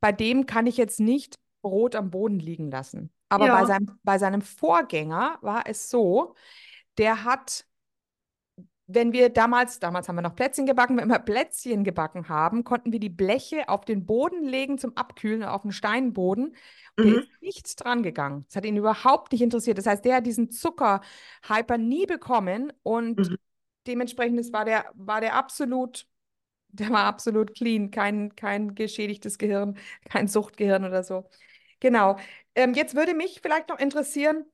bei 0.00 0.12
dem 0.12 0.46
kann 0.46 0.66
ich 0.66 0.76
jetzt 0.76 1.00
nicht 1.00 1.38
Brot 1.62 1.94
am 1.96 2.10
Boden 2.10 2.38
liegen 2.40 2.70
lassen. 2.70 3.12
Aber 3.28 3.48
bei 3.48 3.58
Ja. 3.58 3.66
seinem, 3.66 3.98
bei 4.04 4.18
seinem 4.18 4.42
Vorgänger 4.42 5.38
war 5.42 5.66
es 5.66 5.90
so, 5.90 6.34
der 6.98 7.24
hat, 7.24 7.66
wenn 8.90 9.12
wir 9.12 9.28
damals, 9.28 9.78
damals 9.80 10.08
haben 10.08 10.16
wir 10.16 10.22
noch 10.22 10.34
Plätzchen 10.34 10.66
gebacken, 10.66 10.96
wenn 10.96 11.08
wir 11.08 11.18
Plätzchen 11.20 11.84
gebacken 11.84 12.28
haben, 12.28 12.64
konnten 12.64 12.90
wir 12.92 13.00
die 13.00 13.10
Bleche 13.10 13.68
auf 13.68 13.84
den 13.84 14.06
Boden 14.06 14.44
legen 14.44 14.78
zum 14.78 14.96
Abkühlen, 14.96 15.44
auf 15.44 15.62
den 15.62 15.72
Steinboden. 15.72 16.56
Und 17.00 17.10
Mhm. 17.10 17.20
ist 17.20 17.42
nichts 17.42 17.76
dran 17.76 18.02
gegangen. 18.02 18.44
Das 18.48 18.56
hat 18.56 18.64
ihn 18.66 18.76
überhaupt 18.76 19.32
nicht 19.32 19.42
interessiert. 19.42 19.78
Das 19.78 19.86
heißt, 19.86 20.04
der 20.04 20.16
hat 20.16 20.26
diesen 20.26 20.50
Zucker-Hyper 20.50 21.78
nie 21.78 22.06
bekommen 22.06 22.72
und 22.82 23.30
Mhm. 23.30 23.36
dementsprechend 23.86 24.52
war 24.52 24.64
der, 24.64 24.86
war 24.94 25.20
der 25.20 25.34
absolut, 25.34 26.06
der 26.68 26.90
war 26.90 27.04
absolut 27.04 27.54
clean, 27.54 27.90
kein, 27.90 28.34
kein 28.36 28.74
geschädigtes 28.74 29.38
Gehirn, 29.38 29.78
kein 30.08 30.28
Suchtgehirn 30.28 30.84
oder 30.84 31.02
so. 31.04 31.28
Genau. 31.80 32.18
Ähm, 32.54 32.74
jetzt 32.74 32.94
würde 32.96 33.14
mich 33.14 33.40
vielleicht 33.42 33.68
noch 33.68 33.78
interessieren, 33.78 34.44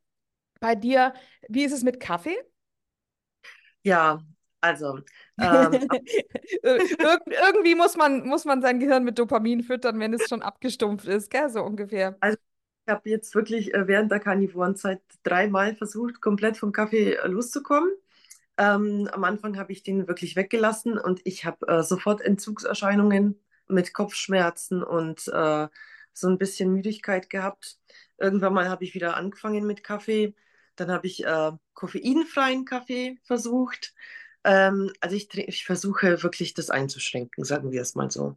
bei 0.60 0.74
dir, 0.74 1.14
wie 1.48 1.64
ist 1.64 1.72
es 1.72 1.82
mit 1.84 2.00
Kaffee? 2.00 2.36
Ja, 3.84 4.20
also, 4.60 5.00
ähm, 5.40 5.88
Ir 6.62 7.20
irgendwie 7.48 7.74
muss 7.74 7.96
man, 7.96 8.26
muss 8.26 8.44
man 8.44 8.62
sein 8.62 8.80
Gehirn 8.80 9.04
mit 9.04 9.18
Dopamin 9.18 9.62
füttern, 9.62 10.00
wenn 10.00 10.14
es 10.14 10.28
schon 10.28 10.42
abgestumpft 10.42 11.06
ist, 11.06 11.30
gell? 11.30 11.50
So 11.50 11.62
ungefähr. 11.62 12.18
ich 12.86 12.92
habe 12.92 13.10
jetzt 13.10 13.34
wirklich 13.34 13.74
äh, 13.74 13.86
während 13.88 14.10
der 14.12 14.20
Karnivorenzeit 14.20 15.02
dreimal 15.22 15.74
versucht, 15.76 16.20
komplett 16.20 16.56
vom 16.56 16.72
Kaffee 16.72 17.14
äh, 17.14 17.28
loszukommen. 17.28 17.90
Ähm, 18.58 19.08
am 19.12 19.24
Anfang 19.24 19.58
habe 19.58 19.72
ich 19.72 19.82
den 19.82 20.08
wirklich 20.08 20.36
weggelassen 20.36 20.98
und 20.98 21.20
ich 21.24 21.44
habe 21.46 21.66
äh, 21.68 21.82
sofort 21.82 22.20
Entzugserscheinungen 22.22 23.40
mit 23.68 23.94
Kopfschmerzen 23.94 24.82
und 24.82 25.28
äh, 25.28 25.68
so 26.12 26.28
ein 26.28 26.38
bisschen 26.38 26.72
Müdigkeit 26.72 27.30
gehabt. 27.30 27.78
Irgendwann 28.18 28.54
mal 28.54 28.68
habe 28.68 28.84
ich 28.84 28.94
wieder 28.94 29.16
angefangen 29.16 29.66
mit 29.66 29.84
Kaffee. 29.84 30.34
Dann 30.76 30.90
habe 30.90 31.06
ich 31.06 31.24
äh, 31.24 31.52
koffeinfreien 31.74 32.64
Kaffee 32.64 33.18
versucht. 33.24 33.94
Ähm, 34.44 34.92
also 35.00 35.16
ich, 35.16 35.32
ich 35.36 35.64
versuche 35.64 36.22
wirklich 36.22 36.54
das 36.54 36.70
einzuschränken, 36.70 37.44
sagen 37.44 37.72
wir 37.72 37.82
es 37.82 37.94
mal 37.94 38.10
so. 38.10 38.36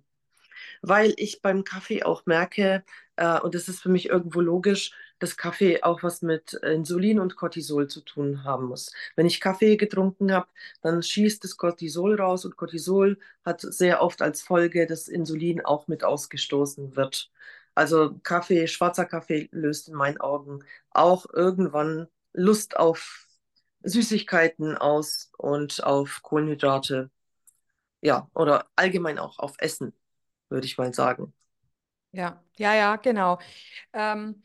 Weil 0.82 1.14
ich 1.18 1.42
beim 1.42 1.64
Kaffee 1.64 2.04
auch 2.04 2.26
merke, 2.26 2.84
äh, 3.16 3.40
und 3.40 3.56
das 3.56 3.68
ist 3.68 3.82
für 3.82 3.90
mich 3.90 4.10
irgendwo 4.10 4.42
logisch, 4.42 4.92
dass 5.20 5.38
Kaffee 5.38 5.84
auch 5.84 6.04
was 6.04 6.22
mit 6.22 6.54
Insulin 6.54 7.20
und 7.20 7.36
Cortisol 7.36 7.88
zu 7.88 8.02
tun 8.02 8.44
haben 8.44 8.68
muss. 8.68 8.94
Wenn 9.16 9.26
ich 9.26 9.42
Kaffee 9.42 9.78
getrunken 9.78 10.32
habe, 10.32 10.48
dann 10.82 11.02
schießt 11.02 11.44
das 11.44 11.58
Cortisol 11.58 12.16
raus 12.16 12.46
und 12.46 12.56
Cortisol 12.58 13.18
hat 13.44 13.62
sehr 13.62 14.02
oft 14.02 14.22
als 14.22 14.42
Folge, 14.42 14.86
dass 14.86 15.08
Insulin 15.08 15.64
auch 15.66 15.88
mit 15.88 16.04
ausgestoßen 16.04 16.96
wird. 16.96 17.32
Also 17.76 18.20
Kaffee, 18.24 18.68
schwarzer 18.68 19.06
Kaffee 19.06 19.50
löst 19.52 19.88
in 19.90 19.96
meinen 19.96 20.20
Augen 20.20 20.64
auch 20.92 21.26
irgendwann 21.34 22.08
Lust 22.38 22.78
auf 22.78 23.26
Süßigkeiten 23.82 24.78
aus 24.78 25.32
und 25.38 25.84
auf 25.84 26.22
Kohlenhydrate. 26.22 27.10
Ja, 28.02 28.30
oder 28.36 28.68
allgemein 28.76 29.18
auch 29.18 29.40
auf 29.40 29.56
Essen, 29.58 29.94
würde 30.50 30.68
ich 30.68 30.78
mal 30.78 30.94
sagen. 30.94 31.34
Ja, 32.12 32.44
ja, 32.58 32.76
ja, 32.76 32.96
genau. 32.98 33.40
Ähm, 33.92 34.44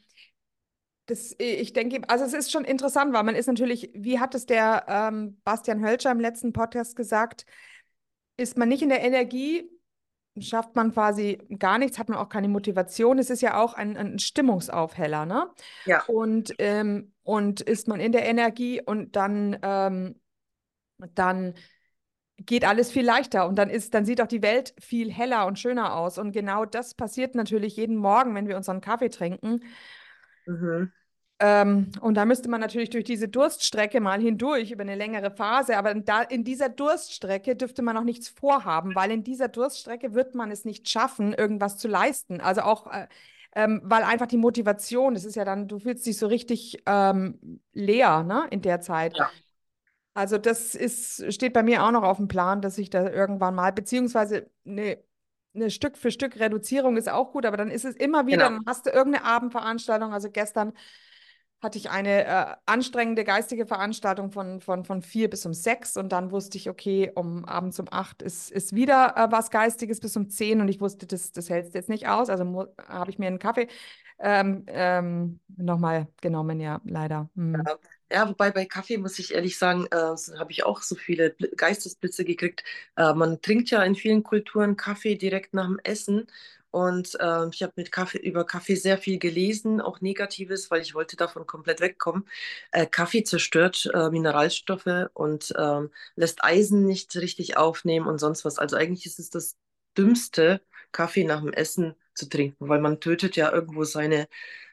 das, 1.06 1.34
ich 1.38 1.74
denke, 1.74 2.00
also 2.08 2.24
es 2.24 2.32
ist 2.32 2.50
schon 2.50 2.64
interessant, 2.64 3.12
weil 3.12 3.24
man 3.24 3.34
ist 3.34 3.46
natürlich, 3.46 3.90
wie 3.94 4.18
hat 4.18 4.34
es 4.34 4.46
der 4.46 4.86
ähm, 4.88 5.38
Bastian 5.44 5.84
Hölscher 5.84 6.10
im 6.10 6.20
letzten 6.20 6.54
Podcast 6.54 6.96
gesagt, 6.96 7.44
ist 8.38 8.56
man 8.56 8.70
nicht 8.70 8.82
in 8.82 8.88
der 8.88 9.02
Energie, 9.02 9.68
schafft 10.38 10.74
man 10.76 10.92
quasi 10.92 11.38
gar 11.58 11.76
nichts, 11.76 11.98
hat 11.98 12.08
man 12.08 12.18
auch 12.18 12.30
keine 12.30 12.48
Motivation. 12.48 13.18
Es 13.18 13.28
ist 13.28 13.42
ja 13.42 13.60
auch 13.60 13.74
ein, 13.74 13.98
ein 13.98 14.18
Stimmungsaufheller, 14.18 15.26
ne? 15.26 15.50
Ja. 15.84 16.02
Und, 16.06 16.54
ähm, 16.58 17.11
und 17.22 17.60
ist 17.60 17.88
man 17.88 18.00
in 18.00 18.12
der 18.12 18.24
Energie 18.24 18.80
und 18.80 19.16
dann, 19.16 19.58
ähm, 19.62 20.20
dann 21.14 21.54
geht 22.36 22.64
alles 22.64 22.90
viel 22.90 23.04
leichter 23.04 23.46
und 23.46 23.56
dann 23.56 23.70
ist, 23.70 23.94
dann 23.94 24.04
sieht 24.04 24.20
auch 24.20 24.26
die 24.26 24.42
Welt 24.42 24.74
viel 24.80 25.12
heller 25.12 25.46
und 25.46 25.58
schöner 25.58 25.94
aus. 25.94 26.18
Und 26.18 26.32
genau 26.32 26.64
das 26.64 26.94
passiert 26.94 27.34
natürlich 27.34 27.76
jeden 27.76 27.96
Morgen, 27.96 28.34
wenn 28.34 28.48
wir 28.48 28.56
unseren 28.56 28.80
Kaffee 28.80 29.10
trinken. 29.10 29.62
Mhm. 30.46 30.92
Ähm, 31.38 31.90
und 32.00 32.14
da 32.14 32.24
müsste 32.24 32.48
man 32.48 32.60
natürlich 32.60 32.90
durch 32.90 33.04
diese 33.04 33.28
Durststrecke 33.28 34.00
mal 34.00 34.20
hindurch 34.20 34.70
über 34.70 34.82
eine 34.82 34.94
längere 34.94 35.30
Phase, 35.32 35.76
aber 35.76 35.92
da, 35.94 36.22
in 36.22 36.44
dieser 36.44 36.68
Durststrecke 36.68 37.56
dürfte 37.56 37.82
man 37.82 37.96
auch 37.96 38.04
nichts 38.04 38.28
vorhaben, 38.28 38.94
weil 38.94 39.10
in 39.10 39.24
dieser 39.24 39.48
Durststrecke 39.48 40.14
wird 40.14 40.36
man 40.36 40.52
es 40.52 40.64
nicht 40.64 40.88
schaffen, 40.88 41.32
irgendwas 41.32 41.78
zu 41.78 41.88
leisten. 41.88 42.40
Also 42.40 42.62
auch, 42.62 42.86
äh, 42.92 43.08
ähm, 43.54 43.80
weil 43.84 44.02
einfach 44.02 44.26
die 44.26 44.36
Motivation, 44.38 45.14
das 45.14 45.24
ist 45.24 45.36
ja 45.36 45.44
dann, 45.44 45.68
du 45.68 45.78
fühlst 45.78 46.06
dich 46.06 46.18
so 46.18 46.26
richtig 46.26 46.82
ähm, 46.86 47.60
leer, 47.72 48.22
ne, 48.22 48.46
in 48.50 48.62
der 48.62 48.80
Zeit. 48.80 49.16
Ja. 49.16 49.30
Also 50.14 50.36
das 50.38 50.74
ist, 50.74 51.32
steht 51.32 51.54
bei 51.54 51.62
mir 51.62 51.84
auch 51.84 51.90
noch 51.90 52.02
auf 52.02 52.18
dem 52.18 52.28
Plan, 52.28 52.60
dass 52.60 52.76
ich 52.78 52.90
da 52.90 53.08
irgendwann 53.10 53.54
mal, 53.54 53.72
beziehungsweise 53.72 54.50
eine, 54.66 54.98
eine 55.54 55.70
Stück 55.70 55.96
für 55.96 56.10
Stück 56.10 56.38
Reduzierung 56.38 56.96
ist 56.96 57.08
auch 57.10 57.32
gut, 57.32 57.46
aber 57.46 57.56
dann 57.56 57.70
ist 57.70 57.84
es 57.84 57.96
immer 57.96 58.26
wieder, 58.26 58.48
Genau. 58.48 58.58
dann 58.58 58.66
hast 58.66 58.86
du 58.86 58.90
irgendeine 58.90 59.24
Abendveranstaltung. 59.24 60.12
Also 60.12 60.30
gestern 60.30 60.72
hatte 61.62 61.78
ich 61.78 61.90
eine 61.90 62.24
äh, 62.26 62.46
anstrengende 62.66 63.24
geistige 63.24 63.66
Veranstaltung 63.66 64.32
von, 64.32 64.60
von, 64.60 64.84
von 64.84 65.00
vier 65.02 65.30
bis 65.30 65.46
um 65.46 65.54
sechs 65.54 65.96
und 65.96 66.10
dann 66.10 66.32
wusste 66.32 66.58
ich, 66.58 66.68
okay, 66.68 67.12
um 67.14 67.44
abends 67.44 67.78
um 67.78 67.86
acht 67.90 68.20
ist, 68.22 68.50
ist 68.50 68.74
wieder 68.74 69.14
äh, 69.16 69.30
was 69.32 69.50
Geistiges 69.50 70.00
bis 70.00 70.16
um 70.16 70.28
zehn 70.28 70.60
und 70.60 70.68
ich 70.68 70.80
wusste, 70.80 71.06
das, 71.06 71.32
das 71.32 71.48
hältst 71.50 71.74
jetzt 71.74 71.88
nicht 71.88 72.08
aus. 72.08 72.30
Also 72.30 72.66
habe 72.88 73.10
ich 73.10 73.18
mir 73.18 73.28
einen 73.28 73.38
Kaffee 73.38 73.68
ähm, 74.18 74.64
ähm, 74.68 75.40
nochmal 75.56 76.08
genommen, 76.20 76.60
ja, 76.60 76.80
leider. 76.84 77.30
Hm. 77.36 77.62
Ja. 77.66 77.78
Ja, 78.14 78.28
wobei 78.28 78.50
bei 78.50 78.66
Kaffee 78.66 78.98
muss 78.98 79.18
ich 79.18 79.32
ehrlich 79.32 79.56
sagen, 79.58 79.86
äh, 79.90 79.96
habe 79.96 80.50
ich 80.52 80.64
auch 80.64 80.82
so 80.82 80.94
viele 80.94 81.28
Bl- 81.28 81.54
Geistesblitze 81.56 82.24
gekriegt. 82.26 82.62
Äh, 82.96 83.14
man 83.14 83.40
trinkt 83.40 83.70
ja 83.70 83.82
in 83.84 83.94
vielen 83.94 84.22
Kulturen 84.22 84.76
Kaffee 84.76 85.16
direkt 85.16 85.54
nach 85.54 85.66
dem 85.66 85.78
Essen. 85.82 86.26
Und 86.72 87.16
äh, 87.20 87.48
ich 87.52 87.62
habe 87.62 87.74
mit 87.76 87.92
Kaffee 87.92 88.18
über 88.18 88.46
Kaffee 88.46 88.76
sehr 88.76 88.98
viel 88.98 89.18
gelesen, 89.18 89.80
auch 89.82 90.00
Negatives, 90.00 90.70
weil 90.70 90.80
ich 90.80 90.94
wollte 90.94 91.16
davon 91.16 91.46
komplett 91.46 91.80
wegkommen. 91.80 92.26
Äh, 92.72 92.86
Kaffee 92.86 93.24
zerstört 93.24 93.90
äh, 93.94 94.08
Mineralstoffe 94.10 95.10
und 95.12 95.52
ähm, 95.58 95.90
lässt 96.16 96.42
Eisen 96.44 96.86
nicht 96.86 97.14
richtig 97.16 97.58
aufnehmen 97.58 98.06
und 98.06 98.18
sonst 98.18 98.44
was. 98.46 98.58
Also 98.58 98.76
eigentlich 98.76 99.04
ist 99.06 99.18
es 99.18 99.28
das 99.30 99.56
Dümmste, 99.98 100.62
Kaffee 100.92 101.24
nach 101.24 101.40
dem 101.42 101.52
Essen 101.52 101.94
zu 102.14 102.26
trinken, 102.28 102.68
weil 102.68 102.80
man 102.80 103.00
tötet 103.00 103.36
ja 103.36 103.52
irgendwo 103.52 103.84
seine 103.84 104.26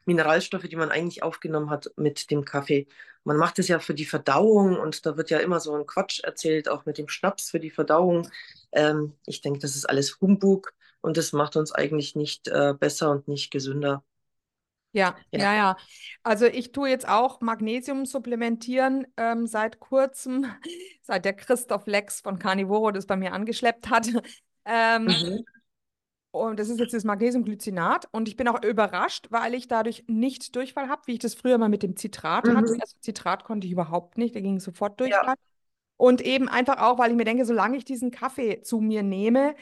Mineralstoffe, 0.05 0.63
die 0.69 0.77
man 0.77 0.91
eigentlich 0.91 1.21
aufgenommen 1.23 1.69
hat 1.69 1.91
mit 1.97 2.31
dem 2.31 2.45
Kaffee. 2.45 2.87
Man 3.25 3.37
macht 3.37 3.59
es 3.59 3.67
ja 3.67 3.79
für 3.79 3.93
die 3.93 4.05
Verdauung 4.05 4.77
und 4.79 5.05
da 5.05 5.17
wird 5.17 5.29
ja 5.29 5.39
immer 5.39 5.59
so 5.59 5.75
ein 5.75 5.85
Quatsch 5.85 6.21
erzählt, 6.23 6.69
auch 6.69 6.85
mit 6.85 6.97
dem 6.97 7.09
Schnaps 7.09 7.49
für 7.51 7.59
die 7.59 7.71
Verdauung. 7.71 8.29
Ähm, 8.71 9.13
ich 9.25 9.41
denke, 9.41 9.59
das 9.59 9.75
ist 9.75 9.85
alles 9.85 10.19
Humbug 10.21 10.73
und 11.01 11.17
das 11.17 11.33
macht 11.33 11.55
uns 11.57 11.71
eigentlich 11.71 12.15
nicht 12.15 12.47
äh, 12.47 12.73
besser 12.79 13.11
und 13.11 13.27
nicht 13.27 13.51
gesünder. 13.51 14.03
Ja, 14.91 15.15
Ja. 15.31 15.39
ja, 15.39 15.53
ja. 15.53 15.77
Also 16.23 16.45
ich 16.45 16.71
tue 16.71 16.89
jetzt 16.89 17.07
auch 17.07 17.41
Magnesium 17.41 18.05
supplementieren 18.07 19.05
ähm, 19.17 19.45
seit 19.45 19.79
kurzem, 19.79 20.45
seit 21.03 21.25
der 21.25 21.33
Christoph 21.35 21.85
Lex 21.85 22.21
von 22.21 22.39
Carnivoro 22.39 22.91
das 22.91 23.05
bei 23.05 23.15
mir 23.15 23.33
angeschleppt 23.33 23.89
hat. 23.89 24.07
Ähm, 24.71 25.15
Mhm. 25.15 25.43
und 26.31 26.59
das 26.59 26.69
ist 26.69 26.79
jetzt 26.79 26.93
das 26.93 27.03
Magnesiumglycinat. 27.05 28.07
Und 28.11 28.27
ich 28.27 28.35
bin 28.37 28.47
auch 28.47 28.61
überrascht, 28.63 29.27
weil 29.31 29.53
ich 29.55 29.67
dadurch 29.67 30.03
nicht 30.07 30.55
Durchfall 30.55 30.87
habe, 30.87 31.01
wie 31.07 31.13
ich 31.13 31.19
das 31.19 31.33
früher 31.33 31.57
mal 31.57 31.69
mit 31.69 31.81
dem 31.83 31.95
Zitrat 31.97 32.49
hatte. 32.53 32.71
Mhm. 32.71 32.79
Also 32.79 32.95
Zitrat 33.01 33.43
konnte 33.43 33.65
ich 33.67 33.73
überhaupt 33.73 34.17
nicht, 34.17 34.35
da 34.35 34.39
ging 34.41 34.59
sofort 34.59 34.99
Ja. 35.03 35.23
Durchfall. 35.23 35.35
Und 35.97 36.21
eben 36.21 36.49
einfach 36.49 36.79
auch, 36.79 36.99
weil 36.99 37.11
ich 37.11 37.17
mir 37.17 37.25
denke, 37.25 37.45
solange 37.45 37.77
ich 37.77 37.85
diesen 37.85 38.11
Kaffee 38.11 38.61
zu 38.61 38.81
mir 38.81 39.03
nehme, 39.03 39.55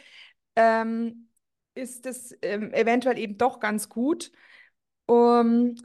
ähm, 0.55 1.26
ist 1.77 2.05
es 2.05 2.35
ähm, 2.41 2.73
eventuell 2.73 3.17
eben 3.17 3.37
doch 3.37 3.59
ganz 3.59 3.89
gut. 3.89 4.31
Um, 5.05 5.75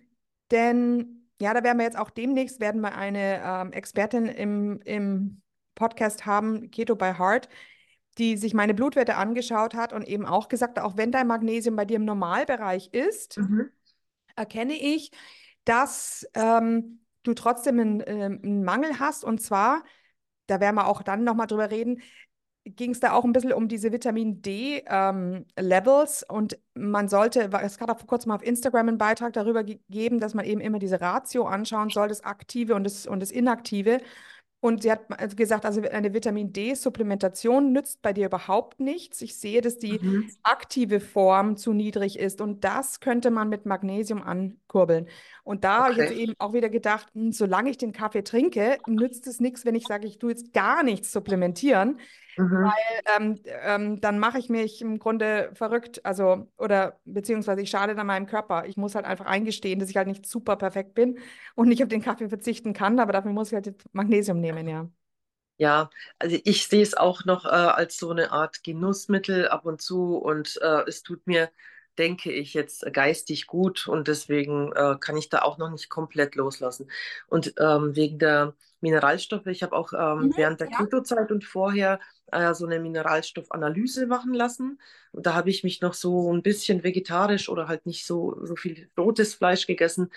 denn, 0.51 1.29
ja, 1.41 1.55
da 1.55 1.63
werden 1.63 1.79
wir 1.79 1.85
jetzt 1.85 1.99
auch 1.99 2.11
demnächst, 2.11 2.61
werden 2.61 2.81
wir 2.81 2.95
eine 2.97 3.41
ähm, 3.45 3.73
Expertin 3.73 4.27
im, 4.27 4.81
im 4.85 5.43
Podcast 5.75 6.27
haben, 6.27 6.71
Keto 6.71 6.97
by 6.97 7.15
Heart, 7.19 7.49
die 8.19 8.37
sich 8.37 8.53
meine 8.53 8.75
Blutwerte 8.75 9.17
angeschaut 9.17 9.75
hat 9.75 9.93
und 9.93 10.07
eben 10.07 10.27
auch 10.27 10.49
gesagt, 10.49 10.79
auch 10.79 10.97
wenn 10.97 11.13
dein 11.13 11.27
Magnesium 11.27 11.77
bei 11.77 11.85
dir 11.85 11.97
im 11.97 12.05
Normalbereich 12.05 12.89
ist, 12.93 13.39
Mhm. 13.39 13.71
erkenne 14.37 14.75
ich, 14.75 15.13
dass 15.65 16.27
ähm, 16.35 17.01
du 17.23 17.35
trotzdem 17.35 17.79
einen, 17.79 18.03
ähm, 18.07 18.41
einen 18.43 18.65
Mangel 18.65 18.99
hast. 18.99 19.25
Und 19.25 19.41
zwar, 19.41 19.85
da 20.47 20.61
werden 20.61 20.75
wir 20.77 20.87
auch 20.89 21.03
dann 21.03 21.25
nochmal 21.25 21.47
drüber 21.47 21.71
reden, 21.71 22.03
ging 22.65 22.93
es 22.93 23.01
da 23.01 23.13
auch 23.13 23.25
ein 23.25 23.33
bisschen 23.33 23.53
um 23.53 23.67
diese 23.69 23.93
Vitamin 23.93 24.41
D-Levels 24.43 26.23
und 26.29 26.59
man 26.75 27.09
sollte, 27.09 27.51
es 27.63 27.79
gab 27.79 27.91
auch 27.91 27.99
vor 27.99 28.07
kurzem 28.07 28.31
auf 28.33 28.43
Instagram 28.43 28.89
einen 28.89 28.99
Beitrag 28.99 29.33
darüber 29.33 29.65
gegeben, 29.65 30.21
dass 30.21 30.35
man 30.35 30.45
eben 30.45 30.61
immer 30.61 30.79
diese 30.79 31.01
Ratio 31.01 31.45
anschauen 31.47 31.91
soll, 31.91 32.09
das 32.09 32.23
Aktive 32.25 32.75
und 32.75 32.85
das, 32.85 33.07
und 33.07 33.21
das 33.21 33.31
Inaktive. 33.33 34.01
Und 34.61 34.83
sie 34.83 34.93
hat 34.93 35.01
also 35.21 35.35
gesagt, 35.35 35.65
also 35.67 35.83
eine 35.83 36.15
Vitamin 36.15 36.53
D-Supplementation 36.53 37.73
nützt 37.73 38.01
bei 38.01 38.13
dir 38.13 38.27
überhaupt 38.27 38.79
nichts. 38.79 39.21
Ich 39.21 39.37
sehe, 39.37 39.61
dass 39.61 39.79
die 39.79 40.03
Mhm. 40.03 40.33
aktive 40.45 41.01
Form 41.01 41.57
zu 41.57 41.73
niedrig 41.73 42.17
ist 42.19 42.41
und 42.41 42.63
das 42.63 43.01
könnte 43.01 43.31
man 43.33 43.49
mit 43.49 43.67
Magnesium 43.67 44.23
ankurbeln. 44.23 45.09
Und 45.43 45.65
da 45.65 45.83
habe 45.85 45.93
ich 45.93 45.99
jetzt 45.99 46.11
Okay. 46.11 46.13
eben 46.13 46.35
auch 46.39 46.53
wieder 46.53 46.69
gedacht, 46.69 47.09
hm, 47.15 47.33
solange 47.33 47.71
ich 47.71 47.77
den 47.79 47.93
Kaffee 47.93 48.23
trinke, 48.23 48.79
nützt 48.87 49.27
es 49.27 49.41
nichts, 49.41 49.65
wenn 49.65 49.75
ich 49.75 49.87
sage, 49.87 50.07
ich 50.07 50.19
tue 50.19 50.31
jetzt 50.31 50.53
gar 50.53 50.85
nichts 50.85 51.11
supplementieren, 51.13 51.99
Mhm. 52.39 52.73
ähm, 53.17 53.41
ähm, 53.47 54.01
dann 54.01 54.19
mache 54.19 54.39
ich 54.39 54.49
mich 54.49 54.81
im 54.83 54.99
Grunde 54.99 55.51
verrückt, 55.55 56.05
also 56.05 56.49
oder 56.59 57.01
beziehungsweise 57.05 57.63
ich 57.63 57.71
schade 57.71 57.95
dann 57.95 58.07
meinem 58.07 58.27
Körper. 58.27 58.67
Ich 58.67 58.77
muss 58.77 58.95
halt 58.95 59.07
einfach 59.07 59.27
eingestehen, 59.27 59.79
dass 59.79 59.91
ich 59.91 59.97
halt 59.97 60.09
nicht 60.09 60.27
super 60.27 60.57
perfekt 60.57 60.95
bin 60.95 61.19
und 61.55 61.69
nicht 61.69 61.83
auf 61.83 61.89
den 61.89 62.03
Kaffee 62.03 62.29
verzichten 62.29 62.73
kann, 62.73 62.99
aber 63.01 63.13
dafür 63.13 63.33
muss 63.33 63.49
ich 63.49 63.55
halt 63.55 63.75
Magnesium 63.93 64.41
nehmen, 64.41 64.69
ja. 64.69 64.89
Ja, 65.59 65.91
also 66.19 66.37
ich 66.45 66.67
sehe 66.67 66.83
es 66.83 66.95
auch 66.97 67.25
noch 67.25 67.45
äh, 67.45 67.49
als 67.49 67.97
so 67.97 68.11
eine 68.11 68.33
Art 68.33 68.65
Genussmittel 68.65 69.49
ab 69.49 69.65
und 69.65 69.81
zu 69.81 70.17
und 70.17 70.59
äh, 70.61 70.83
es 70.89 71.03
tut 71.05 71.25
mir, 71.27 71.51
denke 71.99 72.33
ich, 72.33 72.55
jetzt 72.55 72.85
geistig 72.93 73.47
gut 73.47 73.87
und 73.87 74.09
deswegen 74.09 74.73
äh, 74.73 74.97
kann 74.99 75.17
ich 75.17 75.29
da 75.29 75.43
auch 75.43 75.59
noch 75.59 75.71
nicht 75.71 75.89
komplett 75.89 76.35
loslassen. 76.35 76.91
Und 77.29 77.55
ähm, 77.59 77.95
wegen 77.95 78.19
der 78.19 78.55
Mineralstoffe, 78.81 79.47
ich 79.47 79.63
habe 79.63 79.77
auch 79.77 79.93
ähm, 79.93 80.31
Mhm, 80.31 80.33
während 80.35 80.59
der 80.61 80.69
ja. 80.71 80.79
Keto-Zeit 80.79 81.31
und 81.31 81.45
vorher 81.45 82.01
äh, 82.33 82.55
so 82.55 82.67
eine 82.67 82.81
Mineralstoffanalyse 82.81 84.07
machen 84.07 84.35
lassen. 84.35 84.81
Und 85.13 85.27
da 85.27 85.35
habe 85.35 85.51
ich 85.51 85.65
mich 85.65 85.81
noch 85.81 85.95
so 85.95 86.33
ein 86.33 86.43
bisschen 86.43 86.83
vegetarisch 86.83 87.49
oder 87.49 87.69
halt 87.69 87.87
nicht 87.87 88.07
so, 88.07 88.37
so 88.45 88.57
viel 88.57 88.91
rotes 88.99 89.35
Fleisch 89.35 89.67
gegessen. 89.67 90.11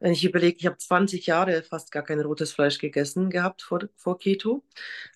Wenn 0.00 0.12
ich 0.12 0.24
überlege, 0.24 0.58
ich 0.58 0.66
habe 0.66 0.78
20 0.78 1.26
Jahre 1.26 1.62
fast 1.62 1.92
gar 1.92 2.02
kein 2.02 2.20
rotes 2.20 2.52
Fleisch 2.52 2.78
gegessen 2.78 3.30
gehabt 3.30 3.62
vor, 3.62 3.80
vor 3.96 4.18
Keto 4.18 4.64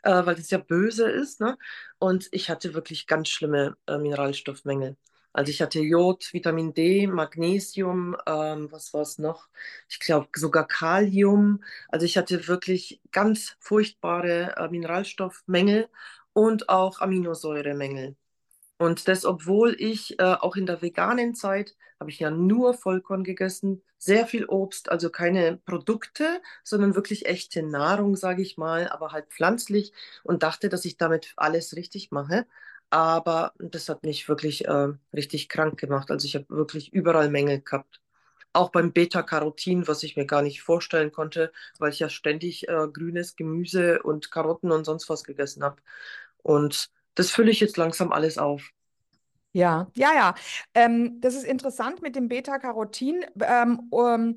äh, 0.02 0.26
weil 0.26 0.36
das 0.36 0.50
ja 0.50 0.58
böse 0.58 1.10
ist, 1.10 1.40
ne? 1.40 1.58
Und 1.98 2.28
ich 2.32 2.50
hatte 2.50 2.74
wirklich 2.74 3.06
ganz 3.06 3.28
schlimme 3.28 3.76
äh, 3.86 3.98
Mineralstoffmängel. 3.98 4.96
Also 5.32 5.50
ich 5.50 5.60
hatte 5.62 5.80
Jod, 5.80 6.32
Vitamin 6.32 6.72
D, 6.74 7.06
Magnesium, 7.06 8.16
ähm, 8.26 8.72
was 8.72 8.94
war 8.94 9.02
es 9.02 9.18
noch? 9.18 9.48
Ich 9.88 9.98
glaube 10.00 10.28
sogar 10.34 10.66
Kalium. 10.66 11.62
Also 11.88 12.06
ich 12.06 12.16
hatte 12.16 12.48
wirklich 12.48 13.00
ganz 13.12 13.56
furchtbare 13.60 14.54
äh, 14.56 14.68
Mineralstoffmängel 14.68 15.88
und 16.36 16.68
auch 16.68 17.00
Aminosäuremängel. 17.00 18.16
Und 18.78 19.08
das, 19.08 19.24
obwohl 19.24 19.76
ich 19.78 20.18
äh, 20.20 20.24
auch 20.24 20.56
in 20.56 20.66
der 20.66 20.82
veganen 20.82 21.34
Zeit 21.34 21.76
habe 22.00 22.10
ich 22.10 22.20
ja 22.20 22.30
nur 22.30 22.74
Vollkorn 22.74 23.24
gegessen, 23.24 23.82
sehr 23.98 24.26
viel 24.26 24.46
Obst, 24.46 24.90
also 24.90 25.10
keine 25.10 25.58
Produkte, 25.66 26.42
sondern 26.64 26.94
wirklich 26.96 27.26
echte 27.26 27.62
Nahrung, 27.62 28.16
sage 28.16 28.42
ich 28.42 28.58
mal, 28.58 28.88
aber 28.88 29.12
halt 29.12 29.28
pflanzlich 29.30 29.92
und 30.24 30.42
dachte, 30.44 30.68
dass 30.68 30.84
ich 30.84 30.98
damit 30.98 31.32
alles 31.36 31.76
richtig 31.76 32.10
mache. 32.12 32.46
Aber 32.90 33.52
das 33.58 33.88
hat 33.88 34.04
mich 34.04 34.28
wirklich 34.28 34.66
äh, 34.66 34.88
richtig 35.14 35.48
krank 35.48 35.78
gemacht. 35.80 36.10
Also 36.10 36.26
ich 36.26 36.34
habe 36.36 36.46
wirklich 36.50 36.92
überall 36.92 37.30
Mängel 37.30 37.60
gehabt. 37.62 38.00
Auch 38.52 38.70
beim 38.70 38.92
Beta-Carotin, 38.92 39.86
was 39.88 40.02
ich 40.02 40.16
mir 40.16 40.26
gar 40.26 40.42
nicht 40.42 40.62
vorstellen 40.62 41.12
konnte, 41.12 41.52
weil 41.78 41.92
ich 41.92 41.98
ja 42.00 42.08
ständig 42.08 42.68
äh, 42.68 42.88
grünes 42.92 43.36
Gemüse 43.36 44.02
und 44.02 44.30
Karotten 44.32 44.72
und 44.72 44.84
sonst 44.86 45.08
was 45.10 45.24
gegessen 45.24 45.62
habe. 45.62 45.82
Und 46.46 46.90
das 47.14 47.30
fülle 47.30 47.50
ich 47.50 47.60
jetzt 47.60 47.76
langsam 47.76 48.12
alles 48.12 48.38
auf. 48.38 48.70
Ja, 49.52 49.90
ja, 49.96 50.12
ja. 50.14 50.34
Ähm, 50.74 51.20
das 51.20 51.34
ist 51.34 51.44
interessant 51.44 52.02
mit 52.02 52.14
dem 52.14 52.28
Beta-Carotin. 52.28 53.24
Ähm, 53.40 53.86
um, 53.90 54.36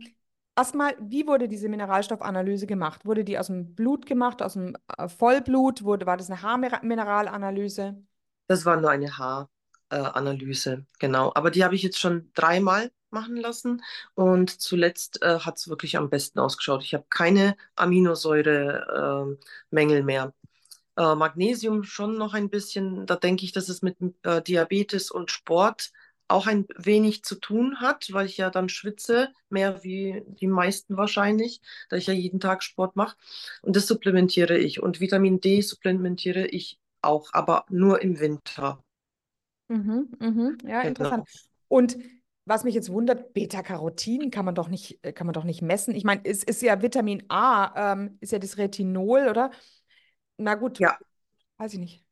erstmal, 0.55 0.95
wie 1.01 1.28
wurde 1.28 1.49
diese 1.49 1.68
Mineralstoffanalyse 1.68 2.68
gemacht? 2.68 3.05
Wurde 3.05 3.26
die 3.26 3.38
aus 3.38 3.47
dem 3.47 3.76
Blut 3.76 4.05
gemacht, 4.05 4.41
aus 4.41 4.53
dem 4.53 4.78
äh, 4.97 5.10
Vollblut? 5.10 5.84
Wurde, 5.84 6.05
war 6.05 6.16
das 6.18 6.30
eine 6.30 6.41
Haarmineralanalyse? 6.41 8.01
Das 8.47 8.66
war 8.66 8.78
nur 8.78 8.89
eine 8.89 9.18
Haaranalyse, 9.18 10.86
genau. 10.99 11.32
Aber 11.36 11.51
die 11.51 11.64
habe 11.64 11.76
ich 11.76 11.84
jetzt 11.84 11.99
schon 11.99 12.32
dreimal 12.34 12.91
machen 13.12 13.36
lassen 13.38 13.82
und 14.16 14.49
zuletzt 14.62 15.22
äh, 15.24 15.39
hat 15.39 15.57
es 15.57 15.68
wirklich 15.70 15.97
am 15.97 16.10
besten 16.10 16.39
ausgeschaut. 16.39 16.84
Ich 16.84 16.93
habe 16.93 17.05
keine 17.10 17.55
Aminosäure-Mängel 17.76 20.03
mehr. 20.03 20.34
Äh, 21.00 21.16
Magnesium 21.16 21.84
schon 21.84 22.18
noch 22.18 22.34
ein 22.34 22.50
bisschen. 22.50 23.06
Da 23.06 23.16
denke 23.16 23.45
ich, 23.45 23.54
dass 23.54 23.70
es 23.70 23.82
mit 23.82 23.95
äh, 24.24 24.41
Diabetes 24.41 25.12
und 25.12 25.32
Sport 25.32 25.91
auch 26.28 26.45
ein 26.45 26.66
wenig 26.76 27.24
zu 27.24 27.36
tun 27.36 27.80
hat, 27.80 28.12
weil 28.12 28.26
ich 28.26 28.36
ja 28.36 28.50
dann 28.50 28.68
schwitze, 28.68 29.30
mehr 29.50 29.84
wie 29.84 30.24
die 30.28 30.47
meisten 30.47 30.97
wahrscheinlich, 30.97 31.62
da 31.89 31.95
ich 31.95 32.08
ja 32.08 32.14
jeden 32.14 32.41
Tag 32.41 32.64
Sport 32.64 32.97
mache. 32.97 33.16
Und 33.62 33.78
das 33.78 33.88
supplementiere 33.88 34.58
ich. 34.58 34.84
Und 34.84 35.00
Vitamin 35.00 35.39
D 35.39 35.62
supplementiere 35.62 36.45
ich 36.45 36.80
auch, 37.02 37.30
aber 37.32 37.66
nur 37.70 38.02
im 38.02 38.20
Winter. 38.20 38.84
Mhm, 39.70 40.10
mhm. 40.20 40.58
Ja, 40.68 40.82
interessant. 40.82 41.26
Genau. 41.26 41.39
Und 41.70 41.97
was 42.45 42.64
mich 42.64 42.76
jetzt 42.76 42.91
wundert, 42.91 43.34
Beta-Carotin 43.34 44.32
kann 44.32 44.43
man 44.43 44.56
doch 44.56 44.68
nicht, 44.68 45.00
äh, 45.04 45.14
kann 45.14 45.28
man 45.28 45.34
doch 45.34 45.43
nicht 45.45 45.62
messen. 45.62 45.95
Ich 45.95 46.04
meine, 46.04 46.22
es 46.26 46.43
ist 46.43 46.62
ja 46.62 46.82
Vitamin 46.82 47.24
A, 47.30 47.93
ähm, 47.93 48.18
ist 48.20 48.34
ja 48.34 48.39
das 48.39 48.58
Retinol, 48.58 49.28
oder? 49.30 49.52
Na 50.40 50.56
gut, 50.56 50.76
Ja, 50.80 51.00
weiß 51.58 51.74
ich 51.76 51.80
nicht. 51.80 52.06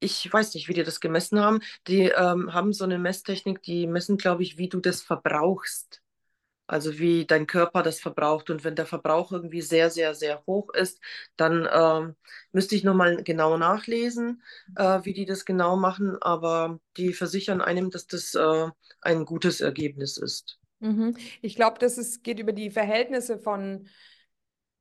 ich 0.00 0.30
weiß 0.32 0.54
nicht, 0.54 0.68
wie 0.68 0.74
die 0.74 0.82
das 0.84 1.00
gemessen 1.00 1.40
haben. 1.40 1.60
Die 1.86 2.02
ähm, 2.08 2.52
haben 2.52 2.72
so 2.72 2.84
eine 2.84 2.98
Messtechnik, 2.98 3.62
die 3.62 3.86
messen, 3.86 4.16
glaube 4.18 4.42
ich, 4.42 4.58
wie 4.58 4.68
du 4.68 4.80
das 4.80 5.02
verbrauchst. 5.02 6.00
Also 6.68 6.98
wie 6.98 7.26
dein 7.26 7.46
Körper 7.46 7.82
das 7.82 8.00
verbraucht. 8.00 8.50
Und 8.50 8.64
wenn 8.64 8.76
der 8.76 8.86
Verbrauch 8.86 9.32
irgendwie 9.32 9.62
sehr, 9.62 9.90
sehr, 9.90 10.14
sehr 10.14 10.44
hoch 10.46 10.70
ist, 10.74 11.00
dann 11.36 11.68
ähm, 11.72 12.16
müsste 12.52 12.76
ich 12.76 12.84
nochmal 12.84 13.22
genau 13.24 13.58
nachlesen, 13.58 14.42
äh, 14.76 15.00
wie 15.04 15.14
die 15.14 15.26
das 15.26 15.44
genau 15.46 15.76
machen. 15.76 16.16
Aber 16.22 16.80
die 16.98 17.12
versichern 17.14 17.60
einem, 17.62 17.90
dass 17.90 18.06
das 18.08 18.34
äh, 18.34 18.68
ein 19.02 19.26
gutes 19.26 19.60
Ergebnis 19.62 20.18
ist. 20.18 20.58
Mhm. 20.80 21.16
Ich 21.42 21.54
glaube, 21.56 21.78
das 21.78 21.96
ist, 21.98 22.24
geht 22.24 22.38
über 22.40 22.52
die 22.52 22.70
Verhältnisse 22.70 23.38
von 23.38 23.88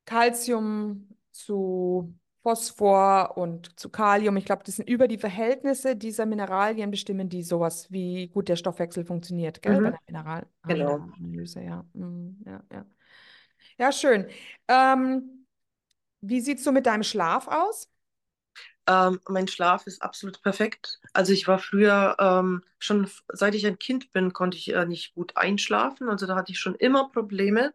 Calcium 0.06 1.08
zu 1.32 2.14
Phosphor 2.44 3.38
und 3.38 3.80
zu 3.80 3.90
Kalium. 3.90 4.36
Ich 4.38 4.46
glaube, 4.46 4.64
das 4.66 4.78
sind 4.78 4.90
über 4.90 5.08
die 5.08 5.18
Verhältnisse 5.20 5.96
dieser 5.96 6.26
Mineralien 6.26 6.90
bestimmen 6.92 7.30
die 7.30 7.44
sowas, 7.44 7.92
wie 7.92 8.28
gut 8.30 8.50
der 8.50 8.56
Stoffwechsel 8.56 9.06
funktioniert, 9.06 9.62
gell, 9.62 9.80
bei 9.82 9.90
Mhm. 9.90 9.92
der 9.92 10.00
Mineral 10.08 10.48
Genau. 10.68 11.06
Mineralanalyse, 11.18 11.62
ja. 11.62 11.86
Mhm, 11.94 12.42
ja, 12.46 12.64
ja. 12.72 12.86
Ja, 13.80 13.92
schön. 13.92 14.28
Ähm, 14.68 15.48
wie 16.22 16.42
sieht 16.42 16.60
es 16.60 16.64
so 16.66 16.72
mit 16.74 16.86
deinem 16.88 17.04
Schlaf 17.04 17.48
aus? 17.48 17.90
Ähm, 18.88 19.20
mein 19.28 19.48
Schlaf 19.48 19.86
ist 19.88 20.02
absolut 20.02 20.42
perfekt. 20.42 21.00
Also 21.14 21.34
ich 21.34 21.48
war 21.48 21.60
früher 21.60 22.16
ähm, 22.20 22.64
schon, 22.80 23.10
seit 23.32 23.56
ich 23.56 23.66
ein 23.68 23.78
Kind 23.80 24.12
bin, 24.12 24.34
konnte 24.34 24.58
ich 24.58 24.74
äh, 24.74 24.86
nicht 24.86 25.14
gut 25.14 25.38
einschlafen. 25.38 26.10
Also 26.10 26.26
da 26.26 26.36
hatte 26.36 26.52
ich 26.52 26.60
schon 26.60 26.76
immer 26.76 27.10
Probleme. 27.12 27.74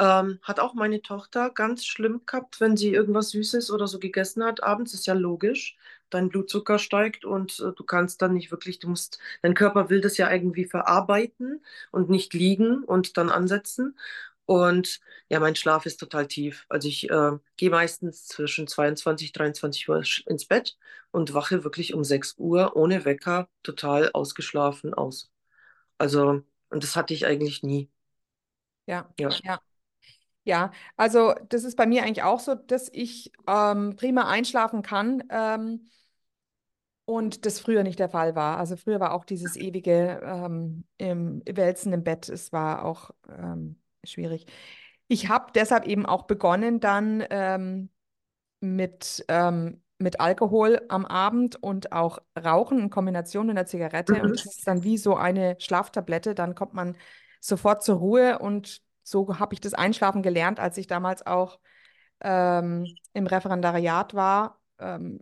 Ähm, 0.00 0.40
hat 0.42 0.60
auch 0.60 0.74
meine 0.74 1.02
Tochter 1.02 1.50
ganz 1.50 1.86
schlimm 1.86 2.22
gehabt, 2.26 2.60
wenn 2.60 2.76
sie 2.76 2.92
irgendwas 2.94 3.30
Süßes 3.30 3.70
oder 3.70 3.86
so 3.88 4.00
gegessen 4.00 4.44
hat. 4.44 4.62
Abends 4.64 4.94
ist 4.94 5.06
ja 5.06 5.14
logisch, 5.14 5.76
dein 6.10 6.30
Blutzucker 6.30 6.78
steigt 6.80 7.26
und 7.26 7.60
äh, 7.60 7.72
du 7.76 7.84
kannst 7.84 8.22
dann 8.22 8.34
nicht 8.34 8.50
wirklich, 8.50 8.80
du 8.80 8.88
musst, 8.88 9.20
dein 9.42 9.54
Körper 9.54 9.90
will 9.90 10.00
das 10.02 10.18
ja 10.18 10.32
irgendwie 10.32 10.64
verarbeiten 10.66 11.62
und 11.92 12.10
nicht 12.10 12.34
liegen 12.34 12.84
und 12.84 13.18
dann 13.18 13.30
ansetzen. 13.30 13.98
Und 14.46 15.00
ja, 15.28 15.38
mein 15.40 15.54
Schlaf 15.56 15.86
ist 15.86 15.98
total 16.00 16.26
tief. 16.26 16.66
Also 16.68 16.88
ich 16.88 17.08
äh, 17.10 17.32
gehe 17.56 17.70
meistens 17.70 18.26
zwischen 18.26 18.66
22, 18.66 19.32
23 19.32 19.88
Uhr 19.88 20.02
ins 20.26 20.46
Bett 20.46 20.76
und 21.12 21.34
wache 21.34 21.62
wirklich 21.64 21.94
um 21.94 22.04
6 22.04 22.34
Uhr 22.38 22.74
ohne 22.76 23.04
Wecker 23.04 23.48
total 23.62 24.10
ausgeschlafen 24.12 24.94
aus. 24.94 25.30
Also, 25.98 26.42
und 26.70 26.84
das 26.84 26.96
hatte 26.96 27.14
ich 27.14 27.26
eigentlich 27.26 27.62
nie. 27.62 27.90
Ja, 28.86 29.14
Ja. 29.18 29.30
ja. 29.44 29.60
Ja, 30.44 30.72
also 30.96 31.34
das 31.50 31.64
ist 31.64 31.76
bei 31.76 31.86
mir 31.86 32.02
eigentlich 32.02 32.22
auch 32.22 32.40
so, 32.40 32.54
dass 32.54 32.88
ich 32.92 33.30
ähm, 33.46 33.94
prima 33.96 34.26
einschlafen 34.28 34.82
kann 34.82 35.22
ähm, 35.30 35.86
und 37.04 37.44
das 37.46 37.60
früher 37.60 37.82
nicht 37.82 37.98
der 37.98 38.08
Fall 38.08 38.34
war. 38.36 38.58
Also 38.58 38.76
früher 38.76 39.00
war 39.00 39.12
auch 39.12 39.24
dieses 39.24 39.56
ewige 39.56 40.20
ähm, 40.24 40.84
im 40.98 41.42
Wälzen 41.46 41.92
im 41.92 42.04
Bett, 42.04 42.28
es 42.28 42.52
war 42.52 42.84
auch 42.84 43.10
ähm, 43.28 43.80
schwierig. 44.04 44.46
Ich 45.08 45.28
habe 45.28 45.52
deshalb 45.54 45.86
eben 45.86 46.06
auch 46.06 46.24
begonnen 46.24 46.78
dann 46.80 47.24
ähm, 47.30 47.90
mit, 48.60 49.24
ähm, 49.28 49.82
mit 49.98 50.20
Alkohol 50.20 50.82
am 50.88 51.06
Abend 51.06 51.62
und 51.62 51.92
auch 51.92 52.20
Rauchen 52.38 52.80
in 52.80 52.90
Kombination 52.90 53.46
mit 53.48 53.56
einer 53.58 53.66
Zigarette. 53.66 54.18
Und 54.20 54.32
Mhm. 54.32 54.36
das 54.44 54.58
ist 54.58 54.66
dann 54.68 54.84
wie 54.84 54.98
so 54.98 55.16
eine 55.16 55.56
Schlaftablette. 55.60 56.34
Dann 56.34 56.54
kommt 56.54 56.74
man 56.74 56.96
sofort 57.40 57.82
zur 57.84 57.98
Ruhe. 57.98 58.38
Und 58.40 58.82
so 59.02 59.38
habe 59.38 59.54
ich 59.54 59.60
das 59.60 59.74
Einschlafen 59.74 60.22
gelernt, 60.22 60.60
als 60.60 60.76
ich 60.78 60.86
damals 60.86 61.26
auch 61.26 61.58
ähm, 62.20 62.98
im 63.14 63.26
Referendariat 63.26 64.14
war. 64.14 64.60
Ähm, 64.78 65.20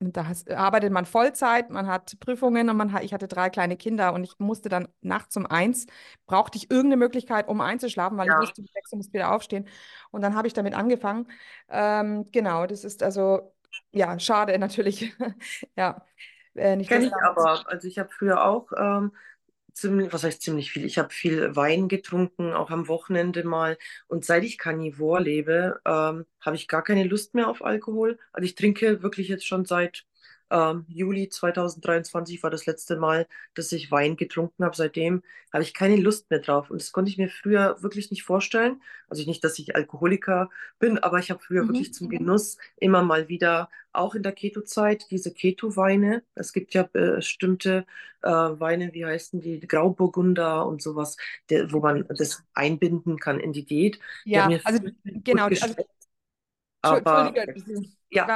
da 0.00 0.26
arbeitet 0.56 0.92
man 0.92 1.06
Vollzeit, 1.06 1.70
man 1.70 1.86
hat 1.86 2.18
Prüfungen 2.18 2.68
und 2.68 2.76
man 2.76 2.92
hat, 2.92 3.04
ich 3.04 3.14
hatte 3.14 3.28
drei 3.28 3.50
kleine 3.50 3.76
Kinder 3.76 4.12
und 4.14 4.24
ich 4.24 4.38
musste 4.38 4.68
dann 4.68 4.88
nachts 5.00 5.36
um 5.36 5.46
eins, 5.46 5.86
brauchte 6.26 6.58
ich 6.58 6.70
irgendeine 6.70 6.96
Möglichkeit, 6.96 7.46
um 7.48 7.60
einzuschlafen, 7.60 8.18
weil 8.18 8.28
ich 8.28 8.32
Ja. 8.32 8.40
wusste, 8.40 8.62
um 8.62 8.66
sechs 8.74 8.92
muss 8.92 9.06
ich 9.08 9.12
wieder 9.12 9.32
aufstehen. 9.32 9.68
Und 10.10 10.22
dann 10.22 10.34
habe 10.34 10.48
ich 10.48 10.54
damit 10.54 10.74
angefangen. 10.74 11.28
Ähm, 11.68 12.28
genau, 12.32 12.66
das 12.66 12.82
ist 12.84 13.02
also, 13.02 13.54
ja, 13.92 14.18
schade 14.18 14.58
natürlich. 14.58 15.14
Ja, 15.76 16.04
äh, 16.56 16.76
nicht, 16.76 16.90
Kenne 16.90 17.06
ich 17.06 17.12
aber. 17.22 17.64
Also 17.70 17.88
ich 17.88 17.98
habe 17.98 18.10
früher 18.10 18.44
auch 18.44 18.72
ähm, 18.76 19.12
ziemlich, 19.74 20.12
was 20.12 20.24
heißt 20.24 20.42
ziemlich 20.42 20.70
viel? 20.72 20.84
Ich 20.84 20.98
habe 20.98 21.10
viel 21.10 21.54
Wein 21.56 21.88
getrunken, 21.88 22.52
auch 22.52 22.70
am 22.70 22.88
Wochenende 22.88 23.44
mal. 23.44 23.78
Und 24.08 24.24
seit 24.24 24.44
ich 24.44 24.58
Carnivore 24.58 25.22
lebe, 25.22 25.80
ähm, 25.84 26.26
habe 26.40 26.56
ich 26.56 26.68
gar 26.68 26.82
keine 26.82 27.04
Lust 27.04 27.34
mehr 27.34 27.48
auf 27.48 27.64
Alkohol. 27.64 28.18
Also 28.32 28.44
ich 28.44 28.54
trinke 28.54 29.02
wirklich 29.02 29.28
jetzt 29.28 29.46
schon 29.46 29.64
seit 29.64 30.04
ähm, 30.52 30.84
Juli 30.88 31.28
2023 31.30 32.42
war 32.42 32.50
das 32.50 32.66
letzte 32.66 32.96
Mal, 32.96 33.26
dass 33.54 33.72
ich 33.72 33.90
Wein 33.90 34.16
getrunken 34.16 34.64
habe. 34.64 34.76
Seitdem 34.76 35.22
habe 35.52 35.62
ich 35.64 35.74
keine 35.74 35.96
Lust 35.96 36.30
mehr 36.30 36.40
drauf. 36.40 36.70
Und 36.70 36.80
das 36.82 36.92
konnte 36.92 37.10
ich 37.10 37.18
mir 37.18 37.28
früher 37.30 37.82
wirklich 37.82 38.10
nicht 38.10 38.22
vorstellen. 38.24 38.82
Also 39.08 39.24
nicht, 39.24 39.44
dass 39.44 39.58
ich 39.58 39.76
Alkoholiker 39.76 40.50
bin, 40.78 40.98
aber 40.98 41.18
ich 41.18 41.30
habe 41.30 41.40
früher 41.42 41.68
wirklich 41.68 41.90
Mhm. 41.90 41.92
zum 41.92 42.08
Genuss 42.10 42.58
immer 42.76 43.02
mal 43.02 43.28
wieder, 43.28 43.70
auch 43.92 44.14
in 44.14 44.22
der 44.22 44.32
Keto-Zeit, 44.32 45.10
diese 45.10 45.32
Keto-Weine. 45.34 46.22
Es 46.34 46.52
gibt 46.52 46.74
ja 46.74 46.84
bestimmte 46.84 47.86
äh, 48.22 48.28
Weine, 48.30 48.94
wie 48.94 49.04
heißen 49.04 49.40
die, 49.40 49.60
Grauburgunder 49.60 50.66
und 50.66 50.82
sowas, 50.82 51.16
der, 51.50 51.72
wo 51.72 51.80
man 51.80 52.06
das 52.08 52.42
einbinden 52.54 53.18
kann 53.18 53.40
in 53.40 53.52
die 53.52 53.64
Diät. 53.64 53.98
Ja, 54.24 54.48
also 54.64 54.80
genau, 55.04 55.46
also 55.46 55.74
aber 56.82 57.34
ja. 58.10 58.32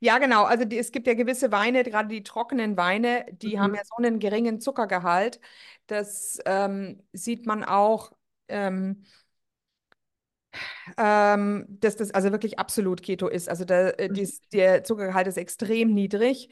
Ja, 0.00 0.18
genau. 0.18 0.44
Also 0.44 0.64
die, 0.64 0.78
es 0.78 0.92
gibt 0.92 1.06
ja 1.06 1.14
gewisse 1.14 1.52
Weine, 1.52 1.84
gerade 1.84 2.08
die 2.08 2.22
trockenen 2.24 2.76
Weine, 2.76 3.26
die 3.32 3.58
haben 3.60 3.70
Mhm. 3.72 3.76
ja 3.76 3.82
so 3.84 3.96
einen 3.96 4.18
geringen 4.18 4.60
Zuckergehalt. 4.60 5.40
Das 5.86 6.38
ähm, 6.46 7.02
sieht 7.12 7.46
man 7.46 7.64
auch, 7.64 8.12
ähm, 8.48 9.04
ähm, 10.96 11.66
dass 11.80 11.96
das 11.96 12.10
also 12.12 12.32
wirklich 12.32 12.58
absolut 12.58 13.02
Keto 13.02 13.28
ist. 13.28 13.48
Also 13.48 13.64
der, 13.64 13.98
äh, 14.00 14.10
dies, 14.10 14.40
der 14.52 14.84
Zuckergehalt 14.84 15.26
ist 15.26 15.36
extrem 15.38 15.94
niedrig. 15.94 16.50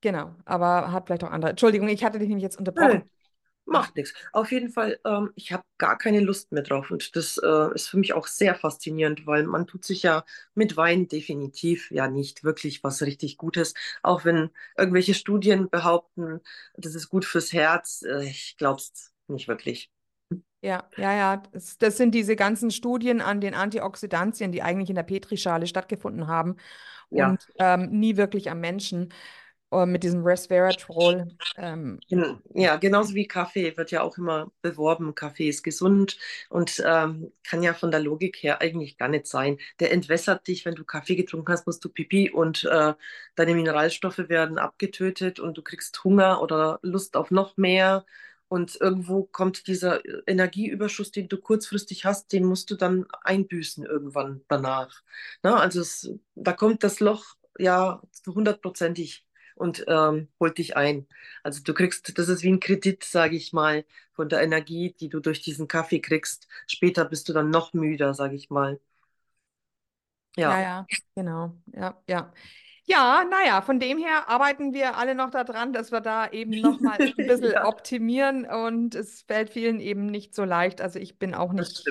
Genau, 0.00 0.34
aber 0.44 0.92
hat 0.92 1.06
vielleicht 1.06 1.24
auch 1.24 1.30
andere. 1.30 1.50
Entschuldigung, 1.50 1.88
ich 1.88 2.04
hatte 2.04 2.18
dich 2.18 2.28
nämlich 2.28 2.42
jetzt 2.44 2.58
unterbrochen. 2.58 3.10
Macht 3.66 3.96
nichts. 3.96 4.14
Auf 4.32 4.52
jeden 4.52 4.70
Fall, 4.70 4.98
ähm, 5.04 5.32
ich 5.36 5.52
habe 5.52 5.64
gar 5.78 5.98
keine 5.98 6.20
Lust 6.20 6.52
mehr 6.52 6.62
drauf. 6.62 6.90
Und 6.90 7.16
das 7.16 7.38
äh, 7.38 7.74
ist 7.74 7.88
für 7.88 7.98
mich 7.98 8.12
auch 8.14 8.26
sehr 8.26 8.54
faszinierend, 8.54 9.26
weil 9.26 9.44
man 9.46 9.66
tut 9.66 9.84
sich 9.84 10.02
ja 10.02 10.24
mit 10.54 10.76
Wein 10.76 11.08
definitiv 11.08 11.90
ja 11.90 12.08
nicht 12.08 12.44
wirklich 12.44 12.82
was 12.84 13.02
richtig 13.02 13.36
Gutes. 13.38 13.74
Auch 14.02 14.24
wenn 14.24 14.50
irgendwelche 14.76 15.14
Studien 15.14 15.68
behaupten, 15.70 16.40
das 16.76 16.94
ist 16.94 17.08
gut 17.08 17.24
fürs 17.24 17.52
Herz. 17.52 18.02
Äh, 18.02 18.24
ich 18.24 18.56
glaube 18.56 18.80
es 18.80 19.12
nicht 19.28 19.48
wirklich. 19.48 19.90
Ja, 20.62 20.88
ja, 20.96 21.12
ja. 21.14 21.36
Das, 21.52 21.78
das 21.78 21.96
sind 21.96 22.14
diese 22.14 22.34
ganzen 22.36 22.70
Studien 22.70 23.20
an 23.20 23.40
den 23.40 23.54
Antioxidantien, 23.54 24.52
die 24.52 24.62
eigentlich 24.62 24.88
in 24.90 24.96
der 24.96 25.02
Petrischale 25.04 25.66
stattgefunden 25.66 26.26
haben 26.26 26.56
Ja. 27.10 27.36
und 27.36 27.46
ähm, 27.58 27.90
nie 27.90 28.16
wirklich 28.16 28.50
am 28.50 28.60
Menschen 28.60 29.12
mit 29.70 30.02
diesem 30.04 30.22
Resveratrol. 30.24 31.28
Ähm, 31.56 32.00
Ja, 32.54 32.76
genauso 32.76 33.14
wie 33.14 33.26
Kaffee 33.28 33.76
wird 33.76 33.90
ja 33.90 34.02
auch 34.02 34.16
immer 34.16 34.50
beworben. 34.62 35.14
Kaffee 35.14 35.48
ist 35.48 35.62
gesund 35.62 36.18
und 36.48 36.82
ähm, 36.86 37.32
kann 37.44 37.62
ja 37.62 37.74
von 37.74 37.90
der 37.90 38.00
Logik 38.00 38.36
her 38.42 38.60
eigentlich 38.60 38.96
gar 38.96 39.08
nicht 39.08 39.26
sein. 39.26 39.58
Der 39.80 39.92
entwässert 39.92 40.46
dich, 40.46 40.64
wenn 40.64 40.74
du 40.74 40.84
Kaffee 40.84 41.16
getrunken 41.16 41.52
hast, 41.52 41.66
musst 41.66 41.84
du 41.84 41.88
Pipi 41.88 42.30
und 42.30 42.64
äh, 42.64 42.94
deine 43.34 43.54
Mineralstoffe 43.54 44.18
werden 44.28 44.58
abgetötet 44.58 45.40
und 45.40 45.56
du 45.58 45.62
kriegst 45.62 46.02
Hunger 46.04 46.40
oder 46.42 46.78
Lust 46.82 47.16
auf 47.16 47.30
noch 47.30 47.56
mehr. 47.56 48.06
Und 48.48 48.80
irgendwo 48.80 49.24
kommt 49.24 49.66
dieser 49.66 50.00
Energieüberschuss, 50.28 51.10
den 51.10 51.28
du 51.28 51.38
kurzfristig 51.38 52.04
hast, 52.04 52.32
den 52.32 52.44
musst 52.44 52.70
du 52.70 52.76
dann 52.76 53.06
einbüßen 53.22 53.84
irgendwann 53.84 54.42
danach. 54.48 55.02
Na, 55.42 55.56
also 55.58 55.80
es, 55.80 56.10
da 56.36 56.52
kommt 56.52 56.84
das 56.84 57.00
Loch 57.00 57.34
ja 57.58 58.00
hundertprozentig 58.26 59.25
und 59.56 59.84
ähm, 59.88 60.28
holt 60.40 60.58
dich 60.58 60.76
ein. 60.76 61.06
Also 61.42 61.62
du 61.64 61.74
kriegst, 61.74 62.18
das 62.18 62.28
ist 62.28 62.42
wie 62.44 62.50
ein 62.52 62.60
Kredit, 62.60 63.04
sage 63.04 63.36
ich 63.36 63.52
mal, 63.52 63.84
von 64.14 64.28
der 64.28 64.42
Energie, 64.42 64.94
die 65.00 65.08
du 65.08 65.20
durch 65.20 65.42
diesen 65.42 65.68
Kaffee 65.68 66.00
kriegst. 66.00 66.48
Später 66.68 67.04
bist 67.04 67.28
du 67.28 67.32
dann 67.34 67.50
noch 67.50 67.72
müder, 67.74 68.14
sage 68.14 68.36
ich 68.36 68.50
mal. 68.50 68.80
ja, 70.36 70.58
Ja, 70.58 70.60
ja, 70.60 70.88
genau. 71.14 71.52
Ja, 71.74 72.02
ja. 72.08 72.32
Ja, 72.86 73.24
naja, 73.30 73.62
von 73.62 73.80
dem 73.80 73.98
her 73.98 74.28
arbeiten 74.28 74.72
wir 74.74 74.96
alle 74.96 75.14
noch 75.16 75.30
daran, 75.30 75.72
dass 75.74 75.92
wir 75.92 76.00
da 76.00 76.30
eben 76.30 76.60
nochmal 76.60 77.00
ein 77.18 77.26
bisschen 77.26 77.54
ja, 77.54 77.62
optimieren 77.62 78.46
und 78.46 78.94
es 78.94 79.22
fällt 79.22 79.50
vielen 79.50 79.80
eben 79.80 80.06
nicht 80.06 80.34
so 80.34 80.44
leicht. 80.44 80.80
Also 80.80 80.98
ich 81.00 81.18
bin 81.18 81.34
auch 81.34 81.52
nicht, 81.52 81.84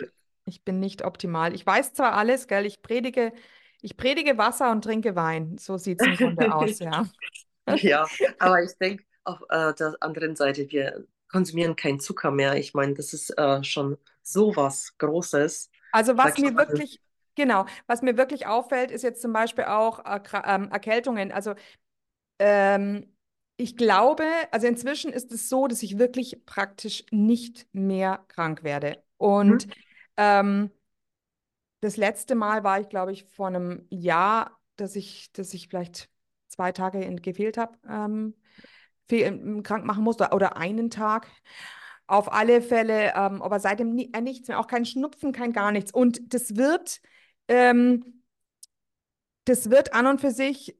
ich 0.46 0.64
bin 0.66 0.80
nicht 0.80 1.06
optimal. 1.06 1.54
Ich 1.56 1.66
weiß 1.66 1.94
zwar 1.94 2.14
alles, 2.14 2.48
gell, 2.48 2.66
ich 2.66 2.82
predige, 2.82 3.34
ich 3.82 3.98
predige 3.98 4.38
Wasser 4.38 4.72
und 4.72 4.84
trinke 4.84 5.16
Wein. 5.16 5.58
So 5.60 5.78
sieht 5.78 6.00
es 6.02 6.06
im 6.08 6.18
Grunde 6.18 6.52
aus, 6.54 6.80
ja. 6.80 7.10
Ja, 7.68 8.12
aber 8.40 8.64
ich 8.64 8.78
denke 8.78 9.04
auf 9.24 9.42
äh, 9.50 9.74
der 9.74 9.96
anderen 10.02 10.36
Seite, 10.36 10.70
wir 10.70 11.06
konsumieren 11.30 11.76
keinen 11.76 12.00
Zucker 12.00 12.32
mehr. 12.32 12.56
Ich 12.58 12.74
meine, 12.74 12.94
das 12.94 13.14
ist 13.14 13.32
äh, 13.38 13.64
schon 13.64 13.98
so 14.22 14.56
was 14.56 14.96
Großes. 14.98 15.70
Also 15.92 16.18
was 16.18 16.38
mir 16.38 16.56
wirklich, 16.58 17.02
genau, 17.36 17.66
was 17.88 18.02
mir 18.02 18.18
wirklich 18.18 18.48
auffällt, 18.48 18.92
ist 18.92 19.04
jetzt 19.04 19.22
zum 19.22 19.34
Beispiel 19.34 19.66
auch 19.66 20.00
Erkra- 20.04 20.44
ähm, 20.56 20.70
Erkältungen. 20.72 21.32
Also 21.32 21.56
ähm, 22.40 23.14
ich 23.58 23.78
glaube, 23.78 24.26
also 24.52 24.68
inzwischen 24.68 25.14
ist 25.14 25.32
es 25.34 25.50
so, 25.50 25.68
dass 25.68 25.84
ich 25.84 26.00
wirklich 26.00 26.46
praktisch 26.46 27.06
nicht 27.12 27.68
mehr 27.74 28.26
krank 28.30 28.64
werde. 28.64 29.04
Und 29.18 29.68
Mhm. 29.68 29.72
ähm, 30.18 30.72
das 31.82 31.98
letzte 31.98 32.36
Mal 32.36 32.64
war 32.64 32.80
ich, 32.80 32.90
glaube 32.90 33.12
ich, 33.12 33.24
vor 33.26 33.48
einem 33.48 33.86
Jahr, 33.90 34.60
dass 34.78 34.96
ich, 34.96 35.32
dass 35.34 35.54
ich 35.54 35.68
vielleicht 35.68 36.10
zwei 36.56 36.72
Tage 36.72 37.02
in, 37.04 37.22
gefehlt 37.22 37.58
habe, 37.58 37.78
ähm, 37.90 38.36
fehl, 39.10 39.62
krank 39.64 39.86
machen 39.86 40.04
musste 40.04 40.30
oder 40.32 40.58
einen 40.58 40.90
Tag. 40.90 41.28
auf 42.08 42.32
alle 42.32 42.62
Fälle, 42.62 43.14
ähm, 43.16 43.42
aber 43.42 43.60
seitdem 43.60 43.94
ni 43.96 44.10
äh, 44.14 44.22
nichts 44.22 44.48
mehr, 44.48 44.60
auch 44.60 44.68
kein 44.68 44.86
Schnupfen, 44.86 45.32
kein 45.32 45.54
gar 45.54 45.72
nichts. 45.72 45.92
Und 45.92 46.34
das 46.34 46.56
wird, 46.56 47.02
ähm, 47.48 48.24
das 49.46 49.70
wird 49.70 49.94
an 49.94 50.08
und 50.08 50.22
für 50.22 50.32
sich, 50.32 50.78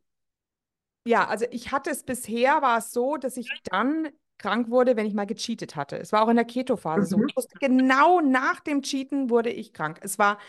ja, 1.08 1.28
also 1.28 1.46
ich 1.52 1.72
hatte 1.72 1.92
es 1.92 2.04
bisher, 2.04 2.62
war 2.62 2.80
es 2.80 2.92
so, 2.92 3.18
dass 3.18 3.38
ich 3.38 3.62
dann 3.64 4.10
krank 4.38 4.70
wurde, 4.70 4.96
wenn 4.96 5.06
ich 5.06 5.14
mal 5.14 5.26
gecheatet 5.26 5.76
hatte. 5.76 5.98
Es 5.98 6.12
war 6.12 6.24
auch 6.24 6.30
in 6.30 6.36
der 6.36 6.46
Keto-Phase 6.46 7.06
so. 7.06 7.18
Mhm. 7.18 7.28
Ich 7.30 7.36
wusste, 7.38 7.58
genau 7.60 8.22
nach 8.22 8.60
dem 8.60 8.82
Cheaten 8.82 9.30
wurde 9.30 9.50
ich 9.52 9.74
krank. 9.74 10.00
Es 10.02 10.18
war 10.20 10.40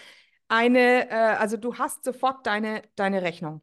eine, 0.48 1.10
äh, 1.10 1.14
also 1.14 1.56
du 1.56 1.76
hast 1.78 2.04
sofort 2.04 2.46
deine, 2.46 2.82
deine 2.96 3.22
Rechnung. 3.22 3.62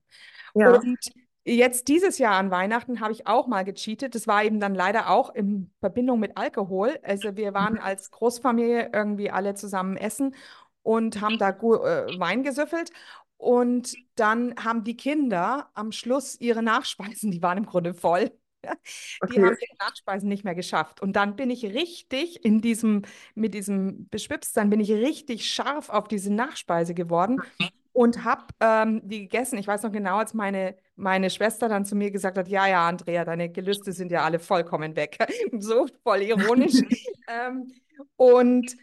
Ja. 0.53 0.75
Und 0.75 0.99
jetzt 1.45 1.87
dieses 1.87 2.17
Jahr 2.17 2.35
an 2.35 2.51
Weihnachten 2.51 2.99
habe 2.99 3.11
ich 3.13 3.27
auch 3.27 3.47
mal 3.47 3.63
gecheatet. 3.63 4.15
Das 4.15 4.27
war 4.27 4.43
eben 4.43 4.59
dann 4.59 4.75
leider 4.75 5.09
auch 5.09 5.33
in 5.35 5.71
Verbindung 5.79 6.19
mit 6.19 6.37
Alkohol. 6.37 6.99
Also 7.03 7.35
wir 7.35 7.53
waren 7.53 7.77
als 7.79 8.11
Großfamilie 8.11 8.89
irgendwie 8.93 9.31
alle 9.31 9.55
zusammen 9.55 9.97
essen 9.97 10.35
und 10.83 11.21
haben 11.21 11.37
da 11.37 11.49
äh, 11.49 12.19
Wein 12.19 12.43
gesüffelt. 12.43 12.91
Und 13.37 13.99
dann 14.15 14.55
haben 14.63 14.83
die 14.83 14.95
Kinder 14.95 15.69
am 15.73 15.91
Schluss 15.91 16.39
ihre 16.39 16.63
Nachspeisen, 16.63 17.31
die 17.31 17.41
waren 17.41 17.57
im 17.57 17.65
Grunde 17.65 17.93
voll. 17.93 18.31
Die 19.27 19.41
haben 19.41 19.53
Okay. 19.53 19.57
ihre 19.59 19.75
Nachspeisen 19.79 20.29
nicht 20.29 20.43
mehr 20.43 20.55
geschafft. 20.55 21.01
Und 21.01 21.13
dann 21.15 21.35
bin 21.35 21.49
ich 21.49 21.65
richtig 21.65 22.43
in 22.45 22.61
diesem, 22.61 23.03
mit 23.35 23.53
diesem 23.53 24.07
Beschwipstsein, 24.09 24.69
bin 24.69 24.79
ich 24.79 24.91
richtig 24.91 25.49
scharf 25.49 25.89
auf 25.89 26.07
diese 26.07 26.33
Nachspeise 26.33 26.93
geworden 26.93 27.43
und 27.91 28.23
habe 28.23 28.45
ähm, 28.59 29.01
die 29.07 29.21
gegessen. 29.21 29.57
Ich 29.59 29.67
weiß 29.67 29.83
noch 29.83 29.91
genau, 29.91 30.17
als 30.17 30.33
meine, 30.33 30.75
meine 30.95 31.29
Schwester 31.29 31.69
dann 31.69 31.85
zu 31.85 31.95
mir 31.95 32.11
gesagt 32.11 32.37
hat, 32.37 32.47
ja, 32.47 32.67
ja, 32.67 32.87
Andrea, 32.87 33.25
deine 33.25 33.49
Gelüste 33.49 33.91
sind 33.91 34.11
ja 34.11 34.23
alle 34.23 34.39
vollkommen 34.39 34.95
weg. 34.95 35.17
So 35.59 35.87
voll 36.03 36.21
ironisch. 36.21 36.81
ähm, 37.27 37.71
und 38.15 38.75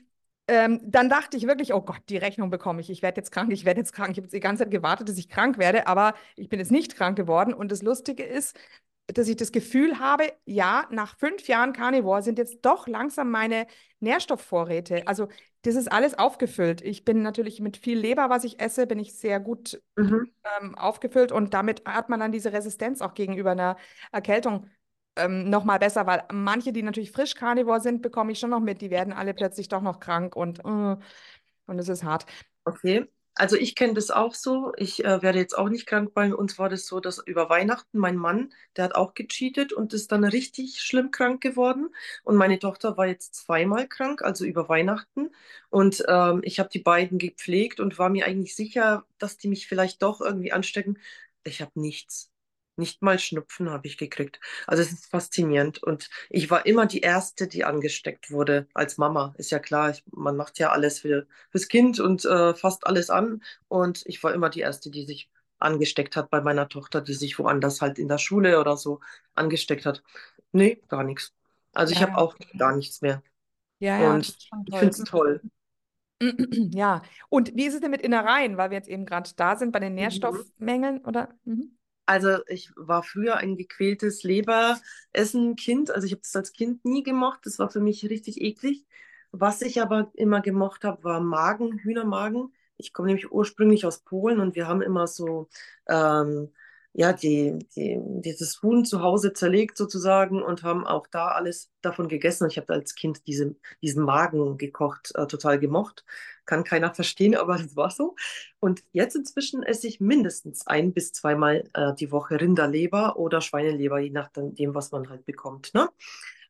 ähm, 0.48 0.80
dann 0.84 1.08
dachte 1.08 1.36
ich 1.36 1.46
wirklich, 1.46 1.72
oh 1.72 1.80
Gott, 1.80 2.02
die 2.08 2.16
Rechnung 2.16 2.50
bekomme 2.50 2.80
ich. 2.80 2.90
Ich 2.90 3.02
werde 3.02 3.20
jetzt 3.20 3.30
krank, 3.30 3.52
ich 3.52 3.64
werde 3.64 3.80
jetzt 3.80 3.92
krank. 3.92 4.10
Ich 4.10 4.16
habe 4.16 4.24
jetzt 4.24 4.34
die 4.34 4.40
ganze 4.40 4.64
Zeit 4.64 4.72
gewartet, 4.72 5.08
dass 5.08 5.18
ich 5.18 5.28
krank 5.28 5.58
werde, 5.58 5.86
aber 5.86 6.14
ich 6.36 6.48
bin 6.48 6.58
jetzt 6.58 6.72
nicht 6.72 6.96
krank 6.96 7.16
geworden. 7.16 7.54
Und 7.54 7.70
das 7.70 7.82
Lustige 7.82 8.24
ist, 8.24 8.58
dass 9.14 9.28
ich 9.28 9.36
das 9.36 9.52
Gefühl 9.52 9.98
habe, 9.98 10.32
ja, 10.44 10.86
nach 10.90 11.16
fünf 11.18 11.48
Jahren 11.48 11.72
Carnivore 11.72 12.22
sind 12.22 12.38
jetzt 12.38 12.64
doch 12.64 12.86
langsam 12.88 13.30
meine 13.30 13.66
Nährstoffvorräte. 14.00 15.06
Also 15.06 15.28
das 15.62 15.74
ist 15.74 15.90
alles 15.92 16.18
aufgefüllt. 16.18 16.80
Ich 16.82 17.04
bin 17.04 17.22
natürlich 17.22 17.60
mit 17.60 17.76
viel 17.76 17.98
Leber, 17.98 18.30
was 18.30 18.44
ich 18.44 18.60
esse, 18.60 18.86
bin 18.86 18.98
ich 18.98 19.14
sehr 19.14 19.40
gut 19.40 19.80
Mhm. 19.96 20.30
ähm, 20.60 20.74
aufgefüllt 20.76 21.32
und 21.32 21.52
damit 21.54 21.82
hat 21.86 22.08
man 22.08 22.20
dann 22.20 22.32
diese 22.32 22.52
Resistenz 22.52 23.00
auch 23.02 23.14
gegenüber 23.14 23.50
einer 23.52 23.76
Erkältung 24.12 24.66
ähm, 25.16 25.50
noch 25.50 25.64
mal 25.64 25.78
besser, 25.78 26.06
weil 26.06 26.24
manche, 26.32 26.72
die 26.72 26.82
natürlich 26.82 27.12
frisch 27.12 27.34
Carnivore 27.34 27.80
sind, 27.80 28.00
bekomme 28.02 28.32
ich 28.32 28.38
schon 28.38 28.50
noch 28.50 28.60
mit, 28.60 28.80
die 28.80 28.90
werden 28.90 29.12
alle 29.12 29.34
plötzlich 29.34 29.68
doch 29.68 29.82
noch 29.82 30.00
krank 30.00 30.36
und, 30.36 30.60
äh, 30.60 30.96
und 31.66 31.78
es 31.78 31.88
ist 31.88 32.04
hart. 32.04 32.26
Okay. 32.66 33.06
Also 33.40 33.56
ich 33.56 33.74
kenne 33.74 33.94
das 33.94 34.10
auch 34.10 34.34
so. 34.34 34.72
Ich 34.76 35.04
äh, 35.04 35.22
werde 35.22 35.38
jetzt 35.38 35.56
auch 35.56 35.68
nicht 35.70 35.86
krank. 35.86 36.12
Bei 36.14 36.34
uns 36.34 36.58
war 36.58 36.68
das 36.68 36.86
so, 36.86 37.00
dass 37.00 37.18
über 37.26 37.48
Weihnachten 37.48 37.98
mein 37.98 38.16
Mann, 38.16 38.52
der 38.76 38.84
hat 38.84 38.94
auch 38.94 39.14
gecheatet 39.14 39.72
und 39.72 39.94
ist 39.94 40.12
dann 40.12 40.24
richtig 40.24 40.80
schlimm 40.80 41.10
krank 41.10 41.40
geworden. 41.40 41.88
Und 42.22 42.36
meine 42.36 42.58
Tochter 42.58 42.96
war 42.98 43.06
jetzt 43.06 43.34
zweimal 43.34 43.88
krank, 43.88 44.22
also 44.22 44.44
über 44.44 44.68
Weihnachten. 44.68 45.30
Und 45.70 46.04
ähm, 46.08 46.40
ich 46.44 46.58
habe 46.60 46.68
die 46.70 46.80
beiden 46.80 47.18
gepflegt 47.18 47.80
und 47.80 47.98
war 47.98 48.10
mir 48.10 48.26
eigentlich 48.26 48.54
sicher, 48.54 49.04
dass 49.18 49.38
die 49.38 49.48
mich 49.48 49.66
vielleicht 49.68 50.02
doch 50.02 50.20
irgendwie 50.20 50.52
anstecken. 50.52 50.98
Ich 51.44 51.62
habe 51.62 51.72
nichts. 51.80 52.29
Nicht 52.80 53.02
mal 53.02 53.18
Schnupfen 53.18 53.70
habe 53.70 53.86
ich 53.86 53.98
gekriegt. 53.98 54.40
Also 54.66 54.82
es 54.82 54.92
ist 54.92 55.06
faszinierend. 55.06 55.82
Und 55.82 56.10
ich 56.30 56.50
war 56.50 56.66
immer 56.66 56.86
die 56.86 57.00
Erste, 57.00 57.46
die 57.48 57.64
angesteckt 57.64 58.30
wurde 58.30 58.66
als 58.74 58.98
Mama. 58.98 59.34
Ist 59.38 59.50
ja 59.52 59.58
klar, 59.60 59.90
ich, 59.90 60.02
man 60.12 60.36
macht 60.36 60.58
ja 60.58 60.70
alles 60.72 61.00
für, 61.00 61.26
fürs 61.50 61.68
Kind 61.68 62.00
und 62.00 62.24
äh, 62.24 62.54
fasst 62.54 62.86
alles 62.86 63.10
an. 63.10 63.42
Und 63.68 64.02
ich 64.06 64.22
war 64.22 64.34
immer 64.34 64.50
die 64.50 64.60
Erste, 64.60 64.90
die 64.90 65.04
sich 65.06 65.30
angesteckt 65.58 66.16
hat 66.16 66.30
bei 66.30 66.40
meiner 66.40 66.68
Tochter, 66.68 67.00
die 67.02 67.14
sich 67.14 67.38
woanders 67.38 67.80
halt 67.82 67.98
in 67.98 68.08
der 68.08 68.18
Schule 68.18 68.58
oder 68.60 68.76
so 68.76 69.00
angesteckt 69.34 69.86
hat. 69.86 70.02
Nee, 70.52 70.82
gar 70.88 71.04
nichts. 71.04 71.34
Also 71.72 71.92
ich 71.92 72.02
Ja, 72.02 72.02
habe 72.02 72.16
ja. 72.16 72.18
auch 72.18 72.36
gar 72.58 72.74
nichts 72.76 73.02
mehr. 73.02 73.22
Ja, 73.78 73.98
ja, 73.98 74.18
Und 74.18 74.38
ich 74.64 74.78
finde 74.78 74.94
es 74.96 75.04
toll. 75.04 75.44
Ja, 76.74 77.02
und 77.28 77.56
wie 77.56 77.64
ist 77.66 77.74
es 77.74 77.80
denn 77.80 77.90
mit 77.90 78.02
Innereien, 78.02 78.56
weil 78.56 78.70
wir 78.70 78.76
jetzt 78.76 78.88
eben 78.88 79.06
gerade 79.06 79.30
da 79.36 79.56
sind 79.56 79.72
bei 79.72 79.80
den 79.80 79.94
Mhm. 79.98 80.50
Nährstoffmängeln, 80.58 81.04
oder? 81.04 81.30
Mhm. 81.44 81.76
Also 82.10 82.38
ich 82.48 82.72
war 82.74 83.04
früher 83.04 83.36
ein 83.36 83.56
gequältes 83.56 84.24
Leberessen-Kind. 84.24 85.92
Also 85.92 86.06
ich 86.06 86.12
habe 86.12 86.22
das 86.22 86.34
als 86.34 86.52
Kind 86.52 86.84
nie 86.84 87.04
gemocht. 87.04 87.42
Das 87.44 87.60
war 87.60 87.70
für 87.70 87.78
mich 87.78 88.04
richtig 88.10 88.40
eklig. 88.40 88.84
Was 89.30 89.62
ich 89.62 89.80
aber 89.80 90.10
immer 90.14 90.40
gemocht 90.40 90.82
habe, 90.82 91.04
war 91.04 91.20
Magen, 91.20 91.78
Hühnermagen. 91.78 92.52
Ich 92.78 92.92
komme 92.92 93.06
nämlich 93.06 93.30
ursprünglich 93.30 93.86
aus 93.86 94.00
Polen 94.00 94.40
und 94.40 94.56
wir 94.56 94.66
haben 94.66 94.82
immer 94.82 95.06
so 95.06 95.48
ähm, 95.86 96.52
ja, 96.92 97.12
die, 97.12 97.56
die, 97.76 97.98
dieses 98.00 98.62
Huhn 98.62 98.84
zu 98.84 99.00
Hause 99.00 99.32
zerlegt 99.32 99.76
sozusagen 99.76 100.42
und 100.42 100.64
haben 100.64 100.86
auch 100.86 101.06
da 101.06 101.28
alles 101.28 101.70
davon 101.82 102.08
gegessen. 102.08 102.44
Und 102.44 102.50
ich 102.50 102.58
habe 102.58 102.72
als 102.72 102.94
Kind 102.94 103.26
diese, 103.26 103.54
diesen 103.80 104.04
Magen 104.04 104.58
gekocht, 104.58 105.12
äh, 105.14 105.26
total 105.26 105.60
gemocht. 105.60 106.04
Kann 106.46 106.64
keiner 106.64 106.92
verstehen, 106.92 107.36
aber 107.36 107.58
das 107.58 107.76
war 107.76 107.90
so. 107.90 108.16
Und 108.58 108.82
jetzt 108.92 109.14
inzwischen 109.14 109.62
esse 109.62 109.86
ich 109.86 110.00
mindestens 110.00 110.66
ein 110.66 110.92
bis 110.92 111.12
zweimal 111.12 111.64
äh, 111.74 111.94
die 111.94 112.10
Woche 112.10 112.40
Rinderleber 112.40 113.16
oder 113.18 113.40
Schweineleber, 113.40 114.00
je 114.00 114.10
nachdem, 114.10 114.74
was 114.74 114.90
man 114.90 115.08
halt 115.08 115.24
bekommt. 115.24 115.72
Ne? 115.74 115.88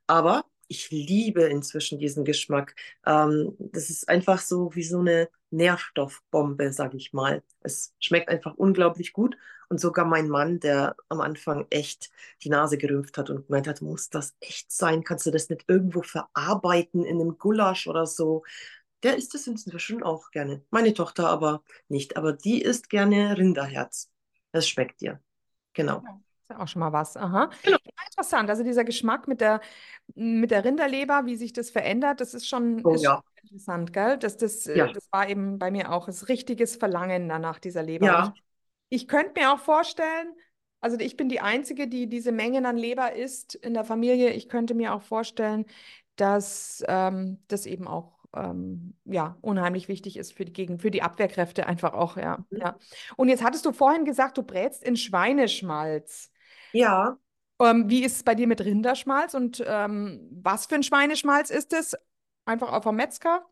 Aber 0.07 0.45
ich 0.69 0.91
liebe 0.91 1.43
inzwischen 1.43 1.99
diesen 1.99 2.25
Geschmack. 2.25 2.75
Ähm, 3.05 3.57
das 3.59 3.91
ist 3.91 4.09
einfach 4.09 4.39
so 4.39 4.75
wie 4.75 4.85
so 4.85 5.01
eine 5.01 5.29
Nährstoffbombe, 5.51 6.73
sag 6.73 6.95
ich 6.95 7.13
mal. 7.13 7.43
Es 7.61 7.93
schmeckt 7.99 8.29
einfach 8.29 8.55
unglaublich 8.55 9.13
gut. 9.13 9.37
Und 9.71 9.81
sogar 9.81 10.05
mein 10.05 10.29
Mann, 10.29 10.61
der 10.61 10.97
am 11.09 11.23
Anfang 11.23 11.67
echt 11.71 12.11
die 12.43 12.51
Nase 12.51 12.79
gerümpft 12.79 13.19
hat 13.19 13.31
und 13.31 13.47
gemeint 13.47 13.69
hat, 13.69 13.83
muss 13.83 14.11
das 14.11 14.35
echt 14.41 14.73
sein? 14.73 15.05
Kannst 15.05 15.27
du 15.27 15.31
das 15.33 15.49
nicht 15.49 15.65
irgendwo 15.69 16.03
verarbeiten 16.03 17.05
in 17.05 17.21
einem 17.21 17.39
Gulasch 17.39 17.87
oder 17.89 18.07
so? 18.07 18.45
Der 19.05 19.17
isst 19.17 19.35
es 19.37 19.47
inzwischen 19.47 20.03
auch 20.03 20.31
gerne. 20.33 20.63
Meine 20.71 20.93
Tochter 20.95 21.29
aber 21.29 21.63
nicht. 21.89 22.17
Aber 22.17 22.33
die 22.35 22.63
isst 22.63 22.91
gerne 22.91 23.39
Rinderherz. 23.39 24.11
Das 24.53 24.69
schmeckt 24.69 25.03
ihr. 25.03 25.21
Genau. 25.73 26.03
Ja, 26.05 26.21
ist 26.43 26.51
ja 26.51 26.59
auch 26.61 26.69
schon 26.69 26.81
mal 26.81 26.93
was. 26.93 27.17
Aha. 27.17 27.51
Genau. 27.63 27.79
Interessant. 28.07 28.51
Also 28.51 28.65
dieser 28.65 28.85
Geschmack 28.85 29.29
mit 29.29 29.41
der, 29.41 29.61
mit 30.15 30.51
der 30.51 30.65
Rinderleber, 30.65 31.27
wie 31.27 31.37
sich 31.37 31.53
das 31.53 31.71
verändert, 31.71 32.21
das 32.21 32.35
ist 32.35 32.49
schon, 32.49 32.85
Oh 32.85 32.95
ist 32.95 33.03
ja. 33.03 33.23
schon 33.23 33.43
interessant, 33.45 33.93
gell? 33.93 34.19
Das, 34.19 34.37
das, 34.37 34.67
äh, 34.67 34.79
Ja. 34.79 34.93
das 34.93 35.09
war 35.13 35.29
eben 35.29 35.59
bei 35.59 35.71
mir 35.71 35.93
auch 35.93 36.07
das 36.07 36.29
richtiges 36.29 36.77
Verlangen 36.77 37.29
danach 37.29 37.59
dieser 37.61 37.83
Leber. 37.83 38.07
Ja. 38.07 38.35
ich, 38.35 38.43
ich 38.91 39.09
könnte 39.09 39.41
mir 39.41 39.53
auch 39.53 39.61
vorstellen, 39.61 40.35
also 40.81 40.99
ich 40.99 41.17
bin 41.17 41.29
die 41.31 41.41
Einzige, 41.41 41.89
die 41.89 42.09
diese 42.09 42.33
Mengen 42.33 42.67
an 42.67 42.77
Leber 42.77 43.15
isst 43.15 43.55
in 43.57 43.75
der 43.75 43.85
Familie. 43.85 44.31
Ich 44.33 44.49
könnte 44.49 44.75
mir 44.75 44.95
auch 44.95 45.03
vorstellen, 45.03 45.67
dass 46.17 46.85
ähm, 46.89 47.39
das 47.49 47.67
eben 47.67 47.89
auch 47.89 48.19
ähm, 48.35 48.97
ja, 49.07 49.39
unheimlich 49.43 49.89
wichtig 49.89 50.17
ist 50.19 50.33
für 50.35 50.45
die 50.45 50.53
Gegend, 50.53 50.83
für 50.83 50.91
die 50.91 51.03
Abwehrkräfte 51.03 51.67
einfach 51.67 51.95
auch, 51.95 52.17
ja, 52.17 52.45
Mhm. 52.51 52.59
ja. 52.61 52.79
Und 53.17 53.29
jetzt 53.29 53.43
hattest 53.45 53.67
du 53.67 53.73
vorhin 53.73 54.05
gesagt, 54.05 54.39
du 54.39 54.43
brätst 54.43 54.85
in 54.85 54.97
Schweineschmalz. 54.97 56.31
Ja. 56.73 57.19
Ähm, 57.61 57.91
wie 57.91 58.05
ist 58.05 58.17
es 58.17 58.23
bei 58.23 58.35
dir 58.35 58.47
mit 58.47 58.61
Rinderschmalz 58.63 59.35
und 59.35 59.63
ähm, 59.67 60.29
was 60.33 60.67
für 60.67 60.77
ein 60.77 60.83
Schweineschmalz 60.83 61.51
ist 61.51 61.73
es? 61.73 61.97
Einfach 62.47 62.73
auch 62.73 62.83
vom 62.83 62.97
Metzger? 62.97 63.45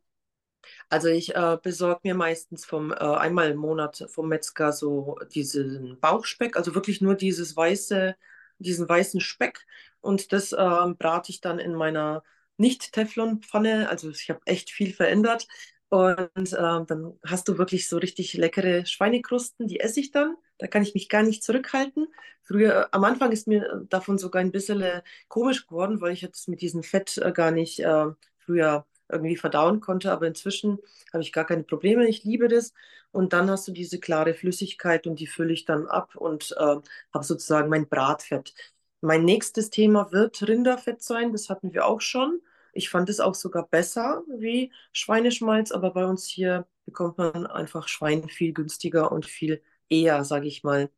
Also 0.89 1.09
ich 1.09 1.35
äh, 1.35 1.59
besorge 1.63 2.01
mir 2.05 2.15
meistens 2.15 2.65
vom 2.65 2.93
äh, 2.93 2.97
einmal 2.97 3.51
im 3.51 3.59
Monat 3.59 4.05
vom 4.09 4.29
Metzger 4.29 4.73
so 4.73 5.19
diesen 5.35 5.99
Bauchspeck, 6.01 6.57
also 6.57 6.75
wirklich 6.75 7.01
nur 7.01 7.15
dieses 7.15 7.57
weiße, 7.57 8.17
diesen 8.59 8.89
weißen 8.89 9.21
Speck 9.21 9.67
und 10.01 10.33
das 10.33 10.53
ähm, 10.53 10.97
brate 10.97 11.31
ich 11.31 11.41
dann 11.41 11.59
in 11.59 11.75
meiner 11.75 12.23
Nicht-Teflon-Pfanne. 12.57 13.89
Also 13.89 14.11
ich 14.11 14.31
habe 14.31 14.41
echt 14.47 14.71
viel 14.71 14.93
verändert 14.93 15.47
und 15.89 16.31
ähm, 16.37 16.87
dann 16.87 17.19
hast 17.25 17.49
du 17.49 17.59
wirklich 17.59 17.89
so 17.89 17.99
richtig 17.99 18.35
leckere 18.35 18.85
Schweinekrusten, 18.87 19.67
die 19.67 19.81
esse 19.81 20.01
ich 20.01 20.11
dann. 20.11 20.37
Da 20.59 20.67
kann 20.67 20.83
ich 20.83 20.95
mich 20.95 21.09
gar 21.09 21.23
nicht 21.23 21.43
zurückhalten. 21.43 22.09
Früher, 22.43 22.83
äh, 22.83 22.87
am 22.93 23.05
Anfang 23.05 23.33
ist 23.33 23.47
mir 23.47 23.65
äh, 23.65 23.87
davon 23.89 24.19
sogar 24.19 24.41
ein 24.41 24.53
bisschen 24.53 24.83
äh, 24.83 25.03
komisch 25.29 25.67
geworden, 25.67 26.01
weil 26.01 26.13
ich 26.13 26.21
das 26.21 26.49
mit 26.49 26.61
diesem 26.61 26.83
Fett 26.83 27.19
äh, 27.19 27.33
gar 27.33 27.51
nicht 27.51 27.81
äh, 27.81 28.07
früher 28.39 28.87
irgendwie 29.09 29.37
verdauen 29.37 29.81
konnte, 29.81 30.13
aber 30.13 30.27
inzwischen 30.27 30.79
habe 31.13 31.23
ich 31.23 31.33
gar 31.33 31.45
keine 31.47 31.65
Probleme. 31.65 32.07
Ich 32.09 32.25
liebe 32.25 32.49
das. 32.49 32.73
Und 33.11 33.33
dann 33.33 33.51
hast 33.51 33.67
du 33.69 33.73
diese 33.73 33.99
klare 34.01 34.35
Flüssigkeit 34.35 35.07
und 35.07 35.19
die 35.21 35.27
fülle 35.27 35.53
ich 35.53 35.65
dann 35.65 35.87
ab 35.87 36.15
und 36.17 36.53
äh, 36.59 36.77
habe 37.15 37.25
sozusagen 37.25 37.69
mein 37.69 37.89
Bratfett. 37.89 38.55
Mein 39.01 39.25
nächstes 39.25 39.71
Thema 39.71 40.13
wird 40.13 40.43
Rinderfett 40.47 41.03
sein. 41.03 41.33
Das 41.33 41.49
hatten 41.49 41.73
wir 41.73 41.87
auch 41.87 42.01
schon. 42.01 42.41
Ich 42.73 42.91
fand 42.91 43.09
es 43.09 43.21
auch 43.21 43.35
sogar 43.35 43.67
besser 43.69 44.23
wie 44.39 44.73
Schweineschmalz, 44.93 45.73
aber 45.73 45.93
bei 45.93 46.05
uns 46.05 46.27
hier 46.27 46.67
bekommt 46.85 47.19
man 47.19 47.47
einfach 47.47 47.89
Schwein 47.89 48.29
viel 48.29 48.53
günstiger 48.53 49.13
und 49.13 49.27
viel 49.27 49.63
eher, 49.89 50.25
sage 50.25 50.47
ich 50.47 50.65
mal. 50.65 50.91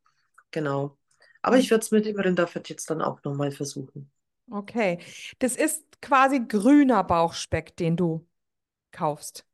Genau. 0.51 0.97
Aber 1.41 1.57
ich 1.57 1.71
werde 1.71 1.83
es 1.83 1.91
mit 1.91 2.05
dem 2.05 2.19
Rinderfett 2.19 2.69
jetzt 2.69 2.89
dann 2.89 3.01
auch 3.01 3.23
nochmal 3.23 3.51
versuchen. 3.51 4.11
Okay. 4.51 4.99
Das 5.39 5.55
ist 5.55 5.85
quasi 6.01 6.41
grüner 6.45 7.03
Bauchspeck, 7.03 7.75
den 7.77 7.95
du 7.95 8.27
kaufst. 8.91 9.45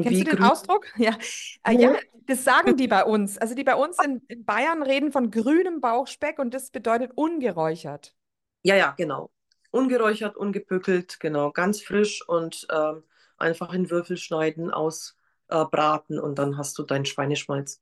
Kennst 0.00 0.20
Wie 0.20 0.24
du 0.24 0.30
den 0.30 0.36
grün? 0.36 0.50
Ausdruck? 0.50 0.86
Ja. 0.98 1.16
Äh, 1.64 1.72
ja, 1.74 1.96
das 2.26 2.44
sagen 2.44 2.76
die 2.76 2.88
bei 2.88 3.04
uns. 3.04 3.38
Also 3.38 3.54
die 3.54 3.64
bei 3.64 3.74
uns 3.74 3.98
in, 3.98 4.22
in 4.28 4.44
Bayern 4.44 4.82
reden 4.82 5.12
von 5.12 5.30
grünem 5.30 5.80
Bauchspeck 5.80 6.38
und 6.38 6.52
das 6.54 6.70
bedeutet 6.70 7.12
ungeräuchert. 7.14 8.14
Ja, 8.62 8.76
ja, 8.76 8.92
genau. 8.96 9.30
Ungeräuchert, 9.70 10.36
ungepökelt, 10.36 11.20
genau. 11.20 11.52
Ganz 11.52 11.80
frisch 11.82 12.26
und 12.28 12.66
ähm, 12.70 13.04
einfach 13.38 13.72
in 13.72 13.90
Würfel 13.90 14.16
schneiden, 14.16 14.70
ausbraten 14.70 16.16
äh, 16.18 16.20
und 16.20 16.38
dann 16.38 16.58
hast 16.58 16.78
du 16.78 16.82
deinen 16.82 17.04
Schweineschmalz. 17.06 17.80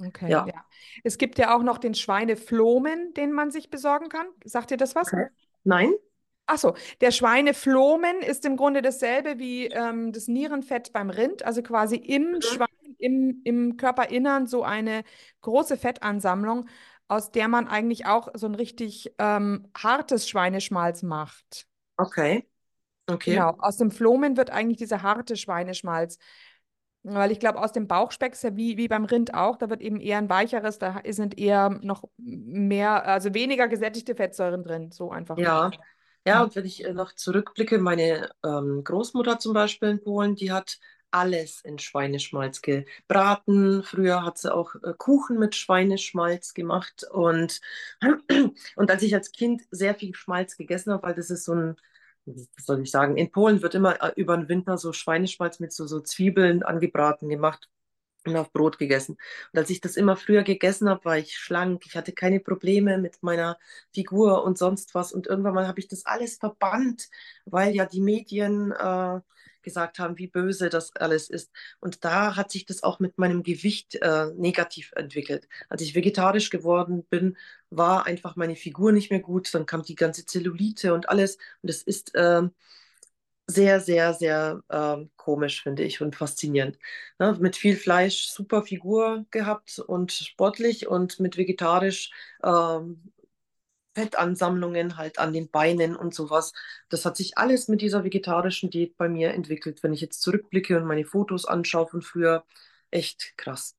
Okay, 0.00 0.30
Ja. 0.30 0.46
ja. 0.46 0.64
Es 1.04 1.18
gibt 1.18 1.38
ja 1.38 1.56
auch 1.56 1.62
noch 1.62 1.78
den 1.78 1.94
Schweineflomen, 1.94 3.14
den 3.14 3.32
man 3.32 3.50
sich 3.50 3.70
besorgen 3.70 4.08
kann. 4.08 4.26
Sagt 4.44 4.70
dir 4.70 4.76
das 4.76 4.94
was? 4.94 5.08
Okay. 5.08 5.26
Nein? 5.64 5.92
Ach 6.50 6.56
so, 6.58 6.74
der 7.02 7.10
Schweineflomen 7.10 8.20
ist 8.22 8.46
im 8.46 8.56
Grunde 8.56 8.80
dasselbe 8.80 9.38
wie 9.38 9.66
ähm, 9.66 10.12
das 10.12 10.28
Nierenfett 10.28 10.92
beim 10.94 11.10
Rind, 11.10 11.42
also 11.44 11.62
quasi 11.62 11.96
im 11.96 12.36
Mhm. 12.36 12.40
Schwein, 12.42 12.68
im, 12.98 13.40
im 13.44 13.76
Körperinnern 13.76 14.46
so 14.46 14.62
eine 14.62 15.04
große 15.42 15.76
Fettansammlung, 15.76 16.66
aus 17.06 17.30
der 17.32 17.48
man 17.48 17.68
eigentlich 17.68 18.06
auch 18.06 18.28
so 18.34 18.46
ein 18.46 18.54
richtig 18.54 19.12
ähm, 19.18 19.68
hartes 19.76 20.26
Schweineschmalz 20.28 21.02
macht. 21.02 21.66
Okay. 21.98 22.46
Okay. 23.08 23.34
Genau, 23.34 23.54
aus 23.58 23.76
dem 23.76 23.90
Flomen 23.90 24.36
wird 24.36 24.50
eigentlich 24.50 24.78
dieser 24.78 25.02
harte 25.02 25.36
Schweineschmalz. 25.36 26.18
Weil 27.14 27.30
ich 27.32 27.40
glaube, 27.40 27.60
aus 27.60 27.72
dem 27.72 27.86
Bauchspeck 27.88 28.32
ist 28.34 28.42
ja 28.44 28.56
wie, 28.56 28.76
wie 28.76 28.88
beim 28.88 29.04
Rind 29.04 29.34
auch, 29.34 29.56
da 29.56 29.70
wird 29.70 29.80
eben 29.82 30.00
eher 30.00 30.18
ein 30.18 30.28
weicheres, 30.30 30.78
da 30.78 31.00
sind 31.08 31.38
eher 31.38 31.70
noch 31.82 32.04
mehr, 32.18 33.06
also 33.06 33.34
weniger 33.34 33.68
gesättigte 33.68 34.14
Fettsäuren 34.14 34.64
drin, 34.64 34.90
so 34.92 35.10
einfach. 35.10 35.42
Ja. 35.42 35.70
Ja, 36.26 36.42
Mhm. 36.42 36.44
und 36.44 36.54
wenn 36.56 36.66
ich 36.66 36.84
äh, 36.84 36.92
noch 36.92 37.14
zurückblicke, 37.14 37.78
meine 37.78 38.30
ähm, 38.44 38.82
Großmutter 38.84 39.38
zum 39.38 39.54
Beispiel 39.54 39.88
in 39.90 40.02
Polen, 40.04 40.34
die 40.36 40.52
hat 40.52 40.78
alles 41.10 41.62
in 41.62 41.78
Schweineschmalz 41.78 42.60
gebraten. 42.60 43.82
Früher 43.82 44.22
hat 44.24 44.36
sie 44.38 44.52
auch 44.54 44.74
äh, 44.82 44.92
Kuchen 44.98 45.38
mit 45.38 45.54
Schweineschmalz 45.56 46.52
gemacht. 46.54 47.04
Und, 47.10 47.60
und 48.76 48.90
als 48.90 49.02
ich 49.02 49.14
als 49.14 49.32
Kind 49.32 49.62
sehr 49.70 49.94
viel 49.94 50.14
Schmalz 50.14 50.56
gegessen 50.58 50.92
habe, 50.92 51.02
weil 51.04 51.14
das 51.14 51.30
ist 51.30 51.44
so 51.44 51.54
ein, 51.54 51.76
wie 52.34 52.62
soll 52.62 52.82
ich 52.82 52.90
sagen, 52.90 53.16
in 53.16 53.30
Polen 53.30 53.62
wird 53.62 53.74
immer 53.74 54.02
äh, 54.02 54.12
über 54.16 54.36
den 54.36 54.48
Winter 54.48 54.78
so 54.78 54.92
Schweineschmalz 54.92 55.60
mit 55.60 55.72
so, 55.72 55.86
so 55.86 56.00
Zwiebeln 56.00 56.62
angebraten 56.62 57.28
gemacht 57.28 57.68
und 58.26 58.36
auf 58.36 58.52
Brot 58.52 58.78
gegessen. 58.78 59.16
Und 59.52 59.58
als 59.58 59.70
ich 59.70 59.80
das 59.80 59.96
immer 59.96 60.16
früher 60.16 60.42
gegessen 60.42 60.88
habe, 60.88 61.04
war 61.04 61.18
ich 61.18 61.36
schlank. 61.36 61.84
Ich 61.86 61.96
hatte 61.96 62.12
keine 62.12 62.40
Probleme 62.40 62.98
mit 62.98 63.22
meiner 63.22 63.58
Figur 63.92 64.44
und 64.44 64.58
sonst 64.58 64.94
was. 64.94 65.12
Und 65.12 65.26
irgendwann 65.26 65.54
mal 65.54 65.66
habe 65.66 65.80
ich 65.80 65.88
das 65.88 66.06
alles 66.06 66.36
verbannt, 66.36 67.08
weil 67.46 67.74
ja 67.74 67.86
die 67.86 68.00
Medien 68.00 68.72
äh, 68.72 69.20
gesagt 69.62 69.98
haben, 69.98 70.18
wie 70.18 70.26
böse 70.26 70.68
das 70.70 70.94
alles 70.96 71.30
ist. 71.30 71.50
Und 71.80 72.04
da 72.04 72.36
hat 72.36 72.50
sich 72.50 72.66
das 72.66 72.82
auch 72.82 73.00
mit 73.00 73.18
meinem 73.18 73.42
Gewicht 73.42 73.96
äh, 73.96 74.26
negativ 74.36 74.92
entwickelt. 74.96 75.48
Als 75.68 75.82
ich 75.82 75.94
vegetarisch 75.94 76.50
geworden 76.50 77.04
bin, 77.10 77.36
war 77.70 78.06
einfach 78.06 78.36
meine 78.36 78.56
Figur 78.56 78.92
nicht 78.92 79.10
mehr 79.10 79.20
gut. 79.20 79.52
Dann 79.54 79.66
kam 79.66 79.82
die 79.82 79.94
ganze 79.94 80.24
Zellulite 80.26 80.94
und 80.94 81.08
alles. 81.08 81.38
Und 81.62 81.70
es 81.70 81.82
ist 81.82 82.12
ähm, 82.14 82.52
sehr, 83.46 83.80
sehr, 83.80 84.12
sehr 84.14 84.62
ähm, 84.70 85.10
komisch, 85.16 85.62
finde 85.62 85.82
ich, 85.82 86.00
und 86.02 86.14
faszinierend. 86.16 86.78
Ne? 87.18 87.36
Mit 87.40 87.56
viel 87.56 87.76
Fleisch 87.76 88.28
super 88.28 88.62
Figur 88.62 89.24
gehabt 89.30 89.78
und 89.78 90.12
sportlich 90.12 90.86
und 90.86 91.18
mit 91.18 91.38
vegetarisch 91.38 92.10
ähm, 92.44 93.10
Fettansammlungen 93.98 94.96
halt 94.96 95.18
an 95.18 95.32
den 95.32 95.50
Beinen 95.50 95.96
und 95.96 96.14
sowas. 96.14 96.52
Das 96.88 97.04
hat 97.04 97.16
sich 97.16 97.36
alles 97.38 97.68
mit 97.68 97.80
dieser 97.82 98.04
vegetarischen 98.04 98.70
Diät 98.70 98.96
bei 98.96 99.08
mir 99.08 99.34
entwickelt. 99.34 99.82
Wenn 99.82 99.92
ich 99.92 100.00
jetzt 100.00 100.22
zurückblicke 100.22 100.76
und 100.78 100.86
meine 100.86 101.04
Fotos 101.04 101.44
anschaue 101.46 101.88
von 101.88 102.02
früher, 102.02 102.44
echt 102.90 103.34
krass. 103.36 103.74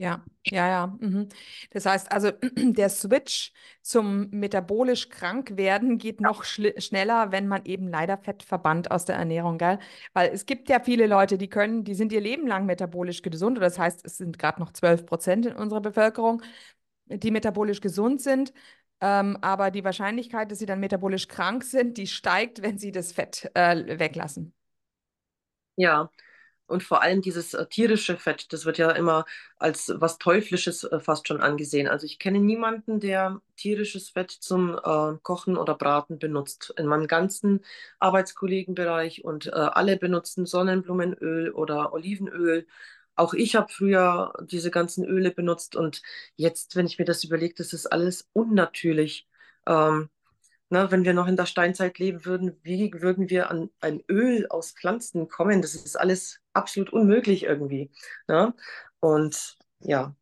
Ja, 0.00 0.24
ja, 0.46 0.68
ja. 0.68 0.86
Mhm. 1.00 1.28
Das 1.70 1.84
heißt 1.84 2.12
also, 2.12 2.30
der 2.56 2.88
Switch 2.88 3.52
zum 3.82 4.30
metabolisch 4.30 5.08
krank 5.08 5.56
werden 5.56 5.98
geht 5.98 6.20
noch 6.20 6.44
schneller, 6.44 7.32
wenn 7.32 7.48
man 7.48 7.64
eben 7.64 7.88
leider 7.88 8.16
Fett 8.16 8.44
verbannt 8.44 8.92
aus 8.92 9.06
der 9.06 9.16
Ernährung, 9.16 9.58
gell? 9.58 9.80
Weil 10.12 10.30
es 10.32 10.46
gibt 10.46 10.68
ja 10.68 10.78
viele 10.80 11.08
Leute, 11.08 11.36
die 11.36 11.48
können, 11.48 11.82
die 11.82 11.94
sind 11.94 12.12
ihr 12.12 12.20
Leben 12.20 12.46
lang 12.46 12.64
metabolisch 12.64 13.22
gesund. 13.22 13.58
Oder 13.58 13.66
das 13.66 13.78
heißt, 13.80 14.04
es 14.04 14.18
sind 14.18 14.38
gerade 14.38 14.60
noch 14.60 14.72
12 14.72 15.04
Prozent 15.04 15.46
in 15.46 15.54
unserer 15.56 15.80
Bevölkerung, 15.80 16.42
die 17.06 17.30
metabolisch 17.30 17.80
gesund 17.80 18.20
sind. 18.22 18.52
Ähm, 19.00 19.38
aber 19.42 19.70
die 19.70 19.84
Wahrscheinlichkeit, 19.84 20.50
dass 20.50 20.58
sie 20.58 20.66
dann 20.66 20.80
metabolisch 20.80 21.28
krank 21.28 21.64
sind, 21.64 21.98
die 21.98 22.06
steigt, 22.06 22.62
wenn 22.62 22.78
sie 22.78 22.92
das 22.92 23.12
Fett 23.12 23.50
äh, 23.54 23.98
weglassen. 23.98 24.52
Ja, 25.76 26.10
und 26.66 26.82
vor 26.84 27.02
allem 27.02 27.22
dieses 27.22 27.54
äh, 27.54 27.66
tierische 27.68 28.16
Fett, 28.18 28.52
das 28.52 28.64
wird 28.66 28.78
ja 28.78 28.90
immer 28.92 29.24
als 29.58 29.92
was 29.96 30.18
Teuflisches 30.18 30.84
äh, 30.84 31.00
fast 31.00 31.28
schon 31.28 31.40
angesehen. 31.42 31.88
Also 31.88 32.06
ich 32.06 32.18
kenne 32.18 32.40
niemanden, 32.40 33.00
der 33.00 33.40
tierisches 33.56 34.10
Fett 34.10 34.30
zum 34.32 34.76
äh, 34.76 35.18
Kochen 35.22 35.56
oder 35.56 35.74
Braten 35.76 36.18
benutzt. 36.18 36.74
In 36.78 36.86
meinem 36.86 37.06
ganzen 37.08 37.64
Arbeitskollegenbereich 38.00 39.24
und 39.24 39.46
äh, 39.48 39.50
alle 39.52 39.96
benutzen 39.98 40.46
Sonnenblumenöl 40.46 41.52
oder 41.52 41.92
Olivenöl. 41.94 42.66
Auch 43.18 43.34
ich 43.34 43.56
habe 43.56 43.72
früher 43.72 44.32
diese 44.50 44.70
ganzen 44.70 45.04
Öle 45.04 45.30
benutzt 45.32 45.76
und 45.76 46.02
jetzt, 46.36 46.76
wenn 46.76 46.86
ich 46.86 46.98
mir 46.98 47.04
das 47.04 47.24
überlege, 47.24 47.54
das 47.56 47.72
ist 47.72 47.86
alles 47.86 48.28
unnatürlich. 48.32 49.28
Ähm, 49.66 50.10
Ne, 50.70 50.90
wenn 50.90 51.04
wir 51.04 51.14
noch 51.14 51.28
in 51.28 51.36
der 51.36 51.46
Steinzeit 51.46 51.98
leben 51.98 52.24
würden, 52.26 52.58
wie 52.62 52.92
würden 52.94 53.30
wir 53.30 53.50
an 53.50 53.70
ein 53.80 54.02
Öl 54.10 54.46
aus 54.50 54.72
Pflanzen 54.72 55.28
kommen? 55.28 55.62
Das 55.62 55.74
ist 55.74 55.96
alles 55.98 56.40
absolut 56.52 56.92
unmöglich 56.92 57.44
irgendwie. 57.44 57.90
Ne? 58.28 58.54
Und 59.00 59.56
ja, 59.80 60.14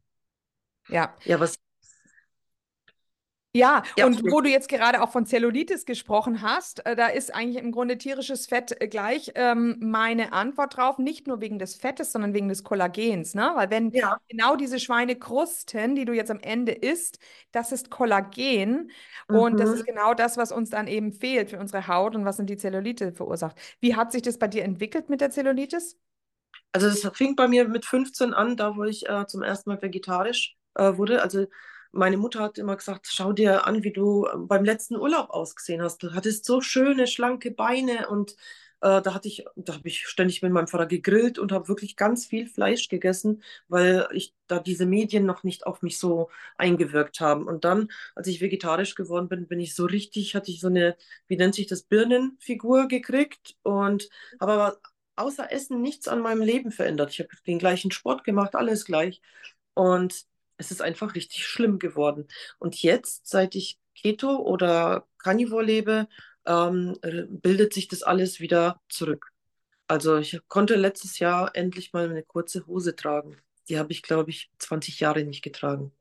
Ja. 0.88 1.16
ja, 1.24 1.38
was, 1.40 1.57
Ja, 3.57 3.82
ja, 3.96 4.07
und 4.07 4.22
wo 4.30 4.40
du 4.40 4.50
jetzt 4.50 4.68
gerade 4.68 5.02
auch 5.02 5.11
von 5.11 5.24
Zellulitis 5.24 5.86
gesprochen 5.86 6.42
hast, 6.42 6.84
äh, 6.84 6.94
da 6.94 7.07
ist 7.07 7.34
eigentlich 7.34 7.62
im 7.62 7.72
Grunde 7.72 7.96
tierisches 7.96 8.46
Fett 8.46 8.80
äh, 8.80 8.88
gleich 8.88 9.32
ähm, 9.34 9.76
meine 9.80 10.32
Antwort 10.32 10.76
drauf, 10.76 10.98
nicht 10.98 11.26
nur 11.26 11.40
wegen 11.40 11.59
des 11.59 11.74
Fettes, 11.74 12.12
sondern 12.12 12.34
wegen 12.34 12.48
des 12.48 12.64
Kollagens, 12.64 13.34
ne? 13.34 13.52
Weil 13.54 13.70
wenn 13.70 13.90
ja, 13.92 14.18
genau 14.28 14.57
diese 14.57 14.78
Schweinekrusten, 14.78 15.94
die 15.94 16.04
du 16.04 16.12
jetzt 16.12 16.30
am 16.30 16.40
Ende 16.40 16.72
isst, 16.72 17.18
das 17.52 17.72
ist 17.72 17.90
Kollagen 17.90 18.90
und 19.28 19.59
das 19.59 19.70
mhm. 19.70 19.74
ist 19.76 19.86
genau 19.86 20.12
das, 20.12 20.36
was 20.36 20.52
uns 20.52 20.70
dann 20.70 20.86
eben 20.86 21.12
fehlt 21.12 21.50
für 21.50 21.59
unsere 21.59 21.88
Haut 21.88 22.14
und 22.14 22.24
was 22.24 22.36
dann 22.36 22.46
die 22.46 22.59
Zellulite 22.59 23.12
verursacht. 23.12 23.57
Wie 23.80 23.96
hat 23.96 24.12
sich 24.12 24.22
das 24.22 24.38
bei 24.38 24.48
dir 24.48 24.64
entwickelt 24.64 25.09
mit 25.09 25.20
der 25.20 25.30
Zellulitis? 25.30 25.98
Also 26.72 26.88
das 26.88 27.16
fing 27.16 27.36
bei 27.36 27.48
mir 27.48 27.66
mit 27.68 27.86
15 27.86 28.34
an, 28.34 28.57
da 28.57 28.76
wo 28.76 28.84
ich 28.84 29.09
äh, 29.09 29.26
zum 29.26 29.42
ersten 29.42 29.70
Mal 29.70 29.80
vegetarisch 29.80 30.57
äh, 30.74 30.96
wurde. 30.96 31.22
Also 31.22 31.46
meine 31.97 32.16
Mutter 32.16 32.40
hat 32.40 32.59
immer 32.59 32.76
gesagt, 32.76 33.09
schau 33.11 33.32
dir 33.32 33.66
an, 33.66 33.82
wie 33.84 33.92
du 33.92 34.26
äh, 34.26 34.36
beim 34.36 34.64
letzten 34.64 34.97
Urlaub 34.97 35.30
ausgesehen 35.30 35.82
hast. 35.82 36.03
Du 36.03 36.12
hattest 36.14 36.44
so 36.44 36.61
schöne, 36.61 37.07
schlanke 37.07 37.51
Beine 37.51 38.09
und 38.09 38.36
äh, 38.82 39.03
da 39.03 39.14
hatte 39.14 39.28
ich, 39.28 39.44
da 39.57 39.74
habe 39.74 39.88
ich 39.88 40.07
ständig 40.07 40.42
mit 40.42 40.53
meinem 40.53 40.66
Vater 40.68 40.86
gegrillt 40.86 41.38
und 41.38 41.53
habe 41.53 41.68
wirklich 41.68 41.97
ganz 41.97 42.26
viel 42.26 42.47
Fleisch 42.47 42.88
gegessen, 42.88 43.42
weil 43.68 44.07
ich 44.12 44.34
da 44.47 44.59
diese 44.61 44.86
Medien 44.86 45.24
noch 45.26 45.42
nicht 45.44 45.66
auf 45.66 45.82
mich 45.82 45.99
so 45.99 46.30
eingewirkt 46.57 47.20
haben. 47.20 47.47
Und 47.47 47.64
dann, 47.64 47.88
als 48.14 48.28
ich 48.28 48.40
vegetarisch 48.40 48.94
geworden 48.94 49.28
bin, 49.28 49.49
bin 49.49 49.61
ich 49.61 49.74
so 49.74 49.86
richtig, 49.86 50.34
hatte 50.34 50.51
ich 50.51 50.61
so 50.61 50.68
eine, 50.68 50.97
wie 51.26 51.36
nennt 51.36 51.55
sich 51.55 51.66
das, 51.66 51.82
Birnenfigur 51.82 52.88
gekriegt 52.88 53.57
und 53.62 54.09
habe 54.40 54.53
aber 54.53 54.78
außer 55.16 55.51
Essen 55.51 55.80
nichts 55.80 56.09
an 56.09 56.20
meinem 56.20 56.42
Leben 56.42 56.70
verändert. 56.70 57.11
Ich 57.12 57.20
habe 57.20 57.30
den 57.47 57.59
gleichen 57.59 57.90
Sport 57.90 58.24
gemacht, 58.24 58.55
alles 58.55 58.84
gleich. 58.84 59.22
Und 59.74 60.26
es 60.59 60.70
ist 60.70 60.82
einfach 60.82 61.14
richtig 61.14 61.46
schlimm 61.46 61.78
geworden. 61.78 62.28
Und 62.59 62.82
jetzt, 62.82 63.26
seit 63.28 63.54
ich 63.54 63.78
Keto 63.94 64.36
oder 64.36 65.07
Carnivore 65.18 65.64
lebe, 65.64 66.09
ähm, 66.46 66.96
bildet 67.02 67.74
sich 67.74 67.88
das 67.88 68.02
alles 68.02 68.40
wieder 68.40 68.80
zurück. 68.88 69.32
Also 69.88 70.16
ich 70.18 70.40
konnte 70.48 70.74
letztes 70.76 71.18
Jahr 71.18 71.54
endlich 71.54 71.92
mal 71.92 72.09
eine 72.11 72.22
kurze 72.22 72.66
Hose 72.66 72.96
tragen. 72.96 73.36
Die 73.68 73.78
habe 73.78 73.92
ich, 73.92 74.02
glaube 74.02 74.30
ich, 74.30 74.50
20 74.59 75.00
Jahre 75.00 75.24
nicht 75.24 75.42
getragen. 75.42 75.92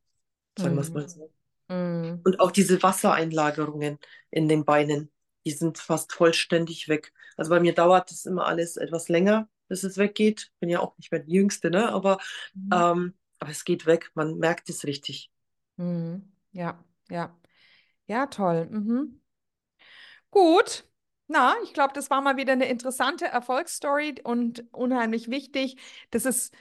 Sagen 0.58 0.76
wir 0.76 0.82
es 0.82 0.94
mal 0.94 1.08
so. 1.10 1.32
Mm. 1.68 2.22
Und 2.24 2.40
auch 2.40 2.52
diese 2.52 2.82
Wassereinlagerungen 2.82 4.00
in 4.32 4.48
den 4.50 4.66
Beinen, 4.66 5.12
die 5.46 5.52
sind 5.52 5.78
fast 5.78 6.14
vollständig 6.14 6.88
weg. 6.88 7.14
Also 7.38 7.50
bei 7.50 7.60
mir 7.60 7.74
dauert 7.74 8.12
es 8.12 8.26
immer 8.26 8.46
alles 8.48 8.78
etwas 8.78 9.10
länger, 9.10 9.48
bis 9.68 9.84
es 9.84 9.98
weggeht. 9.98 10.52
Bin 10.60 10.70
ja 10.70 10.80
auch 10.80 10.98
nicht 10.98 11.12
mehr 11.12 11.22
die 11.22 11.34
Jüngste, 11.34 11.70
ne? 11.70 11.90
Aber, 11.92 12.18
Mhm. 12.54 12.70
ähm, 12.74 13.14
aber 13.46 13.52
es 13.52 13.64
geht 13.64 13.86
weg. 13.86 14.10
Man 14.16 14.40
merkt 14.40 14.70
es 14.70 14.86
richtig. 14.86 15.30
Mhm. 15.78 16.32
Ja, 16.52 16.84
ja. 17.12 17.38
Ja, 18.08 18.26
toll. 18.26 18.68
Mhm. 18.72 19.22
Gut. 20.32 20.84
Na, 21.28 21.54
ich 21.64 21.74
glaube, 21.74 21.94
das 21.94 22.10
war 22.10 22.22
mal 22.22 22.38
wieder 22.38 22.54
eine 22.54 22.68
interessante 22.68 23.26
Erfolgsstory 23.26 24.16
und 24.24 24.64
unheimlich 24.72 25.30
wichtig. 25.30 25.78
Das 26.10 26.26
ist, 26.26 26.56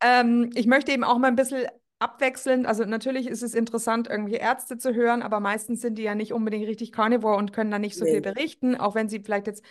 ähm, 0.00 0.50
ich 0.54 0.66
möchte 0.66 0.92
eben 0.92 1.04
auch 1.04 1.18
mal 1.18 1.28
ein 1.28 1.36
bisschen 1.36 1.66
abwechselnd. 1.98 2.66
Also 2.66 2.84
natürlich 2.84 3.26
ist 3.26 3.42
es 3.42 3.54
interessant, 3.54 4.08
irgendwelche 4.08 4.40
Ärzte 4.40 4.76
zu 4.78 4.94
hören, 4.94 5.22
aber 5.22 5.40
meistens 5.40 5.80
sind 5.80 5.96
die 5.96 6.04
ja 6.04 6.14
nicht 6.14 6.32
unbedingt 6.32 6.66
richtig 6.66 6.92
Carnivore 6.92 7.36
und 7.36 7.52
können 7.52 7.70
da 7.70 7.78
nicht 7.78 7.96
so 7.96 8.04
nee. 8.04 8.12
viel 8.12 8.20
berichten, 8.20 8.76
auch 8.76 8.94
wenn 8.94 9.08
sie 9.08 9.20
vielleicht 9.20 9.46
jetzt 9.46 9.64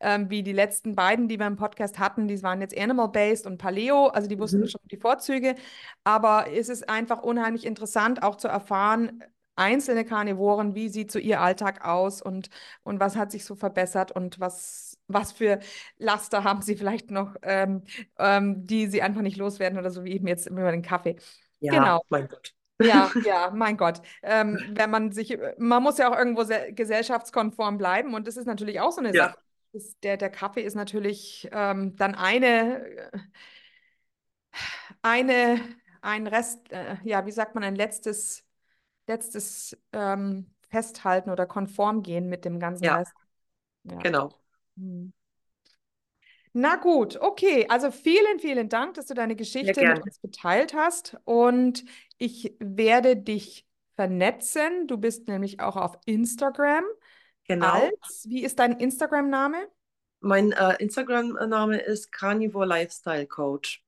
ähm, 0.00 0.30
wie 0.30 0.42
die 0.42 0.52
letzten 0.52 0.94
beiden, 0.94 1.28
die 1.28 1.38
wir 1.38 1.46
im 1.46 1.56
Podcast 1.56 1.98
hatten, 1.98 2.26
die 2.26 2.42
waren 2.42 2.60
jetzt 2.60 2.76
Animal-Based 2.76 3.46
und 3.46 3.58
Paleo, 3.58 4.06
also 4.06 4.28
die 4.28 4.38
wussten 4.38 4.60
mhm. 4.60 4.68
schon 4.68 4.80
die 4.90 4.96
Vorzüge. 4.96 5.54
Aber 6.04 6.46
es 6.52 6.68
ist 6.68 6.88
einfach 6.88 7.22
unheimlich 7.22 7.66
interessant, 7.66 8.22
auch 8.22 8.36
zu 8.36 8.48
erfahren, 8.48 9.22
einzelne 9.56 10.06
Karnivoren, 10.06 10.74
wie 10.74 10.88
sieht 10.88 11.12
so 11.12 11.18
ihr 11.18 11.40
Alltag 11.40 11.84
aus 11.84 12.22
und, 12.22 12.48
und 12.82 12.98
was 12.98 13.16
hat 13.16 13.30
sich 13.30 13.44
so 13.44 13.54
verbessert 13.54 14.10
und 14.10 14.40
was, 14.40 14.96
was 15.06 15.32
für 15.32 15.60
Laster 15.98 16.44
haben 16.44 16.62
sie 16.62 16.76
vielleicht 16.76 17.10
noch, 17.10 17.36
ähm, 17.42 17.82
ähm, 18.18 18.66
die 18.66 18.86
sie 18.86 19.02
einfach 19.02 19.20
nicht 19.20 19.36
loswerden 19.36 19.78
oder 19.78 19.90
so 19.90 20.04
wie 20.04 20.12
eben 20.12 20.26
jetzt 20.26 20.46
über 20.46 20.70
den 20.70 20.82
Kaffee. 20.82 21.16
Ja, 21.58 21.74
genau. 21.74 22.00
mein 22.08 22.26
Gott. 22.26 22.54
Ja, 22.82 23.10
ja, 23.26 23.50
mein 23.54 23.76
Gott. 23.76 24.00
Ähm, 24.22 24.58
wenn 24.70 24.88
man 24.88 25.12
sich, 25.12 25.36
man 25.58 25.82
muss 25.82 25.98
ja 25.98 26.10
auch 26.10 26.16
irgendwo 26.16 26.44
gesellschaftskonform 26.70 27.76
bleiben 27.76 28.14
und 28.14 28.26
das 28.26 28.38
ist 28.38 28.46
natürlich 28.46 28.80
auch 28.80 28.92
so 28.92 29.00
eine 29.00 29.14
ja. 29.14 29.26
Sache 29.26 29.38
ist 29.72 30.02
der, 30.02 30.16
der 30.16 30.30
Kaffee 30.30 30.62
ist 30.62 30.74
natürlich 30.74 31.48
ähm, 31.52 31.96
dann 31.96 32.14
eine, 32.14 33.10
eine, 35.02 35.60
ein 36.00 36.26
Rest, 36.26 36.70
äh, 36.72 36.96
ja, 37.04 37.26
wie 37.26 37.32
sagt 37.32 37.54
man, 37.54 37.64
ein 37.64 37.76
letztes, 37.76 38.44
letztes 39.06 39.76
ähm, 39.92 40.50
Festhalten 40.68 41.30
oder 41.30 41.46
konform 41.46 42.02
gehen 42.02 42.28
mit 42.28 42.44
dem 42.44 42.58
ganzen 42.58 42.84
ja. 42.84 42.96
Rest. 42.96 43.14
Ja, 43.84 43.98
genau. 43.98 44.30
Hm. 44.76 45.12
Na 46.52 46.76
gut, 46.76 47.16
okay. 47.20 47.66
Also 47.68 47.92
vielen, 47.92 48.40
vielen 48.40 48.68
Dank, 48.68 48.94
dass 48.94 49.06
du 49.06 49.14
deine 49.14 49.36
Geschichte 49.36 49.86
mit 49.86 50.02
uns 50.02 50.20
geteilt 50.20 50.74
hast. 50.74 51.16
Und 51.24 51.84
ich 52.18 52.56
werde 52.58 53.16
dich 53.16 53.66
vernetzen. 53.94 54.88
Du 54.88 54.98
bist 54.98 55.28
nämlich 55.28 55.60
auch 55.60 55.76
auf 55.76 55.96
Instagram. 56.06 56.84
Genau. 57.50 57.90
Als, 58.02 58.26
wie 58.28 58.44
ist 58.44 58.60
dein 58.60 58.78
Instagram-Name? 58.78 59.56
Mein 60.20 60.52
äh, 60.52 60.76
Instagram-Name 60.78 61.78
ist 61.78 62.12
Carnivore 62.12 62.64
Lifestyle 62.64 63.26
Coach. 63.26 63.84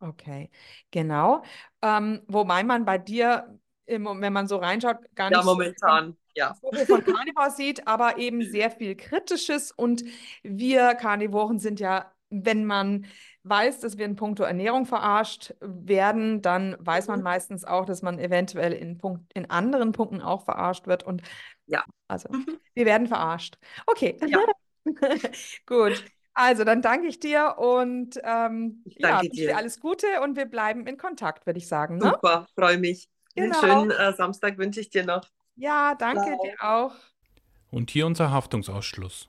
Okay, 0.00 0.48
genau. 0.90 1.42
Ähm, 1.82 2.22
wobei 2.28 2.64
man 2.64 2.86
bei 2.86 2.96
dir, 2.96 3.58
im, 3.84 4.06
wenn 4.06 4.32
man 4.32 4.48
so 4.48 4.56
reinschaut, 4.56 4.96
gar 5.14 5.28
nicht 5.28 5.38
ja, 5.38 5.44
momentan, 5.44 6.12
so, 6.12 6.18
ja. 6.34 6.54
so 6.62 6.70
viel 6.72 6.86
von 6.86 7.04
Carnivore 7.04 7.50
sieht, 7.50 7.86
aber 7.86 8.16
eben 8.16 8.42
sehr 8.42 8.70
viel 8.70 8.96
Kritisches. 8.96 9.70
Und 9.70 10.02
wir 10.42 10.94
Carnivoren 10.94 11.58
sind 11.58 11.80
ja, 11.80 12.10
wenn 12.30 12.64
man 12.64 13.04
weiß, 13.42 13.80
dass 13.80 13.98
wir 13.98 14.06
in 14.06 14.16
puncto 14.16 14.44
Ernährung 14.44 14.86
verarscht 14.86 15.54
werden, 15.60 16.40
dann 16.40 16.74
weiß 16.78 17.08
man 17.08 17.18
mhm. 17.18 17.24
meistens 17.24 17.66
auch, 17.66 17.84
dass 17.84 18.00
man 18.00 18.18
eventuell 18.18 18.72
in, 18.72 18.96
Punkt, 18.96 19.30
in 19.34 19.50
anderen 19.50 19.92
Punkten 19.92 20.22
auch 20.22 20.44
verarscht 20.44 20.86
wird. 20.86 21.02
Und 21.02 21.20
ja, 21.66 21.84
also 22.14 22.32
mhm. 22.32 22.58
wir 22.74 22.86
werden 22.86 23.06
verarscht. 23.06 23.58
Okay. 23.86 24.16
Ja. 24.26 24.40
Gut. 25.66 26.04
Also, 26.34 26.64
dann 26.64 26.82
danke 26.82 27.06
ich 27.06 27.20
dir 27.20 27.54
und 27.58 28.18
ähm, 28.24 28.82
ich 28.84 28.96
danke 28.96 29.26
ja, 29.26 29.32
dir. 29.32 29.46
dir 29.48 29.56
alles 29.56 29.78
Gute 29.78 30.06
und 30.22 30.36
wir 30.36 30.46
bleiben 30.46 30.86
in 30.86 30.96
Kontakt, 30.96 31.46
würde 31.46 31.58
ich 31.58 31.68
sagen. 31.68 31.98
Ne? 31.98 32.10
Super, 32.10 32.46
freue 32.56 32.78
mich. 32.78 33.08
Genau. 33.36 33.60
Einen 33.60 33.70
schönen 33.70 33.90
äh, 33.92 34.12
Samstag 34.14 34.58
wünsche 34.58 34.80
ich 34.80 34.90
dir 34.90 35.04
noch. 35.04 35.28
Ja, 35.54 35.94
danke 35.94 36.24
Ciao. 36.24 36.42
dir 36.42 36.54
auch. 36.60 36.94
Und 37.70 37.90
hier 37.90 38.06
unser 38.06 38.30
Haftungsausschluss. 38.32 39.28